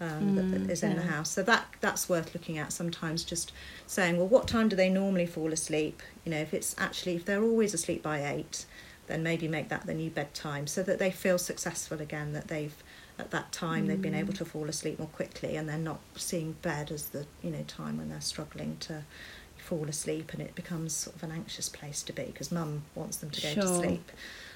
um, 0.00 0.34
that, 0.34 0.48
Mm, 0.48 0.50
that 0.52 0.70
is 0.70 0.82
in 0.82 0.96
the 0.96 1.02
house 1.02 1.30
so 1.30 1.42
that 1.44 1.66
that's 1.80 2.08
worth 2.08 2.34
looking 2.34 2.58
at 2.58 2.72
sometimes 2.72 3.24
just 3.24 3.52
saying 3.86 4.16
well 4.18 4.28
what 4.28 4.48
time 4.48 4.68
do 4.68 4.76
they 4.76 4.90
normally 4.90 5.26
fall 5.26 5.52
asleep 5.52 6.02
you 6.24 6.30
know 6.32 6.38
if 6.38 6.52
it's 6.52 6.74
actually 6.78 7.14
if 7.16 7.24
they're 7.24 7.42
always 7.42 7.72
asleep 7.74 8.02
by 8.02 8.18
eight 8.36 8.66
then 9.08 9.22
maybe 9.22 9.48
make 9.48 9.68
that 9.68 9.86
the 9.86 9.94
new 9.94 10.10
bedtime 10.10 10.66
so 10.66 10.82
that 10.82 10.98
they 10.98 11.10
feel 11.10 11.38
successful 11.38 12.00
again 12.00 12.32
that 12.32 12.48
they've 12.48 12.74
at 13.18 13.30
that 13.30 13.52
time 13.52 13.86
they've 13.86 14.00
been 14.00 14.14
Mm. 14.14 14.20
able 14.20 14.32
to 14.32 14.44
fall 14.44 14.68
asleep 14.68 14.98
more 14.98 15.08
quickly 15.08 15.56
and 15.56 15.68
they're 15.68 15.76
not 15.78 16.00
seeing 16.16 16.52
bed 16.62 16.90
as 16.90 17.08
the 17.10 17.26
you 17.42 17.50
know 17.50 17.62
time 17.66 17.98
when 17.98 18.08
they're 18.08 18.20
struggling 18.20 18.76
to 18.80 19.02
fall 19.58 19.84
asleep 19.88 20.32
and 20.32 20.40
it 20.42 20.54
becomes 20.54 20.94
sort 20.94 21.14
of 21.16 21.22
an 21.22 21.30
anxious 21.30 21.68
place 21.68 22.02
to 22.02 22.12
be 22.12 22.24
because 22.24 22.50
mum 22.50 22.82
wants 22.94 23.18
them 23.18 23.30
to 23.30 23.40
go 23.42 23.54
to 23.54 23.66
sleep. 23.68 24.10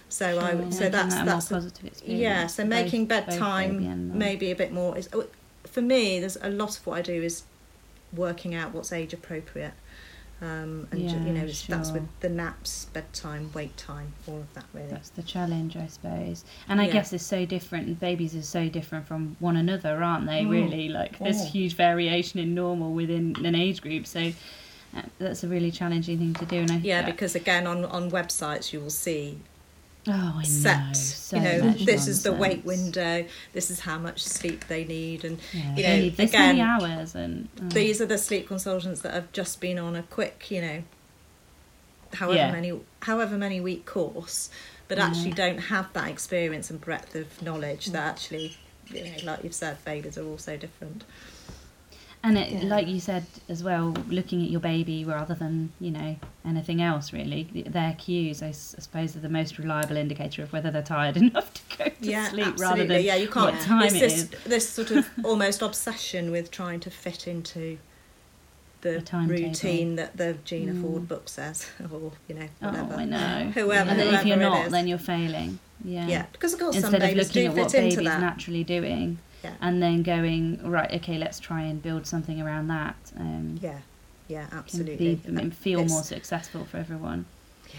So 0.09 0.32
Sure, 0.32 0.42
I 0.42 0.70
so 0.70 0.88
that's 0.88 1.14
that 1.14 1.26
that's 1.26 1.51
a- 1.53 1.70
yeah 2.05 2.47
so 2.47 2.64
making 2.64 3.07
both- 3.07 3.26
bedtime 3.26 4.16
maybe 4.18 4.51
a 4.51 4.57
bit 4.57 4.72
more 4.72 4.97
is 4.97 5.09
oh, 5.12 5.26
for 5.64 5.82
me 5.82 6.18
there's 6.20 6.36
a 6.40 6.49
lot 6.49 6.76
of 6.78 6.86
what 6.86 6.99
I 6.99 7.03
do 7.03 7.22
is 7.22 7.42
working 8.12 8.55
out 8.55 8.72
what's 8.72 8.92
age 8.92 9.12
appropriate 9.12 9.72
um, 10.43 10.87
and 10.91 11.09
ju- 11.09 11.16
you 11.16 11.32
know 11.32 11.45
it's, 11.45 11.66
that's 11.66 11.91
with 11.93 12.07
the 12.20 12.28
naps 12.28 12.87
bedtime 12.93 13.51
wake 13.55 13.74
time 13.76 14.12
all 14.28 14.39
of 14.41 14.53
that 14.55 14.64
really 14.74 14.89
That's 14.89 15.09
the 15.11 15.22
challenge, 15.22 15.76
I 15.76 15.87
suppose. 15.87 16.45
And 16.68 16.78
I 16.80 16.87
Yeah. 16.87 16.93
guess 16.93 17.12
it's 17.14 17.24
so 17.24 17.47
different. 17.47 17.99
Babies 18.01 18.34
are 18.37 18.43
so 18.43 18.68
different 18.68 19.07
from 19.07 19.37
one 19.41 19.57
another, 19.57 20.03
aren't 20.03 20.26
they? 20.26 20.43
Mm. 20.45 20.51
Really, 20.51 20.89
like 20.91 21.18
there's 21.18 21.41
Oh. 21.41 21.47
huge 21.47 21.74
variation 21.74 22.39
in 22.39 22.55
normal 22.55 22.93
within 22.93 23.34
an 23.47 23.55
age 23.55 23.80
group. 23.80 24.07
So 24.07 24.32
uh, 24.95 25.03
that's 25.18 25.43
a 25.43 25.49
really 25.49 25.70
challenging 25.70 26.18
thing 26.18 26.34
to 26.34 26.45
do. 26.45 26.57
And 26.59 26.70
I 26.70 26.76
yeah 26.78 27.03
because 27.03 27.34
again 27.34 27.66
on 27.66 27.84
on 27.87 28.11
websites 28.11 28.72
you 28.72 28.80
will 28.80 28.91
see 28.91 29.39
oh, 30.09 30.12
I 30.12 30.38
know, 30.38 30.42
set 30.42 30.96
so 30.96 31.36
you 31.36 31.42
know 31.42 31.70
this 31.72 32.07
is 32.07 32.22
the 32.22 32.30
nonsense. 32.30 32.64
window 32.64 33.24
this 33.52 33.70
is 33.70 33.80
how 33.80 33.98
much 33.98 34.22
sleep 34.22 34.66
they 34.68 34.84
need 34.84 35.24
and 35.24 35.38
Yeah, 35.52 35.76
you 35.76 35.82
know, 35.82 35.96
need 35.96 36.16
this 36.16 36.30
again, 36.30 36.57
many 36.57 36.61
hours, 36.61 37.14
and 37.14 37.48
oh. 37.61 37.68
these 37.68 38.00
are 38.00 38.07
the 38.07 38.18
sleep 38.18 38.46
consultants 38.48 39.00
that 39.02 39.12
have 39.14 39.32
just 39.32 39.61
been 39.61 39.78
on 39.78 39.96
a 39.96 40.02
quick 40.04 40.50
you 40.50 40.61
know 40.61 40.82
however 42.14 42.36
Yeah. 42.38 42.52
many 42.52 42.80
however 43.02 43.36
many 43.36 43.61
week 43.61 43.84
course 43.84 44.48
but 44.88 44.98
Yeah. 44.98 45.07
actually 45.09 45.32
don't 45.32 45.59
have 45.59 45.92
that 45.94 46.09
experience 46.09 46.70
and 46.70 46.80
breadth 46.80 47.14
of 47.14 47.42
knowledge 47.42 47.86
Mm. 47.86 47.92
that 47.92 48.04
actually 48.07 48.57
you 48.88 49.04
know 49.04 49.16
like 49.24 49.42
you've 49.42 49.54
said 49.54 49.84
babies 49.84 50.16
are 50.16 50.24
all 50.24 50.38
so 50.38 50.57
different 50.57 51.02
And 52.26 52.36
it, 52.38 52.50
Yeah. 52.50 52.64
like 52.74 52.88
you 52.88 52.98
said 52.98 53.24
as 53.48 53.62
well, 53.62 53.94
looking 54.08 54.42
at 54.42 54.50
your 54.50 54.58
baby 54.60 55.04
rather 55.04 55.34
than 55.34 55.70
you 55.80 55.92
know 55.92 56.16
anything 56.44 56.82
else 56.82 57.12
really. 57.12 57.44
Their 57.66 57.94
cues, 57.96 58.42
I, 58.42 58.48
s- 58.48 58.74
I 58.76 58.80
suppose, 58.82 59.14
are 59.16 59.20
the 59.20 59.28
most 59.28 59.58
reliable 59.58 59.96
indicator 59.96 60.42
of 60.42 60.52
whether 60.52 60.70
they're 60.72 60.82
tired 60.82 61.16
enough 61.24 61.52
to 61.54 61.76
go 61.78 61.84
to 61.84 61.94
yeah 62.00 62.28
sleep 62.30 62.46
absolutely 62.46 62.64
rather 62.80 62.84
than 62.94 63.02
yeah 63.04 63.14
you 63.14 63.28
can't 63.28 63.54
what 63.54 63.62
time 63.64 63.84
it's 63.84 63.94
it 63.94 64.00
this 64.00 64.14
is. 64.22 64.28
this 64.44 64.68
sort 64.68 64.90
of 64.90 65.08
almost 65.24 65.62
obsession 65.62 66.30
with 66.32 66.50
trying 66.50 66.80
to 66.80 66.90
fit 66.90 67.28
into 67.28 67.78
the 68.82 69.02
routine 69.28 69.96
that 69.96 70.16
the 70.16 70.36
Gina 70.44 70.72
Mm. 70.72 70.82
Ford 70.82 71.08
book 71.08 71.28
says 71.28 71.66
or 71.92 72.12
you 72.28 72.34
know 72.34 72.48
whatever 72.60 72.94
Oh, 72.94 72.98
I 72.98 73.04
know. 73.04 73.50
whoever 73.54 73.90
and 73.90 73.98
then 74.00 74.06
if 74.08 74.22
whoever 74.22 74.28
you're 74.28 74.36
not, 74.36 74.70
then 74.70 74.86
you're 74.88 74.98
failing. 74.98 75.58
Yeah. 75.84 76.06
yeah 76.08 76.26
because 76.32 76.52
of 76.54 76.58
course 76.60 76.74
some 76.80 76.92
Instead 76.94 77.10
of 77.10 77.16
looking 77.16 77.42
do 77.42 77.48
at 77.48 77.54
fit 77.54 77.62
what 77.62 77.74
into 77.74 77.96
baby's 77.96 78.08
that 78.10 78.20
naturally 78.20 78.64
doing, 78.64 79.18
yeah 79.47 79.55
and 79.66 79.82
then 79.82 80.03
going 80.03 80.61
right, 80.76 80.90
okay, 80.99 81.16
let's 81.18 81.38
try 81.40 81.62
and 81.62 81.82
build 81.82 82.07
something 82.07 82.40
around 82.40 82.66
that. 82.68 82.97
Um, 83.18 83.59
yeah 83.62 83.78
yeah 84.28 84.47
absolutely 84.53 85.14
be, 85.16 85.30
mean, 85.30 85.51
feel 85.51 85.78
It's- 85.80 85.90
more 85.90 86.03
successful 86.03 86.64
for 86.64 86.76
everyone. 86.78 87.26
Yeah. 87.68 87.74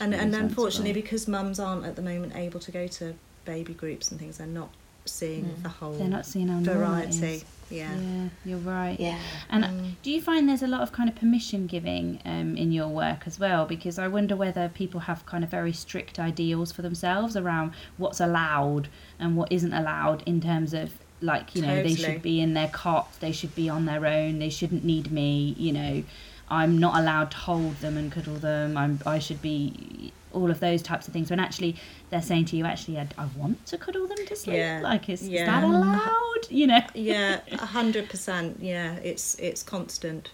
And 0.00 0.12
really 0.12 0.22
and 0.24 0.32
sensible. 0.32 0.48
unfortunately, 0.48 0.92
because 1.02 1.26
mums 1.28 1.58
aren't 1.58 1.84
at 1.86 1.96
the 1.96 2.02
moment 2.02 2.34
able 2.36 2.60
to 2.60 2.70
go 2.70 2.86
to 2.98 3.14
baby 3.44 3.72
groups 3.74 4.10
and 4.10 4.20
things, 4.20 4.38
they're 4.38 4.46
not 4.46 4.70
seeing 5.06 5.44
Mm. 5.44 5.62
the 5.62 5.68
whole 5.68 5.94
They're 5.98 6.08
not 6.08 6.26
seeing 6.26 6.48
how 6.48 6.60
variety. 6.60 7.44
Is. 7.70 7.76
Yeah. 7.76 7.94
Yeah, 7.96 8.28
you're 8.44 8.58
right. 8.58 8.98
Yeah. 8.98 9.18
And 9.50 9.64
Mm. 9.64 9.94
do 10.02 10.10
you 10.10 10.20
find 10.20 10.48
there's 10.48 10.62
a 10.62 10.66
lot 10.66 10.82
of 10.82 10.92
kind 10.92 11.08
of 11.08 11.14
permission 11.14 11.66
giving 11.66 12.20
um, 12.24 12.56
in 12.56 12.72
your 12.72 12.88
work 12.88 13.22
as 13.26 13.38
well? 13.38 13.66
Because 13.66 13.98
I 13.98 14.08
wonder 14.08 14.36
whether 14.36 14.68
people 14.68 15.00
have 15.00 15.24
kind 15.26 15.42
of 15.44 15.50
very 15.50 15.72
strict 15.72 16.18
ideals 16.18 16.72
for 16.72 16.82
themselves 16.82 17.36
around 17.36 17.72
what's 17.96 18.20
allowed 18.20 18.88
and 19.18 19.36
what 19.36 19.50
isn't 19.50 19.72
allowed 19.72 20.22
in 20.26 20.40
terms 20.40 20.72
of 20.74 20.92
like 21.22 21.56
you 21.56 21.62
know 21.62 21.82
they 21.82 21.94
should 21.94 22.20
be 22.20 22.42
in 22.42 22.52
their 22.52 22.68
cot 22.68 23.08
they 23.20 23.32
should 23.32 23.54
be 23.54 23.70
on 23.70 23.86
their 23.86 24.04
own 24.04 24.38
they 24.38 24.50
shouldn't 24.50 24.84
need 24.84 25.10
me 25.10 25.54
you 25.56 25.72
know 25.72 26.02
i'm 26.50 26.78
not 26.78 26.98
allowed 26.98 27.30
to 27.30 27.36
hold 27.36 27.76
them 27.80 27.96
and 27.96 28.12
cuddle 28.12 28.34
them 28.36 28.76
i'm 28.76 28.98
i 29.06 29.18
should 29.18 29.40
be 29.42 30.12
all 30.32 30.50
of 30.50 30.60
those 30.60 30.82
types 30.82 31.06
of 31.08 31.12
things 31.14 31.30
when 31.30 31.40
actually 31.40 31.74
they're 32.10 32.20
saying 32.22 32.44
to 32.44 32.56
you 32.56 32.64
actually 32.64 32.98
i, 32.98 33.06
I 33.18 33.26
want 33.36 33.64
to 33.66 33.78
cuddle 33.78 34.06
them 34.06 34.18
to 34.26 34.36
sleep 34.36 34.56
Yeah. 34.56 34.80
like 34.82 35.08
is, 35.08 35.22
is 35.22 35.30
that 35.30 35.64
allowed 35.64 36.12
you 36.50 36.66
know 36.66 36.80
yeah, 36.94 37.40
a 37.52 37.66
hundred 37.66 38.08
percent. 38.10 38.58
Yeah, 38.60 38.96
it's 38.96 39.34
it's 39.36 39.62
constant, 39.62 40.30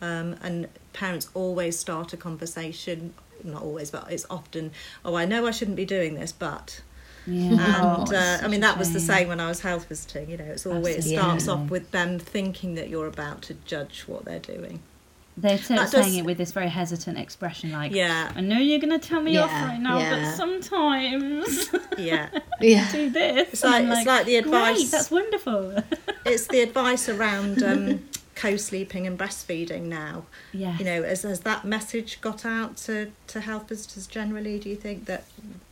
um, 0.00 0.36
and 0.42 0.68
parents 0.92 1.28
always 1.34 1.76
start 1.78 2.12
a 2.12 2.16
conversation. 2.16 3.12
Not 3.42 3.62
always, 3.62 3.90
but 3.90 4.10
it's 4.10 4.24
often. 4.30 4.70
Oh, 5.04 5.16
I 5.16 5.24
know 5.26 5.46
I 5.46 5.50
shouldn't 5.50 5.76
be 5.76 5.84
doing 5.84 6.14
this, 6.14 6.30
but 6.32 6.80
yeah 7.26 7.50
and 7.98 8.08
Oh, 8.08 8.16
uh, 8.16 8.38
I 8.42 8.48
mean 8.48 8.60
that 8.60 8.78
was 8.78 8.92
the 8.92 9.00
same 9.00 9.28
when 9.28 9.40
I 9.40 9.48
was 9.48 9.60
health 9.60 9.86
visiting. 9.88 10.30
You 10.30 10.36
know, 10.38 10.44
it's 10.44 10.64
always 10.66 11.04
it 11.06 11.14
starts 11.16 11.48
off 11.48 11.68
with 11.68 11.90
them 11.90 12.18
thinking 12.18 12.76
that 12.76 12.88
you're 12.88 13.08
about 13.08 13.42
to 13.42 13.54
judge 13.54 14.04
what 14.06 14.24
they're 14.24 14.38
doing. 14.38 14.80
They're 15.40 15.58
sort 15.58 15.80
of 15.80 15.90
That 15.90 15.96
does- 15.96 16.04
saying 16.06 16.18
it 16.18 16.24
with 16.24 16.38
this 16.38 16.52
very 16.52 16.68
hesitant 16.68 17.18
expression 17.18 17.72
like 17.72 17.92
Yeah, 17.92 18.30
I 18.34 18.40
know 18.40 18.58
you're 18.58 18.78
going 18.78 18.98
to 18.98 19.08
tell 19.08 19.20
me 19.20 19.36
off 19.38 19.50
right 19.50 19.78
now, 19.80 19.98
yeah. 19.98 20.10
but 20.30 20.36
sometimes 20.36 21.70
yeah. 21.98 22.28
Yeah. 22.60 22.90
do 22.92 23.10
this. 23.10 23.48
It's 23.54 23.64
And 23.64 23.74
I'm 23.74 23.88
like- 23.88 23.98
it's 23.98 24.06
like 24.06 24.26
the 24.26 24.36
advice- 24.36 24.76
Great, 24.76 24.90
that's 24.90 25.10
wonderful. 25.10 25.82
it's 26.26 26.46
the 26.48 26.60
advice 26.60 27.08
around 27.08 27.62
um, 27.62 28.00
co-sleeping 28.40 29.06
and 29.06 29.18
breastfeeding 29.18 29.82
now. 29.82 30.24
yeah. 30.52 30.78
You 30.78 30.84
know, 30.86 31.02
has, 31.02 31.22
has 31.22 31.40
that 31.40 31.64
message 31.64 32.20
got 32.22 32.46
out 32.46 32.76
to, 32.78 33.10
to 33.26 33.40
health 33.40 33.68
visitors 33.68 34.06
generally? 34.06 34.58
Do 34.58 34.70
you 34.70 34.76
think 34.76 35.04
that 35.04 35.24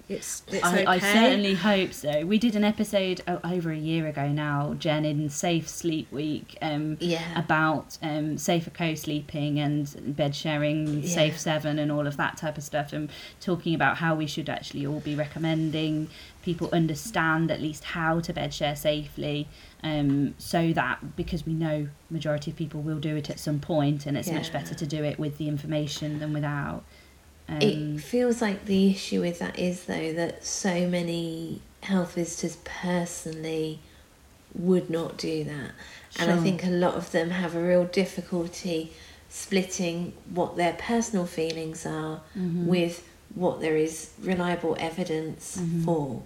it's 0.08 0.42
it's 0.48 0.64
I, 0.64 0.72
okay? 0.72 0.86
I 0.86 0.98
certainly 0.98 1.54
hope 1.54 1.92
so. 1.92 2.24
We 2.26 2.38
did 2.38 2.56
an 2.56 2.64
episode 2.64 3.22
over 3.44 3.70
a 3.70 3.76
year 3.76 4.06
ago 4.06 4.28
now, 4.28 4.74
Jen, 4.78 5.04
in 5.04 5.28
Safe 5.30 5.68
Sleep 5.68 6.10
Week, 6.12 6.56
um, 6.62 6.96
Yeah. 7.00 7.38
about 7.38 7.96
um, 8.02 8.36
safer 8.38 8.70
co-sleeping 8.70 9.58
and 9.58 10.14
bed 10.16 10.34
sharing, 10.34 11.02
Yeah. 11.02 11.14
Safe 11.14 11.38
Seven, 11.38 11.78
and 11.78 11.90
all 11.92 12.06
of 12.06 12.16
that 12.18 12.36
type 12.36 12.58
of 12.58 12.64
stuff, 12.64 12.92
and 12.92 13.10
talking 13.40 13.74
about 13.74 13.96
how 13.98 14.14
we 14.14 14.26
should 14.26 14.48
actually 14.50 14.86
all 14.86 15.00
be 15.00 15.14
recommending 15.14 16.08
people 16.42 16.68
understand 16.72 17.50
at 17.50 17.60
least 17.60 17.84
how 17.84 18.20
to 18.20 18.32
bed 18.32 18.54
share 18.54 18.76
safely, 18.76 19.46
um, 19.82 20.34
so 20.38 20.72
that 20.72 21.16
because 21.16 21.46
we 21.46 21.54
know 21.54 21.88
majority 22.10 22.50
of 22.50 22.56
people 22.56 22.80
will 22.80 22.98
do 22.98 23.16
it 23.16 23.30
at 23.30 23.38
some 23.38 23.60
point, 23.60 24.06
and 24.06 24.16
it's 24.16 24.30
much 24.30 24.52
better 24.52 24.74
to 24.74 24.86
do 24.86 25.04
it 25.04 25.18
with 25.18 25.38
the 25.38 25.48
information 25.48 26.18
than 26.18 26.32
without. 26.32 26.84
Um, 27.48 27.62
It 27.62 28.00
feels 28.00 28.42
like 28.42 28.66
the 28.66 28.90
issue 28.90 29.20
with 29.20 29.38
that 29.38 29.58
is 29.58 29.84
though 29.84 30.12
that 30.12 30.44
so 30.44 30.86
many 30.88 31.60
health 31.82 32.14
visitors 32.14 32.56
personally 32.64 33.78
would 34.54 34.90
not 34.90 35.16
do 35.16 35.44
that. 35.44 35.70
And 36.18 36.30
I 36.30 36.38
think 36.38 36.64
a 36.64 36.70
lot 36.70 36.94
of 36.94 37.12
them 37.12 37.30
have 37.30 37.54
a 37.54 37.62
real 37.62 37.84
difficulty 37.84 38.92
splitting 39.28 40.14
what 40.34 40.56
their 40.56 40.72
personal 40.72 41.26
feelings 41.26 41.84
are 41.86 42.22
mhm. 42.36 42.64
with 42.66 43.06
what 43.34 43.60
there 43.60 43.76
is 43.76 44.10
reliable 44.22 44.74
evidence 44.80 45.58
Mhm. 45.60 45.84
for. 45.84 46.22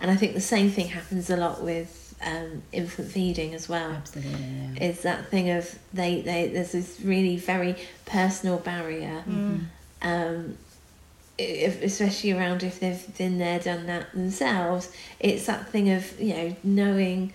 And 0.00 0.10
I 0.10 0.16
think 0.16 0.34
the 0.34 0.40
same 0.40 0.70
thing 0.70 0.88
happens 0.88 1.30
a 1.30 1.36
lot 1.36 1.62
with 1.62 1.99
um, 2.24 2.62
infant 2.72 3.08
feeding 3.10 3.54
as 3.54 3.68
well 3.68 3.92
absolutely. 3.92 4.32
Yeah. 4.76 4.84
is 4.90 5.02
that 5.02 5.28
thing 5.28 5.50
of 5.50 5.78
they, 5.92 6.20
they 6.20 6.48
there's 6.48 6.72
this 6.72 7.00
really 7.02 7.36
very 7.36 7.76
personal 8.06 8.58
barrier 8.58 9.24
Mm. 9.26 9.64
um, 10.02 10.58
if, 11.38 11.82
especially 11.82 12.32
around 12.32 12.62
if 12.62 12.80
they've 12.80 13.16
been 13.16 13.38
there 13.38 13.58
done 13.58 13.86
that 13.86 14.12
themselves 14.12 14.92
it's 15.18 15.46
that 15.46 15.68
thing 15.68 15.90
of 15.90 16.20
you 16.20 16.34
know 16.34 16.56
knowing 16.62 17.32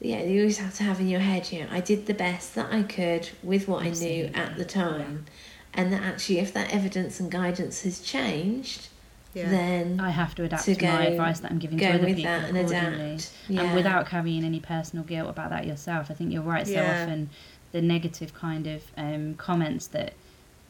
yeah 0.00 0.22
you 0.22 0.40
always 0.40 0.58
have 0.58 0.74
to 0.76 0.82
have 0.82 0.98
in 1.00 1.08
your 1.08 1.20
head 1.20 1.52
you 1.52 1.60
know 1.62 1.68
I 1.70 1.80
did 1.80 2.06
the 2.06 2.14
best 2.14 2.54
that 2.54 2.72
I 2.72 2.82
could 2.82 3.28
with 3.42 3.68
what 3.68 3.82
I 3.82 3.90
knew 3.90 4.24
at 4.24 4.56
the 4.56 4.62
Absolutely, 4.64 4.68
time 4.68 5.26
and 5.74 5.92
that 5.92 6.02
actually 6.02 6.38
if 6.38 6.52
that 6.54 6.72
evidence 6.72 7.20
and 7.20 7.30
guidance 7.30 7.82
has 7.82 8.00
changed 8.00 8.88
Yeah. 9.34 9.50
then 9.50 10.00
I 10.00 10.10
have 10.10 10.34
to 10.36 10.44
adapt 10.44 10.64
to 10.64 10.74
to, 10.74 10.86
my 10.86 11.06
advice 11.06 11.40
that 11.40 11.50
I'm 11.50 11.58
giving 11.58 11.78
to 11.78 11.86
other 11.94 12.04
with 12.06 12.16
people 12.16 12.32
that 12.32 12.48
and 12.48 12.56
accordingly. 12.58 13.14
adapt 13.14 13.30
and 13.48 13.74
without 13.74 14.06
carrying 14.06 14.44
any 14.44 14.60
personal 14.60 15.04
guilt 15.04 15.30
about 15.30 15.50
that 15.50 15.66
yourself. 15.66 16.10
I 16.10 16.14
think 16.14 16.32
you're 16.32 16.42
right. 16.42 16.66
So 16.66 16.74
Yeah. 16.74 16.90
often, 16.90 17.30
the 17.72 17.80
negative 17.80 18.34
kind 18.34 18.66
of 18.66 18.82
um, 18.96 19.34
comments 19.34 19.86
that 19.88 20.12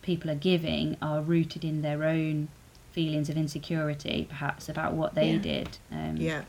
people 0.02 0.30
are 0.30 0.36
giving 0.36 0.96
are 1.02 1.20
rooted 1.20 1.64
in 1.64 1.82
their 1.82 2.04
own 2.04 2.48
feelings 2.92 3.28
of 3.28 3.36
insecurity, 3.36 4.26
perhaps 4.28 4.68
about 4.68 4.92
what 4.94 5.14
they 5.14 5.32
Yeah. 5.32 5.38
did. 5.38 5.78
Um, 5.90 6.16
Yeah, 6.16 6.42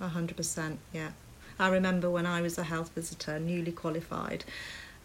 a 0.00 0.08
hundred 0.08 0.36
percent. 0.36 0.78
Yeah, 0.92 1.10
I 1.58 1.68
remember 1.68 2.10
when 2.10 2.26
I 2.26 2.40
was 2.40 2.58
a 2.58 2.64
health 2.64 2.90
visitor, 2.94 3.38
newly 3.38 3.70
qualified, 3.72 4.44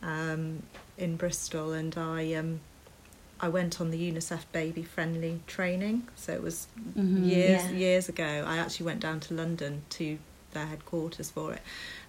um, 0.02 0.64
in 0.98 1.18
Bristol, 1.18 1.74
and 1.74 1.96
I 1.98 2.34
um, 2.34 2.62
I 3.46 3.48
went 3.48 3.80
on 3.80 3.92
the 3.92 4.12
UNICEF 4.12 4.42
baby 4.52 4.82
friendly 4.82 5.40
training. 5.46 6.08
So 6.16 6.34
it 6.34 6.42
was 6.42 6.68
Mhm. 6.98 7.28
years 7.28 7.62
Yeah. 7.66 7.72
years 7.78 8.10
ago. 8.10 8.44
I 8.48 8.58
actually 8.58 8.88
went 8.88 9.02
down 9.02 9.20
to 9.22 9.36
London 9.36 9.84
to 9.92 10.18
their 10.54 10.66
headquarters 10.66 11.30
for 11.30 11.54
it, 11.54 11.62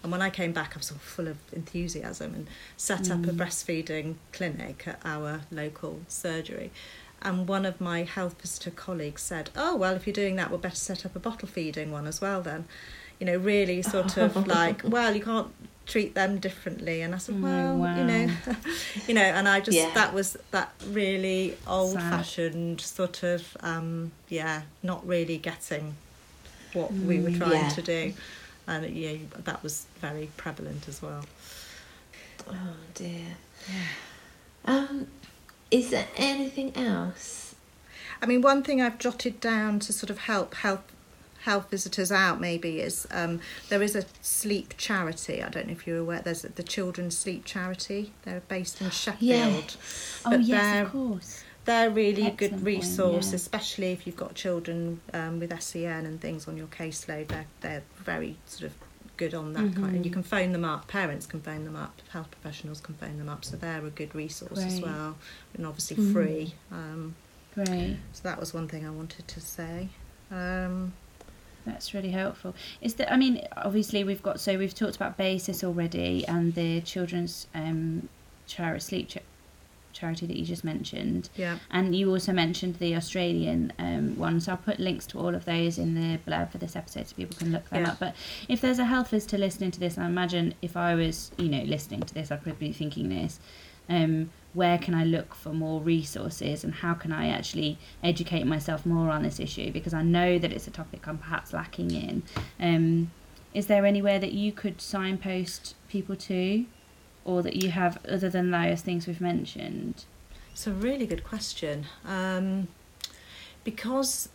and 0.03 0.11
when 0.13 0.23
I 0.23 0.31
came 0.31 0.53
back, 0.53 0.71
I 0.75 0.79
was 0.79 0.91
all 0.93 0.99
full 0.99 1.27
of 1.29 1.37
enthusiasm 1.53 2.33
and 2.33 2.47
set 2.77 3.11
up 3.11 3.25
a 3.27 3.33
Mm. 3.33 3.37
breastfeeding 3.41 4.15
clinic 4.33 4.87
at 4.87 5.01
our 5.05 5.43
local 5.51 6.01
surgery. 6.09 6.71
And 7.21 7.49
one 7.49 7.67
of 7.67 7.81
my 7.81 8.05
health 8.05 8.41
visitor 8.41 8.71
colleagues 8.71 9.23
said, 9.23 9.51
"Oh 9.57 9.75
well, 9.77 9.95
if 9.97 10.07
you're 10.07 10.15
doing 10.25 10.37
that, 10.37 10.49
we'll 10.51 10.61
better 10.69 10.77
set 10.91 11.05
up 11.05 11.15
a 11.17 11.19
bottle 11.19 11.49
feeding 11.49 11.91
one 11.91 12.07
as 12.07 12.21
well 12.23 12.41
then." 12.41 12.65
You 13.19 13.27
know, 13.27 13.37
really 13.37 13.83
sort 13.83 14.17
of 14.17 14.31
like, 14.47 14.83
well, 14.85 15.15
you 15.17 15.23
can't 15.23 15.49
treat 15.87 16.15
them 16.15 16.39
differently. 16.39 17.01
And 17.03 17.15
I 17.15 17.19
said, 17.19 17.37
Oh, 17.39 17.43
well, 17.43 17.97
you 17.99 18.05
know, 18.05 18.31
you 19.07 19.15
know, 19.15 19.23
and 19.23 19.49
I 19.49 19.61
just 19.61 19.79
Yeah. 19.79 19.91
that 19.95 20.13
was 20.13 20.37
that 20.51 20.73
really 20.91 21.57
old-fashioned 21.67 22.81
sort 22.81 23.23
of, 23.23 23.57
um, 23.61 24.13
yeah, 24.29 24.63
not 24.83 25.07
really 25.07 25.39
getting 25.39 25.97
what 26.73 26.93
we 26.93 27.21
were 27.21 27.31
Mm. 27.31 27.39
trying 27.39 27.53
Yeah. 27.63 27.69
to 27.69 27.83
do, 27.83 28.13
and 28.67 28.95
yeah, 28.95 29.17
that 29.45 29.63
was 29.63 29.87
very 30.01 30.29
prevalent 30.37 30.89
as 30.89 31.01
well. 31.01 31.25
oh 32.49 32.77
dear 32.95 33.35
yeah 33.69 33.87
um 34.73 35.07
is 35.71 35.91
there 35.91 36.07
anything 36.17 36.77
else 36.77 37.55
I 38.23 38.25
mean, 38.27 38.41
one 38.41 38.63
thing 38.63 38.81
I've 38.81 38.99
jotted 38.99 39.41
down 39.41 39.79
to 39.81 39.93
sort 39.93 40.09
of 40.11 40.19
help 40.21 40.55
health 40.55 40.85
health 41.47 41.71
visitors 41.71 42.11
out 42.11 42.41
maybe 42.41 42.81
is 42.81 43.07
um, 43.13 43.41
there 43.69 43.81
is 43.83 43.95
a 43.97 44.05
sleep 44.21 44.75
charity. 44.77 45.43
I 45.43 45.49
don't 45.49 45.69
know 45.69 45.73
if 45.73 45.87
you're 45.87 45.99
aware. 45.99 46.21
There's 46.21 46.43
the 46.43 46.63
Children's 46.65 47.17
Sleep 47.17 47.45
Charity. 47.45 48.13
They're 48.25 48.43
based 48.49 48.81
in 48.81 48.91
Sheffield. 48.91 49.77
Oh 50.25 50.31
But 50.33 50.43
yes, 50.43 50.61
they're- 50.61 50.83
of 50.85 50.93
course. 50.93 51.43
They're 51.65 51.91
really 51.91 52.23
Excellent 52.27 52.39
good 52.39 52.65
resource, 52.65 53.31
yeah. 53.31 53.37
especially 53.37 53.91
if 53.91 54.07
you've 54.07 54.17
got 54.17 54.35
children 54.37 55.01
um, 55.13 55.41
with 55.41 55.53
SEN 55.61 56.07
and 56.07 56.21
things 56.21 56.47
on 56.47 56.57
your 56.57 56.69
caseload. 56.69 57.27
They're 57.29 57.47
they're 57.61 57.83
very 57.97 58.37
sort 58.47 58.71
of 58.71 58.77
good 59.17 59.35
on 59.35 59.53
that 59.55 59.75
kind. 59.75 59.97
And 59.97 60.05
you 60.05 60.11
Mhm. 60.13 60.15
can 60.19 60.23
phone 60.23 60.53
them 60.53 60.65
up. 60.65 60.87
Parents 60.87 61.27
can 61.27 61.41
phone 61.41 61.65
them 61.65 61.75
up. 61.75 62.03
Health 62.11 62.31
professionals 62.31 62.81
can 62.81 62.95
phone 62.95 63.19
them 63.19 63.29
up. 63.29 63.45
So 63.45 63.57
they're 63.57 63.85
a 63.85 63.91
good 63.91 64.15
resource 64.15 64.59
as 64.63 64.81
well, 64.81 65.17
and 65.55 65.67
obviously 65.67 65.97
Mhm. 65.97 66.13
free. 66.13 66.55
Um, 66.71 67.17
Great. 67.55 67.97
so 68.13 68.21
that 68.29 68.39
was 68.39 68.53
one 68.55 68.69
thing 68.69 68.87
I 68.87 68.91
wanted 68.91 69.27
to 69.27 69.41
say. 69.41 69.89
Um, 70.31 70.93
That's 71.67 71.93
really 71.93 72.11
helpful. 72.13 72.55
Is 72.81 72.95
that 72.95 73.13
I 73.13 73.17
mean, 73.17 73.47
obviously 73.57 74.05
we've 74.05 74.23
got 74.23 74.41
so 74.41 74.57
we've 74.57 74.75
talked 74.75 74.97
about 74.97 75.17
BASIS 75.19 75.63
already 75.65 76.27
and 76.27 76.55
the 76.55 76.81
children's 76.83 77.47
um, 77.55 78.09
charity 78.47 78.81
sleep 78.81 79.09
cha- 79.09 79.21
charity 79.93 80.27
that 80.27 80.37
you 80.37 80.45
just 80.45 80.63
mentioned, 80.63 81.29
yeah, 81.37 81.59
and 81.71 81.97
you 81.97 82.11
also 82.11 82.31
mentioned 82.33 82.77
the 82.77 82.95
Australian 82.95 83.73
um, 83.79 84.17
one. 84.17 84.39
So 84.41 84.53
I'll 84.53 84.59
put 84.59 84.79
links 84.79 85.07
to 85.07 85.19
all 85.19 85.35
of 85.35 85.45
those 85.47 85.79
in 85.79 85.95
the 85.95 86.19
blurb 86.19 86.53
for 86.53 86.59
this 86.59 86.77
episode 86.77 87.09
so 87.09 87.17
people 87.17 87.37
can 87.37 87.51
look 87.51 87.69
them 87.71 87.83
Yeah. 87.83 87.93
up. 87.93 87.99
But 87.99 88.15
if 88.49 88.61
there's 88.61 88.79
a 88.79 88.85
health 88.85 89.09
visitor 89.11 89.39
listening 89.39 89.71
to 89.73 89.81
this, 89.81 89.97
I 89.99 90.07
imagine 90.07 90.55
if 90.63 90.77
I 90.77 90.95
was 90.95 91.31
you 91.39 91.49
know 91.49 91.63
listening 91.65 92.03
to 92.03 92.15
this, 92.15 92.31
I'd 92.31 92.43
probably 92.43 92.69
be 92.69 92.73
thinking 92.73 93.09
this. 93.09 93.41
Um, 93.89 94.31
where 94.55 94.79
can 94.79 94.95
I 94.95 95.05
look 95.05 95.35
for 95.35 95.51
more 95.53 95.81
resources 95.83 96.65
and 96.65 96.73
how 96.77 96.95
can 96.95 97.13
I 97.13 97.29
actually 97.29 97.79
educate 98.03 98.45
myself 98.47 98.87
more 98.87 99.11
on 99.11 99.23
this 99.23 99.39
issue 99.39 99.71
because 99.71 99.93
I 99.93 100.03
know 100.03 100.39
that 100.39 100.51
it's 100.51 100.67
a 100.67 100.71
topic 100.71 101.07
I'm 101.07 101.19
perhaps 101.19 101.53
lacking 101.53 101.91
in. 101.91 102.23
Um, 102.59 103.11
is 103.53 103.67
there 103.67 103.85
anywhere 103.85 104.19
that 104.19 104.33
you 104.33 104.53
could 104.53 104.81
signpost 104.81 105.75
people 105.91 106.17
to 106.17 106.65
or 107.25 107.43
that 107.43 107.57
you 107.63 107.71
have 107.71 107.99
other 108.07 108.31
than 108.31 108.51
those 108.51 108.81
things 108.81 109.07
we've 109.07 109.21
mentioned? 109.21 110.05
it's 110.53 110.67
a 110.67 110.73
really 110.73 111.07
good 111.07 111.23
question. 111.23 111.85
Um, 112.07 112.69
because 113.63 114.31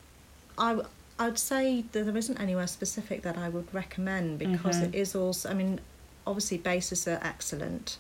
I 0.58 0.82
I'd 1.18 1.40
say 1.40 1.84
that 1.94 2.04
there 2.04 2.18
isn't 2.18 2.40
anywhere 2.40 2.68
specific 2.68 3.24
that 3.24 3.38
I 3.38 3.50
would 3.50 3.74
recommend 3.74 4.38
because 4.40 4.78
Mhm. 4.78 4.90
it 4.90 4.96
is 4.96 5.16
also. 5.16 5.50
I 5.50 5.54
mean, 5.56 5.80
obviously 6.28 6.58
BASIS 6.60 7.08
are 7.08 7.20
excellent. 7.24 7.98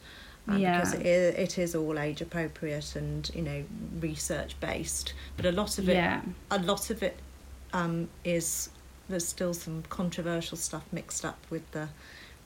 Uh, 0.49 0.55
Yeah. 0.55 0.79
Because 0.79 0.93
it 0.93 1.05
is, 1.05 1.35
it 1.35 1.57
is 1.57 1.75
all 1.75 1.99
age 1.99 2.21
appropriate 2.21 2.95
and 2.95 3.29
you 3.35 3.41
know 3.41 3.63
research 3.99 4.59
based, 4.59 5.13
but 5.37 5.45
a 5.45 5.51
lot 5.51 5.77
of 5.77 5.87
it 5.89 5.95
yeah. 5.95 6.21
a 6.49 6.59
lot 6.59 6.89
of 6.89 7.03
it 7.03 7.17
um, 7.73 8.09
is 8.23 8.69
there's 9.09 9.27
still 9.27 9.53
some 9.53 9.83
controversial 9.89 10.57
stuff 10.57 10.83
mixed 10.91 11.25
up 11.25 11.37
with 11.49 11.69
the 11.71 11.89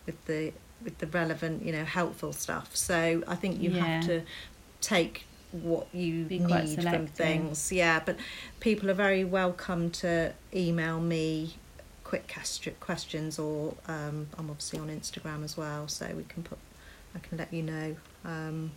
with 0.05 0.23
the 0.25 0.51
with 0.83 0.97
the 0.99 1.07
relevant, 1.07 1.65
you 1.65 1.71
know, 1.71 1.85
helpful 1.85 2.33
stuff. 2.33 2.75
So 2.75 3.23
I 3.27 3.35
think 3.35 3.61
you 3.61 3.71
Yeah. 3.71 3.85
have 3.85 4.05
to 4.07 4.21
take 4.81 5.25
what 5.51 5.87
you 5.93 6.25
Be 6.25 6.39
need 6.39 6.83
from 6.83 7.07
things. 7.07 7.71
Yeah, 7.71 8.01
but 8.05 8.17
people 8.59 8.89
are 8.89 8.93
very 8.95 9.23
welcome 9.23 9.89
to 9.91 10.33
email 10.53 10.99
me 10.99 11.55
quick 12.03 12.27
cast- 12.27 12.67
questions, 12.81 13.39
or 13.39 13.75
um, 13.87 14.27
I'm 14.37 14.49
obviously 14.49 14.79
on 14.79 14.89
Instagram 14.89 15.43
as 15.43 15.55
well, 15.57 15.87
so 15.87 16.07
we 16.15 16.23
can 16.25 16.43
put. 16.43 16.59
I 17.15 17.19
can 17.19 17.37
let 17.37 17.53
you 17.53 17.63
know. 17.63 17.95
Um, 18.25 18.71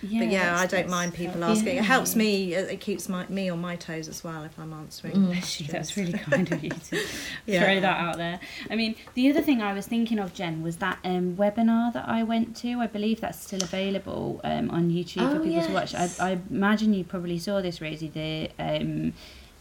but 0.00 0.28
yeah, 0.28 0.56
I 0.58 0.66
don't 0.66 0.88
mind 0.88 1.14
people 1.14 1.44
asking. 1.44 1.76
It 1.76 1.84
helps 1.84 2.16
me. 2.16 2.54
It 2.54 2.80
keeps 2.80 3.08
my 3.08 3.24
me 3.28 3.48
on 3.50 3.60
my 3.60 3.76
toes 3.76 4.08
as 4.08 4.24
well 4.24 4.42
if 4.42 4.58
I'm 4.58 4.72
answering. 4.72 5.14
Mm. 5.14 5.66
That's 5.68 5.96
really 5.96 6.12
kind 6.30 6.50
of 6.50 6.62
you 6.64 6.70
to 6.70 7.00
Yeah. 7.46 7.62
throw 7.62 7.78
that 7.80 8.00
out 8.00 8.16
there. 8.16 8.40
I 8.68 8.74
mean, 8.74 8.96
the 9.14 9.30
other 9.30 9.42
thing 9.42 9.62
I 9.62 9.72
was 9.72 9.86
thinking 9.86 10.18
of, 10.18 10.34
Jen, 10.34 10.60
was 10.62 10.78
that 10.78 10.98
um, 11.04 11.36
webinar 11.36 11.92
that 11.92 12.08
I 12.08 12.24
went 12.24 12.56
to. 12.58 12.80
I 12.80 12.88
believe 12.88 13.20
that's 13.20 13.40
still 13.44 13.62
available 13.62 14.40
um, 14.42 14.70
on 14.70 14.90
YouTube 14.90 15.30
for 15.30 15.38
Oh, 15.38 15.44
people 15.44 15.62
to 15.62 15.72
watch. 15.72 15.94
I. 15.94 16.08
I 16.18 16.38
imagine 16.50 16.94
you 16.94 17.04
probably 17.04 17.38
saw 17.38 17.60
this, 17.60 17.80
Rosie. 17.80 18.08
The 18.08 18.50
um, 18.58 19.12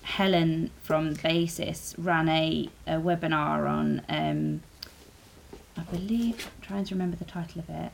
Helen 0.04 0.72
from 0.82 1.14
BASIS 1.14 1.94
ran 2.00 2.28
a, 2.30 2.68
a 2.88 2.94
webinar 2.94 3.70
on, 3.70 4.02
um, 4.10 4.62
I 5.78 5.82
believe, 5.84 6.48
I'm 6.58 6.62
trying 6.68 6.86
to 6.86 6.96
remember 6.96 7.18
the 7.18 7.26
title 7.26 7.60
of 7.62 7.70
it. 7.70 7.92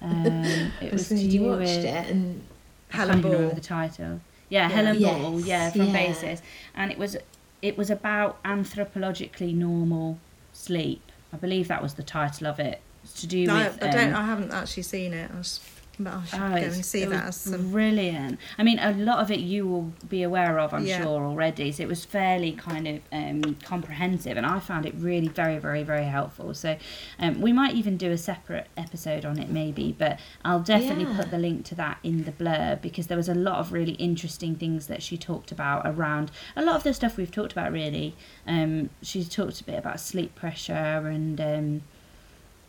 Um, 0.00 0.72
it 0.80 0.92
was 0.92 1.08
to 1.08 1.16
you 1.16 1.40
do 1.40 1.46
watched 1.46 1.58
with 1.60 1.84
it 1.84 2.06
and 2.10 2.42
Helen 2.90 3.20
remember 3.22 3.46
Ball. 3.46 3.54
the 3.54 3.60
title. 3.60 4.20
Yeah, 4.48 4.62
Yeah. 4.62 4.68
Helen 4.68 4.98
Yes, 5.00 5.22
Ball. 5.22 5.40
Yeah, 5.40 5.70
from 5.70 5.80
yeah. 5.86 5.92
BASIS, 5.92 6.42
and 6.74 6.90
it 6.90 6.98
was 6.98 7.16
it 7.60 7.76
was 7.76 7.90
about 7.90 8.42
anthropologically 8.44 9.54
normal 9.54 10.18
sleep. 10.52 11.02
I 11.32 11.36
believe 11.36 11.68
that 11.68 11.82
was 11.82 11.94
the 11.94 12.02
title 12.02 12.46
of 12.46 12.58
it. 12.60 12.80
It's 13.04 13.20
to 13.20 13.26
do 13.26 13.46
No, 13.46 13.54
with. 13.56 13.82
I 13.82 13.90
don't. 13.90 14.14
um, 14.14 14.16
I 14.16 14.24
haven't 14.24 14.52
actually 14.52 14.84
seen 14.84 15.12
it. 15.12 15.30
I 15.34 15.36
was, 15.38 15.60
but 16.00 16.12
I 16.14 16.24
should 16.24 16.40
Oh, 16.40 16.48
go 16.50 16.56
and 16.56 16.84
see 16.84 17.04
that 17.06 17.24
as 17.26 17.36
some. 17.36 17.70
brilliant. 17.70 18.38
I 18.58 18.62
mean, 18.62 18.78
a 18.78 18.92
lot 18.92 19.18
of 19.18 19.30
it 19.30 19.40
you 19.40 19.66
will 19.66 19.92
be 20.08 20.22
aware 20.22 20.58
of, 20.58 20.72
I'm 20.72 20.86
Yeah. 20.86 21.02
sure 21.02 21.24
already. 21.26 21.72
So 21.72 21.82
it 21.82 21.88
was 21.88 22.04
fairly 22.04 22.52
kind 22.52 22.86
of 22.86 23.00
um, 23.12 23.56
comprehensive, 23.64 24.36
and 24.36 24.46
I 24.46 24.58
found 24.60 24.86
it 24.86 24.94
really 24.96 25.28
very, 25.28 25.58
very, 25.58 25.82
very 25.82 26.04
helpful. 26.04 26.54
So 26.54 26.76
um, 27.18 27.40
we 27.40 27.52
might 27.52 27.74
even 27.74 27.96
do 27.96 28.10
a 28.10 28.18
separate 28.18 28.68
episode 28.76 29.24
on 29.24 29.38
it, 29.38 29.48
maybe. 29.50 29.94
But 29.98 30.18
I'll 30.44 30.60
definitely 30.60 31.04
Yeah. 31.04 31.16
put 31.16 31.30
the 31.30 31.38
link 31.38 31.64
to 31.66 31.74
that 31.76 31.98
in 32.02 32.24
the 32.24 32.32
blurb 32.32 32.80
because 32.82 33.08
there 33.08 33.16
was 33.16 33.28
a 33.28 33.34
lot 33.34 33.56
of 33.58 33.72
really 33.72 33.92
interesting 33.92 34.54
things 34.54 34.86
that 34.86 35.02
she 35.02 35.16
talked 35.16 35.50
about 35.52 35.82
around 35.84 36.30
a 36.56 36.62
lot 36.62 36.76
of 36.76 36.82
the 36.84 36.94
stuff 36.94 37.16
we've 37.16 37.30
talked 37.32 37.52
about. 37.52 37.72
Really, 37.72 38.14
um, 38.46 38.90
she 39.02 39.24
talked 39.24 39.60
a 39.60 39.64
bit 39.64 39.78
about 39.78 40.00
sleep 40.00 40.34
pressure 40.34 40.72
and 41.08 41.40
um, 41.40 41.82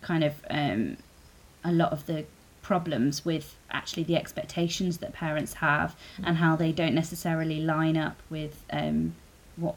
kind 0.01 0.23
of 0.23 0.33
um, 0.49 0.97
a 1.63 1.71
lot 1.71 1.91
of 1.91 2.05
the 2.05 2.25
problems 2.69 3.25
with 3.25 3.55
actually 3.71 4.03
the 4.03 4.15
expectations 4.15 4.99
that 4.99 5.11
parents 5.11 5.53
have 5.53 5.95
and 6.23 6.37
how 6.37 6.55
they 6.55 6.71
don't 6.71 6.93
necessarily 6.93 7.59
line 7.59 7.97
up 7.97 8.17
with 8.29 8.63
um, 8.71 9.15
what 9.55 9.73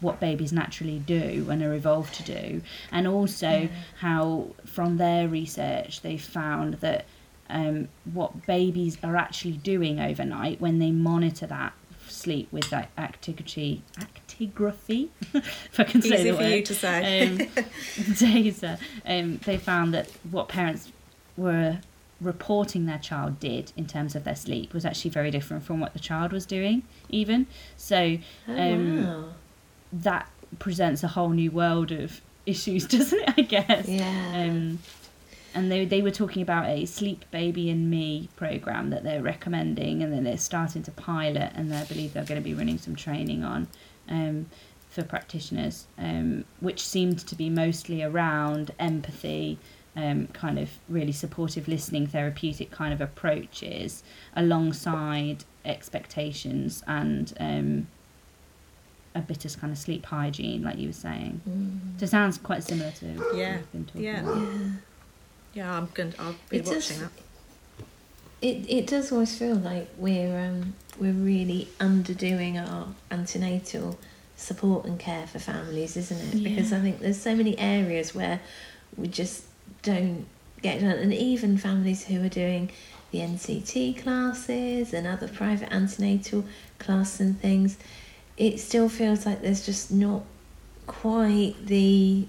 what 0.00 0.18
babies 0.18 0.52
naturally 0.52 0.98
do 0.98 1.46
and 1.48 1.62
are 1.62 1.74
evolved 1.74 2.12
to 2.14 2.24
do. 2.24 2.60
And 2.90 3.06
also 3.06 3.68
how 4.00 4.48
from 4.64 4.96
their 4.96 5.28
research 5.28 6.02
they 6.02 6.16
found 6.16 6.74
that 6.86 7.04
um, 7.48 7.86
what 8.12 8.46
babies 8.46 8.98
are 9.04 9.16
actually 9.16 9.58
doing 9.74 10.00
overnight 10.00 10.60
when 10.60 10.80
they 10.80 10.90
monitor 10.90 11.46
that 11.46 11.72
sleep 12.08 12.48
with 12.50 12.68
that 12.70 12.88
actigraphy 12.96 13.82
actigraphy? 14.06 15.08
If 15.34 15.78
I 15.78 15.84
can 15.84 16.02
say 16.02 16.18
Easy 16.18 16.32
for 16.32 16.38
word. 16.38 16.50
you 16.52 16.62
to 16.64 16.74
say. 16.74 17.28
um, 17.28 17.36
data, 18.18 18.78
um, 19.06 19.36
they 19.44 19.56
found 19.56 19.94
that 19.94 20.08
what 20.32 20.48
parents 20.48 20.90
were 21.36 21.78
reporting 22.20 22.86
their 22.86 22.98
child 22.98 23.38
did 23.38 23.72
in 23.76 23.86
terms 23.86 24.16
of 24.16 24.24
their 24.24 24.36
sleep 24.36 24.74
was 24.74 24.84
actually 24.84 25.10
very 25.10 25.30
different 25.30 25.62
from 25.62 25.80
what 25.80 25.92
the 25.92 25.98
child 25.98 26.32
was 26.32 26.46
doing, 26.46 26.82
even. 27.08 27.46
So 27.76 28.18
oh, 28.48 28.52
um, 28.52 29.06
wow. 29.06 29.24
that 29.92 30.30
presents 30.58 31.02
a 31.02 31.08
whole 31.08 31.30
new 31.30 31.50
world 31.50 31.92
of 31.92 32.20
issues, 32.46 32.86
doesn't 32.86 33.18
it? 33.18 33.34
I 33.36 33.42
guess. 33.42 33.88
Yeah. 33.88 34.32
Um, 34.34 34.78
and 35.54 35.72
they 35.72 35.84
they 35.84 36.02
were 36.02 36.10
talking 36.10 36.42
about 36.42 36.66
a 36.66 36.84
sleep 36.86 37.24
baby 37.30 37.70
and 37.70 37.90
me 37.90 38.28
program 38.36 38.90
that 38.90 39.02
they're 39.02 39.22
recommending, 39.22 40.02
and 40.02 40.12
then 40.12 40.24
they're 40.24 40.38
starting 40.38 40.82
to 40.84 40.90
pilot, 40.90 41.52
and 41.54 41.74
I 41.74 41.84
believe 41.84 42.12
they're 42.12 42.24
going 42.24 42.40
to 42.40 42.44
be 42.44 42.54
running 42.54 42.78
some 42.78 42.94
training 42.94 43.44
on 43.44 43.68
um, 44.08 44.46
for 44.90 45.02
practitioners, 45.02 45.86
um, 45.98 46.44
which 46.60 46.86
seemed 46.86 47.18
to 47.20 47.34
be 47.34 47.48
mostly 47.50 48.02
around 48.02 48.72
empathy. 48.78 49.58
Um, 50.00 50.28
kind 50.28 50.60
of 50.60 50.68
really 50.88 51.10
supportive 51.10 51.66
listening 51.66 52.06
therapeutic 52.06 52.70
kind 52.70 52.92
of 52.94 53.00
approaches 53.00 54.04
alongside 54.36 55.38
expectations 55.64 56.84
and 56.86 57.34
um, 57.40 57.86
a 59.16 59.20
bit 59.20 59.44
of 59.44 59.58
kind 59.60 59.72
of 59.72 59.78
sleep 59.78 60.06
hygiene 60.06 60.62
like 60.62 60.78
you 60.78 60.86
were 60.88 60.92
saying 61.08 61.40
Mm. 61.48 61.98
so 61.98 62.04
it 62.04 62.10
sounds 62.10 62.38
quite 62.38 62.62
similar 62.62 62.92
to 62.92 63.06
what 63.06 63.34
Yeah, 63.36 63.56
we've 63.56 63.72
been 63.72 63.84
talking 63.86 64.02
yeah. 64.04 64.20
about. 64.20 64.36
Yeah. 64.36 64.70
Yeah, 65.54 65.76
I'm 65.78 65.88
going. 65.94 66.12
to 66.12 66.20
I'll 66.22 66.34
be 66.48 66.58
It 66.58 66.66
watching 66.66 66.78
does- 66.78 66.98
that. 67.00 67.10
It 68.40 68.56
it 68.78 68.86
does 68.86 69.10
always 69.10 69.36
feel 69.36 69.56
like 69.56 69.88
we're 69.96 70.38
um, 70.38 70.74
we're 71.00 71.12
really 71.34 71.66
underdoing 71.80 72.54
our 72.56 72.86
antenatal 73.10 73.98
support 74.36 74.84
and 74.86 74.96
care 75.00 75.26
for 75.26 75.40
families, 75.40 75.96
isn't 75.96 76.20
it? 76.34 76.44
Because 76.44 76.72
I 76.72 76.78
think 76.80 77.00
there's 77.00 77.20
so 77.20 77.34
many 77.34 77.58
areas 77.58 78.14
where 78.14 78.38
we 78.96 79.08
just 79.08 79.42
don't 79.82 80.26
get 80.62 80.80
done, 80.80 80.90
and 80.98 81.12
even 81.14 81.56
families 81.58 82.04
who 82.06 82.24
are 82.24 82.28
doing 82.28 82.70
the 83.10 83.20
NCT 83.20 84.02
classes 84.02 84.92
and 84.92 85.06
other 85.06 85.28
private 85.28 85.72
antenatal 85.72 86.44
classes 86.78 87.20
and 87.20 87.40
things, 87.40 87.78
it 88.36 88.58
still 88.60 88.88
feels 88.88 89.24
like 89.26 89.40
there's 89.42 89.64
just 89.64 89.90
not 89.90 90.22
quite 90.86 91.54
the. 91.64 92.26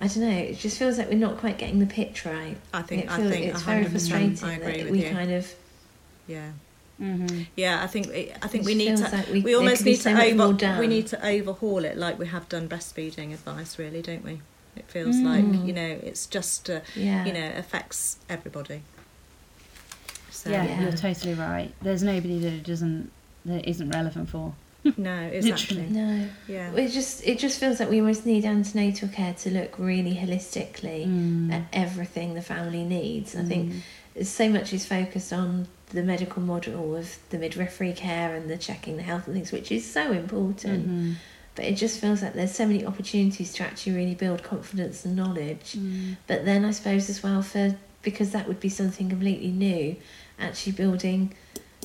I 0.00 0.08
don't 0.08 0.20
know. 0.20 0.28
It 0.30 0.58
just 0.58 0.78
feels 0.78 0.98
like 0.98 1.08
we're 1.08 1.14
not 1.14 1.38
quite 1.38 1.58
getting 1.58 1.78
the 1.78 1.86
pitch 1.86 2.26
right. 2.26 2.56
I 2.74 2.82
think. 2.82 3.04
It 3.04 3.10
I 3.10 3.16
think. 3.18 3.46
it's 3.46 3.62
very 3.62 3.84
frustrating 3.84 4.44
I 4.44 4.54
agree 4.54 4.76
that 4.78 4.82
with 4.84 4.92
we 4.92 5.06
you. 5.06 5.10
kind 5.12 5.32
of 5.32 5.54
Yeah. 6.26 6.50
Mm-hmm. 7.00 7.42
Yeah, 7.56 7.82
I 7.82 7.86
think 7.86 8.08
I 8.42 8.46
think 8.48 8.64
we 8.66 8.74
need 8.74 8.96
to 8.96 9.02
like 9.04 9.26
we- 9.28 9.40
we, 9.42 9.50
there 9.52 9.56
almost 9.56 9.78
could 9.78 9.84
be 9.86 9.90
need 9.92 9.96
so 10.00 10.10
to 10.10 10.34
much 10.34 10.62
over 10.62 10.80
we 10.80 10.86
need 10.86 11.06
to 11.08 11.26
overhaul 11.26 11.84
it 11.84 11.96
like 11.96 12.18
we 12.18 12.26
have 12.26 12.48
done 12.48 12.68
breastfeeding 12.68 13.32
advice 13.32 13.78
really, 13.78 14.02
don't 14.02 14.24
we? 14.24 14.40
It 14.76 14.84
feels 14.88 15.16
Mm. 15.16 15.24
like, 15.24 15.66
you 15.66 15.72
know, 15.72 15.98
it's 16.02 16.26
just 16.26 16.70
uh, 16.70 16.80
yeah 16.96 17.24
you 17.24 17.32
know, 17.32 17.52
affects 17.56 18.16
everybody. 18.28 18.82
So 20.30 20.50
yeah, 20.50 20.64
Yeah. 20.64 20.80
you're 20.82 20.92
totally 20.92 21.34
right. 21.34 21.72
There's 21.82 22.02
nobody 22.02 22.38
that 22.40 22.52
it 22.52 22.64
doesn't 22.64 23.10
that 23.44 23.58
it 23.66 23.68
isn't 23.70 23.90
relevant 23.90 24.28
for. 24.30 24.54
no, 24.96 25.16
exactly. 25.32 25.86
no 25.90 26.28
Yeah. 26.48 26.72
it 26.72 26.88
just 26.90 27.24
it 27.26 27.38
just 27.38 27.60
feels 27.60 27.78
like 27.80 27.90
we 27.90 28.00
almost 28.00 28.26
need 28.26 28.44
antenatal 28.44 29.08
care 29.08 29.34
to 29.34 29.50
look 29.50 29.78
really 29.78 30.14
holistically 30.14 31.06
Mm. 31.06 31.52
at 31.52 31.62
everything 31.72 32.34
the 32.34 32.42
family 32.42 32.82
needs 32.84 33.36
I 33.36 33.44
think 33.44 33.72
Mm. 34.16 34.26
so 34.26 34.48
much 34.48 34.72
is 34.72 34.84
focused 34.86 35.32
on 35.32 35.68
the 35.90 36.02
medical 36.02 36.42
model 36.42 36.96
of 36.96 37.18
the 37.30 37.38
midwifery 37.38 37.92
care 37.92 38.34
and 38.34 38.48
the 38.50 38.56
checking 38.56 38.96
the 38.96 39.02
health 39.02 39.26
and 39.26 39.34
things 39.36 39.52
which 39.52 39.70
is 39.70 39.88
so 39.88 40.10
important 40.12 40.88
Mhm. 40.88 41.14
But 41.54 41.64
it 41.64 41.74
just 41.76 42.00
feels 42.00 42.22
like 42.22 42.32
there's 42.34 42.54
so 42.54 42.66
many 42.66 42.84
opportunities 42.86 43.52
to 43.54 43.62
actually 43.62 43.92
really 43.92 44.14
build 44.14 44.42
confidence 44.42 45.04
and 45.04 45.14
knowledge 45.16 45.76
Mm. 45.76 46.16
But 46.26 46.44
then 46.44 46.64
I 46.64 46.70
suppose 46.70 47.08
as 47.10 47.22
well 47.22 47.42
for 47.42 47.76
because 48.02 48.32
that 48.32 48.48
would 48.48 48.58
be 48.60 48.68
something 48.68 49.08
completely 49.08 49.50
new, 49.50 49.96
actually 50.38 50.72
building 50.72 51.34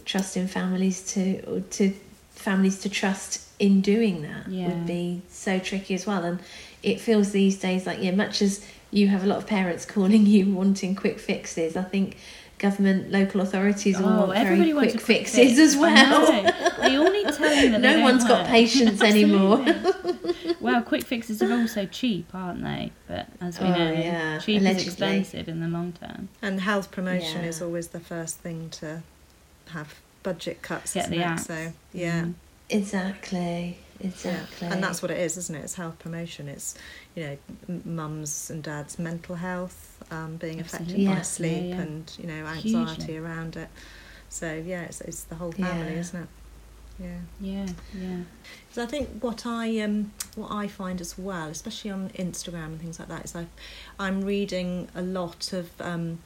trust 0.05 0.36
in 0.38 0.47
families 0.47 1.13
to 1.13 1.41
or 1.45 1.59
to 1.59 1.93
families 2.32 2.80
to 2.80 2.89
trust 2.89 3.41
in 3.59 3.82
doing 3.82 4.22
that 4.22 4.47
Yeah. 4.47 4.68
would 4.68 4.86
be 4.86 5.22
so 5.30 5.59
tricky 5.59 5.93
as 5.95 6.05
well. 6.05 6.24
And 6.24 6.39
it 6.84 6.99
feels 6.99 7.32
these 7.32 7.57
days 7.59 7.86
like 7.86 8.01
yeah, 8.01 8.11
much 8.11 8.41
as 8.41 8.65
you 8.91 9.07
have 9.09 9.24
a 9.24 9.28
lot 9.28 9.38
of 9.38 9.47
parents 9.47 9.86
calling 9.95 10.26
you 10.26 10.53
wanting 10.53 10.95
quick 10.95 11.20
fixes, 11.20 11.76
I 11.76 11.84
think 11.84 12.18
government, 12.60 13.12
local 13.12 13.41
authorities 13.41 13.99
all 13.99 14.08
Oh, 14.08 14.18
want 14.18 14.32
very 14.34 14.45
everybody 14.45 14.74
wants 14.74 14.93
quick 14.93 15.03
quick 15.05 15.18
fixes 15.28 15.36
fix. 15.58 15.60
as 15.60 15.78
well. 15.78 16.34
know. 16.43 16.51
They 16.82 16.95
all 16.95 17.12
need 17.12 17.28
telling 17.34 17.72
that 17.72 17.82
they 17.82 17.88
no 17.88 17.93
don't 17.93 18.03
one's 18.03 18.24
got 18.24 18.41
work. 18.41 18.47
patience 18.47 19.01
anymore. 19.14 19.62
Absolutely. 19.68 20.55
well, 20.60 20.82
quick 20.82 21.03
fixes 21.05 21.41
are 21.41 21.51
also 21.53 21.86
cheap, 21.86 22.34
aren't 22.34 22.64
they? 22.64 22.91
But 23.08 23.28
as 23.41 23.60
we 23.60 23.68
Oh, 23.68 23.72
know, 23.74 23.91
yeah, 23.91 24.39
cheap 24.39 24.62
allegedly. 24.62 24.82
is 24.82 24.88
expensive 24.93 25.47
in 25.47 25.60
the 25.62 25.68
long 25.68 25.93
term. 25.93 26.30
And 26.41 26.62
health 26.62 26.91
promotion 26.91 27.43
Yeah. 27.43 27.49
is 27.49 27.62
always 27.62 27.89
the 27.89 27.99
first 27.99 28.38
thing 28.39 28.70
to 28.72 29.03
have 29.70 29.95
budget 30.24 30.62
cuts, 30.62 30.93
Get 30.93 31.10
the 31.10 31.34
it? 31.34 31.39
So 31.39 31.74
yeah. 31.93 32.22
Mm. 32.24 32.34
exactly. 32.70 33.78
Yeah. 34.00 34.08
Exactly. 34.08 34.68
And 34.68 34.84
that's 34.84 35.02
what 35.02 35.12
it 35.12 35.20
is, 35.20 35.38
isn't 35.38 35.56
it? 35.56 35.64
It's 35.64 35.76
health 35.76 35.98
promotion. 36.00 36.48
It's, 36.48 36.76
you 37.16 37.24
know, 37.68 37.82
mums 37.86 38.50
and 38.50 38.62
dads' 38.64 39.00
mental 39.00 39.36
health 39.36 40.04
um, 40.12 40.38
being 40.38 40.60
affected 40.60 40.89
Absolutely. 41.08 41.16
by 41.16 41.22
sleep 41.22 41.64
Yeah, 41.64 41.76
yeah. 41.76 41.82
and, 41.82 42.14
you 42.20 42.28
know, 42.28 42.45
anxiety 42.45 43.02
Hugely. 43.04 43.18
around 43.18 43.56
it. 43.58 43.70
So, 44.30 44.54
yeah, 44.54 44.84
it's, 44.84 45.02
it's 45.02 45.24
the 45.24 45.36
whole 45.36 45.52
family, 45.52 45.93
Yeah. 45.93 46.00
isn't 46.00 46.24
it? 46.24 46.30
yeah. 47.00 47.18
Yeah, 47.39 47.68
yeah. 47.93 48.18
So 48.72 48.82
I 48.84 48.88
think 48.88 49.22
what 49.22 49.45
I 49.45 49.80
um 49.82 50.12
what 50.36 50.52
I 50.52 50.68
find 50.68 51.00
as 51.00 51.16
well, 51.18 51.48
especially 51.50 51.91
on 51.91 52.10
Instagram 52.10 52.66
and 52.66 52.82
things 52.82 52.98
like 53.00 53.08
that, 53.08 53.26
is 53.26 53.36
I 53.36 53.45
I'm 54.00 54.22
reading 54.24 54.88
a 54.95 55.02
lot 55.04 55.54
of 55.54 55.70
um 55.80 56.20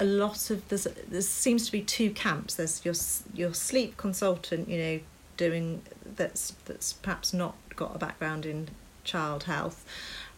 a 0.00 0.04
lot 0.04 0.50
of 0.50 0.66
there's 0.68 0.84
there 1.08 1.20
seems 1.22 1.66
to 1.66 1.72
be 1.72 1.82
two 1.82 2.10
camps. 2.10 2.54
There's 2.54 2.84
your 2.84 2.94
your 3.34 3.52
sleep 3.54 3.96
consultant, 3.96 4.68
you 4.68 4.78
know, 4.78 5.00
doing 5.38 5.80
that's 6.16 6.50
that's 6.66 6.92
perhaps 6.92 7.32
not 7.32 7.54
got 7.74 7.96
a 7.96 7.98
background 7.98 8.44
in 8.44 8.68
child 9.04 9.44
health, 9.44 9.86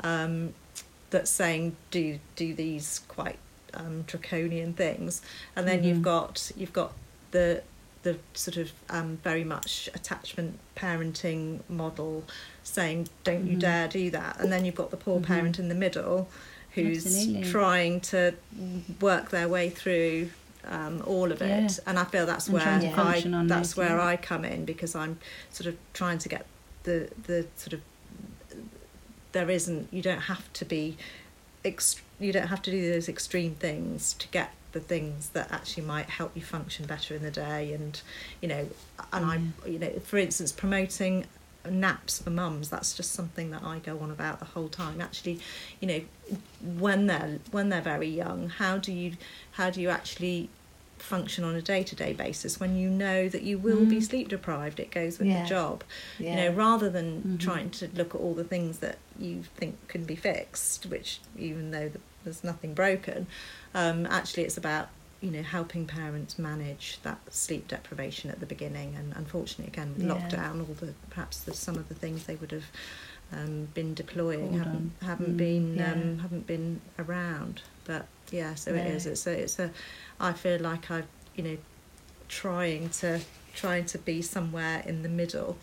um, 0.05 0.55
that's 1.11 1.31
saying 1.31 1.75
do 1.91 2.21
do 2.37 2.55
these 2.55 3.01
quite 3.09 3.39
um, 3.75 4.03
draconian 4.03 4.73
things, 4.75 5.21
and 5.57 5.67
then 5.67 5.83
you've 5.83 5.99
Mhm. 5.99 6.03
got 6.03 6.53
you've 6.57 6.73
got 6.73 6.93
the 7.33 7.63
the 8.03 8.17
sort 8.33 8.57
of 8.57 8.73
um, 8.89 9.19
very 9.23 9.45
much 9.45 9.89
attachment 9.93 10.59
parenting 10.75 11.61
model 11.69 12.25
saying 12.63 13.07
don't 13.25 13.47
you 13.47 13.57
Mhm. 13.59 13.61
dare 13.61 13.89
do 13.89 14.09
that 14.11 14.41
and 14.41 14.51
then 14.51 14.65
you've 14.65 14.75
got 14.75 14.91
the 14.91 14.97
poor 14.97 15.21
Mhm. 15.21 15.25
parent 15.27 15.59
in 15.59 15.69
the 15.69 15.75
middle 15.75 16.27
who's 16.77 17.05
Absolutely. 17.05 17.51
trying 17.51 18.01
to 18.01 18.33
work 19.03 19.29
their 19.29 19.49
way 19.51 19.69
through 19.69 20.31
um, 20.67 21.03
all 21.07 21.33
of 21.33 21.41
it 21.43 21.47
Yeah. 21.49 21.69
and 21.87 21.99
I 21.99 22.05
feel 22.05 22.27
that's 22.27 22.47
And 22.49 22.55
where 22.55 22.67
I 22.97 23.21
that's 23.47 23.77
where 23.77 23.97
yeah. 23.97 24.05
I 24.05 24.17
come 24.17 24.45
in 24.45 24.65
because 24.65 24.95
I'm 24.95 25.19
sort 25.51 25.67
of 25.67 25.77
trying 25.95 26.19
to 26.19 26.29
get 26.29 26.47
the 26.85 27.09
the 27.27 27.47
sort 27.57 27.73
of 27.75 27.81
there 29.33 29.51
isn't 29.51 29.89
you 29.93 30.03
don't 30.03 30.23
have 30.23 30.53
to 30.55 30.65
be 30.65 30.97
ext- 31.65 32.01
you 32.19 32.33
don't 32.33 32.49
have 32.49 32.63
to 32.63 32.71
do 32.71 32.93
those 32.93 33.09
extreme 33.09 33.55
things 33.55 34.13
to 34.15 34.29
get 34.29 34.51
the 34.73 34.81
things 34.81 35.31
that 35.31 35.51
actually 35.51 35.85
might 35.85 36.09
help 36.11 36.33
you 36.37 36.43
function 36.43 36.87
better 36.87 37.15
in 37.15 37.23
the 37.23 37.31
day 37.31 37.73
and 37.73 38.01
you 38.41 38.49
know 38.49 38.69
and 39.13 39.25
I 39.25 39.69
you 39.69 39.79
know 39.79 39.91
for 40.05 40.17
instance 40.19 40.53
promoting 40.53 41.27
naps 41.69 42.21
for 42.23 42.31
mums 42.31 42.71
that's 42.71 42.95
just 42.95 43.13
something 43.13 43.51
that 43.51 43.63
I 43.63 43.79
go 43.81 43.99
on 43.99 44.11
about 44.11 44.39
the 44.39 44.47
whole 44.47 44.69
time 44.69 45.01
actually 45.01 45.41
you 45.81 45.89
know 45.89 46.01
when 46.79 47.07
they're 47.07 47.39
when 47.51 47.69
they're 47.69 47.83
very 47.83 48.09
young 48.09 48.49
how 48.49 48.79
do 48.79 48.93
you 48.93 49.13
how 49.53 49.69
do 49.71 49.81
you 49.81 49.91
actually 49.91 50.49
function 50.97 51.45
on 51.45 51.55
a 51.55 51.63
day-to-day 51.63 52.13
basis 52.13 52.61
when 52.61 52.77
you 52.77 52.89
know 52.91 53.29
that 53.29 53.43
you 53.43 53.57
will 53.59 53.85
be 53.87 53.97
Mm. 53.97 54.03
sleep 54.03 54.29
deprived 54.29 54.79
it 54.81 54.91
goes 54.91 55.19
with 55.19 55.29
Yeah. 55.29 55.43
the 55.43 55.49
job 55.49 55.83
Yeah. 56.19 56.31
you 56.31 56.37
know 56.51 56.57
rather 56.57 56.89
than 56.91 57.23
Mhm. 57.23 57.41
trying 57.41 57.71
to 57.71 57.89
look 57.95 58.15
at 58.15 58.21
all 58.21 58.35
the 58.35 58.45
things 58.45 58.79
that 58.81 58.99
you 59.19 59.45
think 59.57 59.77
can 59.89 60.05
be 60.05 60.15
fixed 60.17 60.87
which 60.87 61.21
even 61.39 61.71
though 61.71 61.89
th- 61.89 62.01
there's 62.25 62.45
nothing 62.45 62.75
broken 62.75 63.27
um, 63.75 64.07
actually 64.07 64.45
it's 64.45 64.59
about 64.59 64.89
you 65.21 65.31
know 65.31 65.43
helping 65.43 65.87
parents 65.87 66.39
manage 66.39 66.99
that 67.03 67.19
sleep 67.33 67.69
deprivation 67.69 68.31
at 68.31 68.41
the 68.41 68.47
beginning 68.47 68.95
and 68.97 69.13
unfortunately 69.17 69.67
again 69.73 69.93
with 69.95 70.05
Yeah. 70.07 70.15
lockdown 70.15 70.61
all 70.67 70.75
the 70.75 70.95
perhaps 71.11 71.41
the, 71.41 71.53
some 71.55 71.77
of 71.77 71.89
the 71.89 71.95
things 71.95 72.25
they 72.25 72.37
would 72.37 72.53
have 72.53 72.65
um, 73.33 73.67
been 73.75 73.93
deploying 73.95 74.41
Called 74.51 74.59
haven't 74.59 74.93
on. 75.03 75.07
haven't 75.07 75.35
Mm, 75.35 75.37
been 75.37 75.77
yeah. 75.77 75.93
um, 75.93 76.19
haven't 76.19 76.47
been 76.47 76.81
around 76.99 77.61
but 77.85 78.07
yeah 78.31 78.55
so 78.55 78.71
it 78.73 78.85
No. 78.85 78.91
is 78.91 79.07
it's 79.07 79.27
a 79.27 79.33
it's 79.43 79.59
a 79.59 79.71
I 80.19 80.33
feel 80.33 80.59
like 80.61 80.91
I've 80.91 81.07
you 81.37 81.45
know 81.45 81.57
trying 82.29 82.89
to 82.91 83.21
trying 83.55 83.85
to 83.87 83.99
be 83.99 84.23
somewhere 84.23 84.83
in 84.87 85.03
the 85.03 85.09
middle 85.09 85.59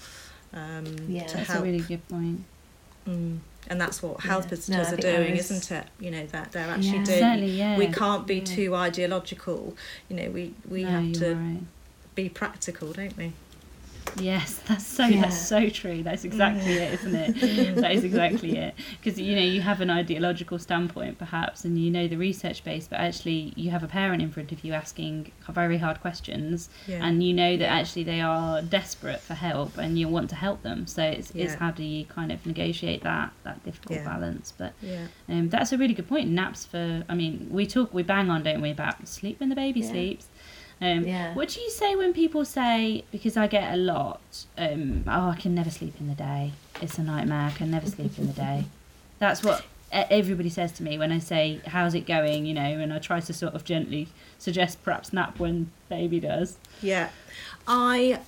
um, 0.53 0.85
Yeah. 1.09 1.25
to 1.27 1.37
That's 1.37 1.49
help 1.49 1.61
a 1.63 1.65
really 1.67 1.79
good 1.79 2.07
point. 2.07 2.43
Mm. 3.07 3.39
And 3.69 3.79
that's 3.81 4.01
what 4.01 4.21
health 4.21 4.45
Yeah. 4.45 4.49
visitors 4.51 4.87
No, 4.91 4.93
are 4.93 5.01
doing, 5.17 5.31
was- 5.37 5.51
isn't 5.51 5.71
it? 5.71 5.87
You 5.99 6.11
know 6.11 6.25
that 6.27 6.51
they're 6.53 6.69
actually 6.69 6.87
Yeah. 6.99 7.03
doing. 7.03 7.19
Certainly, 7.19 7.51
yeah. 7.51 7.77
We 7.77 7.87
can't 7.87 8.25
be 8.25 8.35
Yeah. 8.35 8.43
too 8.45 8.75
ideological. 8.75 9.75
You 10.09 10.15
know, 10.15 10.29
we 10.29 10.53
we 10.69 10.83
No, 10.83 10.89
have 10.89 11.11
to 11.13 11.35
right. 11.35 11.59
be 12.15 12.29
practical, 12.29 12.93
don't 12.93 13.15
we? 13.17 13.33
Yes, 14.19 14.59
that's 14.67 14.85
so 14.85 15.05
Yeah. 15.05 15.21
that's 15.21 15.47
so 15.47 15.69
true. 15.69 16.03
That's 16.03 16.23
exactly 16.23 16.73
it, 16.73 16.93
isn't 16.95 17.15
it? 17.15 17.75
that 17.75 17.91
is 17.91 18.03
exactly 18.03 18.57
it. 18.65 18.73
Because 19.01 19.19
you 19.19 19.35
know 19.35 19.41
you 19.41 19.61
have 19.61 19.81
an 19.81 19.89
ideological 19.89 20.59
standpoint, 20.59 21.17
perhaps, 21.19 21.65
and 21.65 21.77
you 21.79 21.91
know 21.91 22.07
the 22.07 22.15
research 22.17 22.63
base, 22.63 22.87
but 22.87 22.99
actually 22.99 23.53
you 23.55 23.69
have 23.71 23.83
a 23.83 23.87
parent 23.87 24.21
in 24.21 24.31
front 24.31 24.51
of 24.51 24.63
you 24.63 24.73
asking 24.73 25.31
very 25.49 25.77
hard 25.77 26.01
questions, 26.01 26.69
Yeah. 26.87 27.05
and 27.05 27.23
you 27.23 27.33
know 27.33 27.57
that 27.57 27.67
actually 27.67 28.03
they 28.03 28.21
are 28.21 28.61
desperate 28.61 29.19
for 29.19 29.33
help, 29.33 29.77
and 29.77 29.99
you 29.99 30.07
want 30.07 30.29
to 30.31 30.35
help 30.35 30.63
them. 30.63 30.87
So 30.87 31.03
it's, 31.03 31.31
it's 31.31 31.55
how 31.55 31.71
do 31.71 31.83
you 31.83 32.05
kind 32.05 32.31
of 32.31 32.45
negotiate 32.45 33.03
that 33.03 33.31
that 33.43 33.63
difficult 33.63 33.99
Yeah. 33.99 34.05
balance? 34.05 34.53
But 34.57 34.73
yeah. 34.81 35.07
um, 35.29 35.49
that's 35.49 35.71
a 35.71 35.77
really 35.77 35.93
good 35.93 36.07
point. 36.07 36.29
Naps 36.29 36.65
for, 36.65 37.03
I 37.09 37.15
mean, 37.15 37.47
we 37.51 37.67
talk, 37.67 37.93
we 37.93 38.03
bang 38.03 38.29
on, 38.29 38.43
don't 38.43 38.61
we, 38.61 38.71
about 38.71 39.07
sleep 39.07 39.39
when 39.39 39.49
the 39.49 39.55
baby 39.55 39.81
Yeah. 39.81 39.89
sleeps. 39.91 40.27
Um, 40.81 41.05
Yeah. 41.05 41.33
What 41.33 41.49
do 41.49 41.59
you 41.61 41.69
say 41.71 41.95
when 41.95 42.13
people 42.13 42.45
say, 42.45 43.03
because 43.11 43.35
I 43.37 43.47
get 43.47 43.73
a 43.73 43.77
lot, 43.77 44.21
um, 44.57 45.03
oh, 45.07 45.29
I 45.29 45.35
can 45.35 45.55
never 45.55 45.69
sleep 45.71 45.95
in 45.99 46.07
the 46.07 46.13
day. 46.15 46.53
It's 46.81 46.97
a 46.99 47.03
nightmare. 47.03 47.47
I 47.47 47.51
can 47.51 47.71
never 47.71 47.87
sleep 47.87 48.17
in 48.19 48.27
the 48.27 48.33
day. 48.33 48.65
That's 49.19 49.43
what 49.43 49.65
everybody 49.91 50.49
says 50.49 50.71
to 50.73 50.83
me 50.83 50.97
when 50.97 51.11
I 51.11 51.19
say, 51.19 51.61
how's 51.65 51.95
it 51.95 52.05
going, 52.05 52.45
you 52.45 52.53
know, 52.53 52.61
and 52.61 52.93
I 52.93 52.99
try 52.99 53.19
to 53.21 53.33
sort 53.33 53.53
of 53.55 53.63
gently 53.63 54.09
suggest 54.37 54.83
perhaps 54.83 55.11
nap 55.13 55.39
when 55.39 55.71
baby 55.89 56.19
does. 56.19 56.57
Yeah, 56.81 57.09
I 57.67 58.19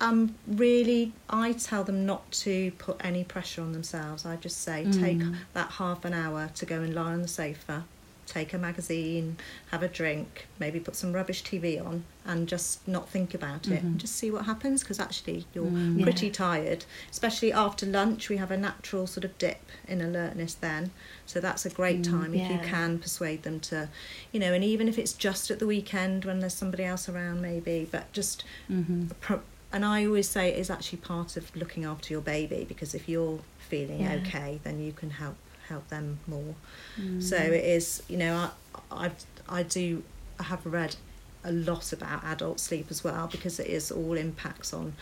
um 0.00 0.34
really 0.46 1.12
I 1.30 1.52
tell 1.52 1.84
them 1.84 2.04
not 2.04 2.30
to 2.32 2.72
put 2.72 2.96
any 3.02 3.22
pressure 3.24 3.62
on 3.62 3.72
themselves. 3.72 4.26
I 4.26 4.36
just 4.36 4.60
say 4.60 4.84
take 4.90 5.18
Mm. 5.18 5.36
that 5.54 5.70
half 5.72 6.04
an 6.04 6.12
hour 6.12 6.50
to 6.56 6.66
go 6.66 6.80
and 6.82 6.94
lie 6.94 7.12
on 7.12 7.22
the 7.22 7.28
sofa, 7.28 7.84
take 8.26 8.52
a 8.52 8.58
magazine, 8.58 9.36
have 9.70 9.82
a 9.82 9.88
drink, 9.88 10.46
maybe 10.58 10.80
put 10.80 10.96
some 10.96 11.12
rubbish 11.12 11.42
TV 11.42 11.78
on, 11.84 12.04
and 12.24 12.48
just 12.48 12.86
not 12.88 13.08
think 13.08 13.34
about 13.34 13.68
it. 13.68 13.82
Mhm. 13.84 13.96
Just 13.98 14.16
see 14.16 14.30
what 14.30 14.44
happens 14.46 14.82
because 14.82 14.98
actually 14.98 15.46
you're 15.54 15.70
Mm. 15.70 16.02
pretty 16.02 16.26
Yeah. 16.26 16.32
tired. 16.32 16.84
Especially 17.10 17.52
after 17.52 17.86
lunch, 17.86 18.28
we 18.28 18.36
have 18.38 18.50
a 18.50 18.56
natural 18.56 19.06
sort 19.06 19.24
of 19.24 19.36
dip 19.38 19.62
in 19.86 20.00
alertness 20.00 20.54
then. 20.54 20.90
So 21.26 21.40
that's 21.40 21.66
a 21.66 21.70
great 21.70 22.00
Mm, 22.02 22.10
time 22.10 22.34
if 22.34 22.50
you 22.50 22.58
can 22.58 22.98
persuade 22.98 23.42
them 23.42 23.60
to, 23.60 23.88
you 24.32 24.40
know, 24.40 24.52
and 24.52 24.64
even 24.64 24.88
if 24.88 24.98
it's 24.98 25.12
just 25.12 25.50
at 25.50 25.58
the 25.58 25.66
weekend 25.66 26.24
when 26.24 26.40
there's 26.40 26.54
somebody 26.54 26.84
else 26.84 27.08
around, 27.08 27.40
maybe, 27.42 27.86
but 27.90 28.12
just 28.12 28.44
hmm 28.68 29.06
pro- 29.20 29.42
and 29.72 29.84
I 29.84 30.06
always 30.06 30.28
say 30.30 30.50
it 30.50 30.58
is 30.58 30.70
actually 30.70 30.98
part 30.98 31.36
of 31.36 31.54
looking 31.56 31.84
after 31.84 32.12
your 32.14 32.20
baby 32.22 32.64
because 32.68 32.94
if 32.94 33.08
you're 33.08 33.40
feeling 33.58 34.02
Yeah. 34.02 34.14
okay, 34.14 34.60
then 34.62 34.78
you 34.80 34.92
can 34.92 35.10
help 35.10 35.34
help 35.68 35.88
them 35.88 36.18
more. 36.26 36.54
Mm. 37.00 37.22
So 37.22 37.36
it 37.36 37.64
is, 37.64 38.02
you 38.08 38.16
know, 38.16 38.50
I 38.90 39.06
I 39.06 39.10
I 39.48 39.62
do 39.62 40.02
I 40.38 40.44
have 40.44 40.64
read 40.64 40.96
a 41.44 41.52
lot 41.52 41.92
about 41.92 42.24
adult 42.24 42.58
sleep 42.58 42.86
as 42.90 43.04
well 43.04 43.28
because 43.30 43.60
it 43.60 43.66
is 43.66 43.90
all 43.90 44.14
impacts 44.14 44.72
on 44.72 44.94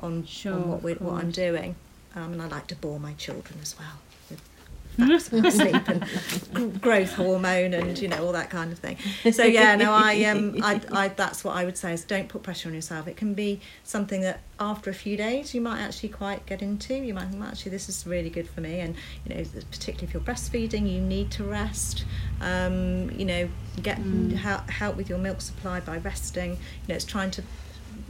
on, 0.00 0.24
Sure, 0.26 0.54
on 0.54 0.68
what 0.68 0.82
we 0.82 0.94
what 0.94 1.22
I'm 1.22 1.30
doing. 1.30 1.76
Um, 2.14 2.32
and 2.32 2.42
I 2.42 2.48
like 2.48 2.66
to 2.68 2.76
bore 2.76 2.98
my 2.98 3.12
children 3.14 3.58
as 3.60 3.76
well 3.78 3.88
with 3.88 3.90
facts 3.90 4.04
about 4.04 4.05
sleep 4.98 5.88
and 5.88 6.80
growth 6.80 7.12
hormone 7.14 7.74
and 7.74 7.98
you 7.98 8.08
know 8.08 8.24
all 8.24 8.32
that 8.32 8.50
kind 8.50 8.72
of 8.72 8.78
thing. 8.78 8.96
So 9.32 9.44
yeah, 9.44 9.76
no, 9.76 9.92
I 9.92 10.24
um, 10.24 10.56
I, 10.62 10.80
I 10.92 11.08
that's 11.08 11.44
what 11.44 11.56
I 11.56 11.64
would 11.64 11.76
say 11.76 11.92
is 11.92 12.04
don't 12.04 12.28
put 12.28 12.42
pressure 12.42 12.68
on 12.68 12.74
yourself. 12.74 13.06
It 13.06 13.16
can 13.16 13.34
be 13.34 13.60
something 13.84 14.20
that 14.22 14.40
after 14.58 14.88
a 14.88 14.94
few 14.94 15.16
days 15.16 15.54
you 15.54 15.60
might 15.60 15.80
actually 15.80 16.08
quite 16.08 16.46
get 16.46 16.62
into. 16.62 16.94
You 16.94 17.12
might 17.14 17.28
think, 17.28 17.40
well, 17.40 17.50
actually, 17.50 17.72
this 17.72 17.88
is 17.88 18.06
really 18.06 18.30
good 18.30 18.48
for 18.48 18.60
me. 18.60 18.80
And 18.80 18.94
you 19.26 19.34
know, 19.34 19.44
particularly 19.70 20.06
if 20.06 20.14
you're 20.14 20.22
breastfeeding, 20.22 20.90
you 20.90 21.00
need 21.00 21.30
to 21.32 21.44
rest. 21.44 22.04
Um, 22.40 23.10
you 23.10 23.24
know, 23.24 23.48
get 23.82 23.98
Mm. 23.98 24.32
help 24.32 24.68
help 24.70 24.96
with 24.96 25.08
your 25.08 25.18
milk 25.18 25.40
supply 25.40 25.80
by 25.80 25.98
resting. 25.98 26.52
You 26.52 26.58
know, 26.88 26.94
it's 26.94 27.04
trying 27.04 27.30
to 27.32 27.42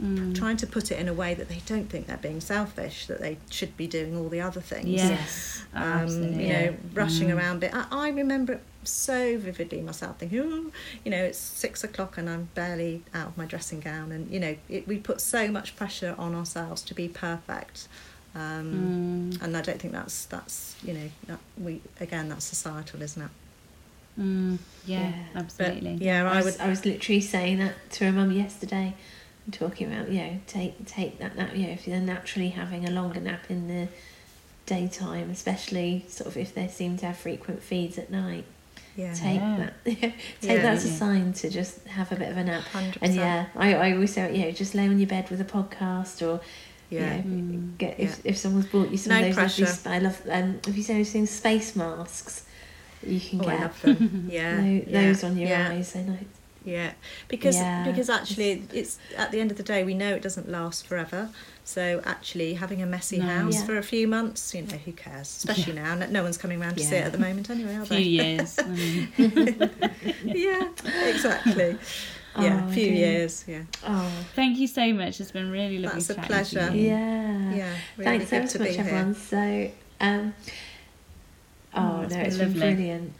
Mm. 0.01 0.35
trying 0.37 0.57
to 0.57 0.67
put 0.67 0.91
it 0.91 0.99
in 0.99 1.07
a 1.07 1.13
way 1.13 1.33
that 1.33 1.49
they 1.49 1.61
don't 1.65 1.89
think 1.89 2.05
they're 2.05 2.17
being 2.17 2.39
selfish, 2.39 3.07
that 3.07 3.19
they 3.19 3.37
should 3.49 3.75
be 3.77 3.87
doing 3.87 4.15
all 4.15 4.29
the 4.29 4.41
other 4.41 4.61
things 4.61 4.89
Yes, 4.89 5.63
um, 5.73 5.83
absolutely. 5.83 6.43
you 6.43 6.49
know, 6.53 6.75
rushing 6.93 7.29
Mm. 7.29 7.37
around. 7.37 7.59
But 7.61 7.73
I, 7.73 7.85
I 7.91 8.09
remember 8.09 8.53
it 8.53 8.63
so 8.83 9.37
vividly 9.39 9.81
myself, 9.81 10.19
thinking, 10.19 10.39
oh, 10.41 10.71
you 11.03 11.09
know, 11.11 11.23
it's 11.23 11.39
six 11.39 11.83
o'clock 11.83 12.17
and 12.17 12.29
I'm 12.29 12.49
barely 12.53 13.03
out 13.13 13.27
of 13.29 13.37
my 13.37 13.45
dressing 13.45 13.79
gown, 13.79 14.11
and 14.11 14.29
you 14.31 14.39
know, 14.39 14.55
it, 14.69 14.87
we 14.87 14.97
put 14.99 15.19
so 15.19 15.47
much 15.47 15.75
pressure 15.75 16.13
on 16.17 16.35
ourselves 16.35 16.81
to 16.83 16.93
be 16.93 17.07
perfect. 17.07 17.87
Um, 18.35 19.31
Mm. 19.33 19.41
And 19.43 19.57
I 19.57 19.61
don't 19.61 19.79
think 19.81 19.93
that's 19.93 20.25
that's 20.25 20.75
you 20.83 20.93
know 20.93 21.09
that 21.27 21.39
we 21.57 21.81
again 21.99 22.29
that's 22.29 22.45
societal, 22.45 23.01
isn't 23.01 23.21
it? 23.23 23.29
Mm. 24.21 24.57
Yeah, 24.85 24.99
Yeah. 25.09 25.13
But 25.33 25.39
absolutely. 25.43 25.93
yeah, 26.05 26.29
I 26.29 26.33
I 26.33 26.43
was, 26.43 26.45
would. 26.45 26.61
I 26.61 26.69
was 26.69 26.85
literally 26.85 27.21
saying 27.21 27.57
that 27.59 27.75
to 27.93 28.05
a 28.05 28.11
mum 28.11 28.31
yesterday, 28.31 28.87
and 28.87 28.95
talking 29.51 29.91
about 29.91 30.09
you 30.11 30.19
know 30.21 30.39
take 30.47 30.85
take 30.85 31.19
that 31.19 31.35
nap. 31.37 31.55
You 31.55 31.67
know, 31.67 31.73
if 31.73 31.87
you're 31.87 31.99
naturally 31.99 32.49
having 32.49 32.87
a 32.87 32.91
longer 32.91 33.19
nap 33.19 33.45
in 33.49 33.67
the 33.67 33.87
daytime, 34.65 35.29
especially 35.29 36.05
sort 36.09 36.27
of 36.27 36.37
if 36.37 36.53
they 36.53 36.67
seem 36.67 36.97
to 36.97 37.05
have 37.07 37.17
frequent 37.17 37.61
feeds 37.63 37.97
at 37.97 38.11
night, 38.11 38.45
Yeah, 38.95 39.13
take 39.13 39.39
Yeah. 39.39 39.57
that 39.57 39.85
take 39.85 40.15
Yeah. 40.41 40.55
that 40.57 40.73
as 40.73 40.85
a 40.85 40.89
sign 40.89 41.33
to 41.33 41.49
just 41.49 41.85
have 41.87 42.11
a 42.11 42.15
bit 42.15 42.29
of 42.29 42.37
a 42.37 42.43
nap. 42.43 42.63
hundred 42.63 42.97
And 43.01 43.11
percent. 43.11 43.15
yeah, 43.15 43.45
I, 43.55 43.73
I 43.75 43.93
always 43.93 44.13
say 44.13 44.35
you 44.35 44.45
know 44.45 44.51
just 44.51 44.75
lay 44.75 44.87
on 44.87 44.99
your 44.99 45.07
bed 45.07 45.29
with 45.29 45.39
a 45.41 45.45
podcast 45.45 46.21
or 46.21 46.41
Yeah, 46.89 47.17
you 47.17 47.21
know, 47.23 47.57
Mm. 47.59 47.77
get 47.77 47.99
if, 47.99 48.21
if 48.25 48.37
someone's 48.37 48.67
bought 48.67 48.89
you 48.91 48.97
some 48.97 49.11
No 49.13 49.19
of 49.19 49.25
those 49.27 49.35
pressure. 49.35 49.65
sp- 49.67 49.87
I 49.87 49.99
love 49.99 50.21
um 50.29 50.59
have 50.65 50.75
you 50.77 50.83
seen 50.83 50.97
those 50.97 51.11
things 51.11 51.29
space 51.29 51.75
masks 51.75 52.43
you 53.05 53.19
can 53.21 53.39
oh, 53.41 53.47
I 53.47 53.51
get 53.51 53.61
love 53.61 53.81
them. 53.83 54.27
Yeah, 54.37 54.55
Tho- 54.55 54.63
yeah, 54.87 55.01
those 55.01 55.23
on 55.23 55.37
your 55.37 55.49
yeah. 55.49 55.69
eyes. 55.69 55.93
They're 55.93 56.03
nice. 56.03 56.23
Yeah, 56.67 56.91
because 57.29 57.55
Yeah. 57.55 57.83
because 57.89 58.09
actually, 58.09 58.63
it's 58.73 58.99
at 59.15 59.31
the 59.31 59.39
end 59.39 59.51
of 59.51 59.57
the 59.57 59.63
day, 59.63 59.83
we 59.85 59.93
know 59.93 60.13
it 60.13 60.21
doesn't 60.21 60.49
last 60.51 60.85
forever. 60.85 61.29
So 61.63 62.01
actually, 62.05 62.55
having 62.55 62.81
a 62.81 62.85
messy 62.85 63.19
No. 63.19 63.25
house 63.25 63.55
Yeah. 63.55 63.65
for 63.65 63.77
a 63.77 63.83
few 63.83 64.05
months, 64.07 64.53
you 64.53 64.61
know, 64.63 64.77
who 64.77 64.91
cares? 64.91 65.27
Especially 65.37 65.73
now, 65.73 65.95
no, 65.95 66.05
no 66.07 66.23
one's 66.23 66.37
coming 66.37 66.61
around 66.61 66.75
to 66.75 66.83
see 66.83 66.95
it 66.95 67.05
at 67.05 67.11
the 67.13 67.17
moment 67.17 67.49
anyway, 67.49 67.75
are 67.75 67.81
A 67.83 67.85
few 67.85 67.97
years. 67.99 68.59
I 68.59 68.67
mean, 68.67 69.07
yeah, 70.25 70.69
exactly. 71.05 71.77
Yeah, 72.39 72.61
Oh, 72.65 72.69
a 72.69 72.71
few 72.71 72.91
years. 72.91 73.43
Yeah, 73.47 73.63
Oh, 73.83 74.11
thank 74.35 74.59
you 74.59 74.67
so 74.67 74.93
much. 74.93 75.19
It's 75.19 75.31
been 75.31 75.49
really 75.49 75.79
lovely. 75.79 76.01
That's 76.01 76.19
a 76.19 76.21
pleasure. 76.21 76.69
you. 76.71 76.89
yeah. 76.89 77.53
yeah. 77.55 77.73
Really 77.97 78.25
Thanks 78.25 78.29
good 78.29 78.35
ever 78.35 78.45
to 78.47 78.51
so 78.51 78.59
be 78.59 78.65
much, 78.65 78.75
here. 78.75 78.85
everyone. 78.85 79.15
So, 79.15 79.71
um, 80.01 80.33
oh, 81.73 81.79
Oh, 81.81 82.01
no, 82.01 82.03
it's 82.05 82.13
it's 82.13 82.37
been 82.37 82.51
been 82.53 82.59
brilliant. 82.59 83.13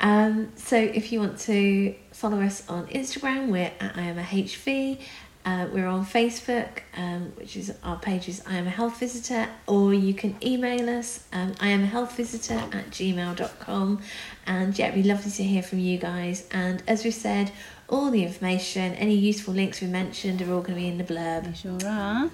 Um, 0.00 0.52
so, 0.56 0.76
if 0.76 1.10
you 1.12 1.18
want 1.20 1.38
to 1.40 1.94
follow 2.18 2.40
us 2.40 2.68
on 2.68 2.86
Instagram, 2.88 3.48
we're 3.48 3.70
at 3.78 3.96
I 3.96 4.02
am 4.02 4.18
a 4.18 4.22
HV. 4.22 5.00
Uh, 5.44 5.66
we're 5.72 5.86
on 5.86 6.04
Facebook, 6.04 6.80
um, 6.96 7.32
which 7.36 7.56
is 7.56 7.72
our 7.84 7.96
page 7.96 8.28
is 8.28 8.42
I 8.44 8.56
am 8.56 8.66
a 8.66 8.70
health 8.70 8.98
visitor, 8.98 9.48
or 9.68 9.94
you 9.94 10.12
can 10.12 10.36
email 10.42 10.90
us 10.90 11.24
um, 11.32 11.54
I 11.60 11.68
am 11.68 11.84
a 11.84 11.86
health 11.86 12.16
visitor 12.16 12.54
at 12.54 12.90
gmail.com. 12.90 14.02
And 14.46 14.78
yeah, 14.78 14.88
it'd 14.88 15.02
be 15.02 15.08
lovely 15.08 15.30
to 15.30 15.42
hear 15.44 15.62
from 15.62 15.78
you 15.78 15.96
guys. 15.96 16.46
And 16.50 16.82
as 16.88 17.04
we 17.04 17.12
said, 17.12 17.52
all 17.88 18.10
the 18.10 18.24
information, 18.24 18.94
any 18.94 19.14
useful 19.14 19.54
links 19.54 19.80
we 19.80 19.86
mentioned 19.86 20.42
are 20.42 20.52
all 20.52 20.60
going 20.60 20.74
to 20.74 20.80
be 20.80 20.88
in 20.88 20.98
the 20.98 21.04
blurb. 21.04 21.44
They 21.44 21.52
sure 21.54 21.88
are. 21.88 22.28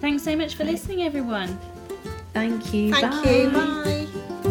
Thanks 0.00 0.22
so 0.22 0.36
much 0.36 0.54
for 0.54 0.64
listening, 0.64 1.02
everyone. 1.02 1.58
Thank 2.32 2.72
you. 2.72 2.92
Thank 2.94 3.24
Bye. 3.24 3.30
you. 3.30 3.50
Bye. 3.50 4.42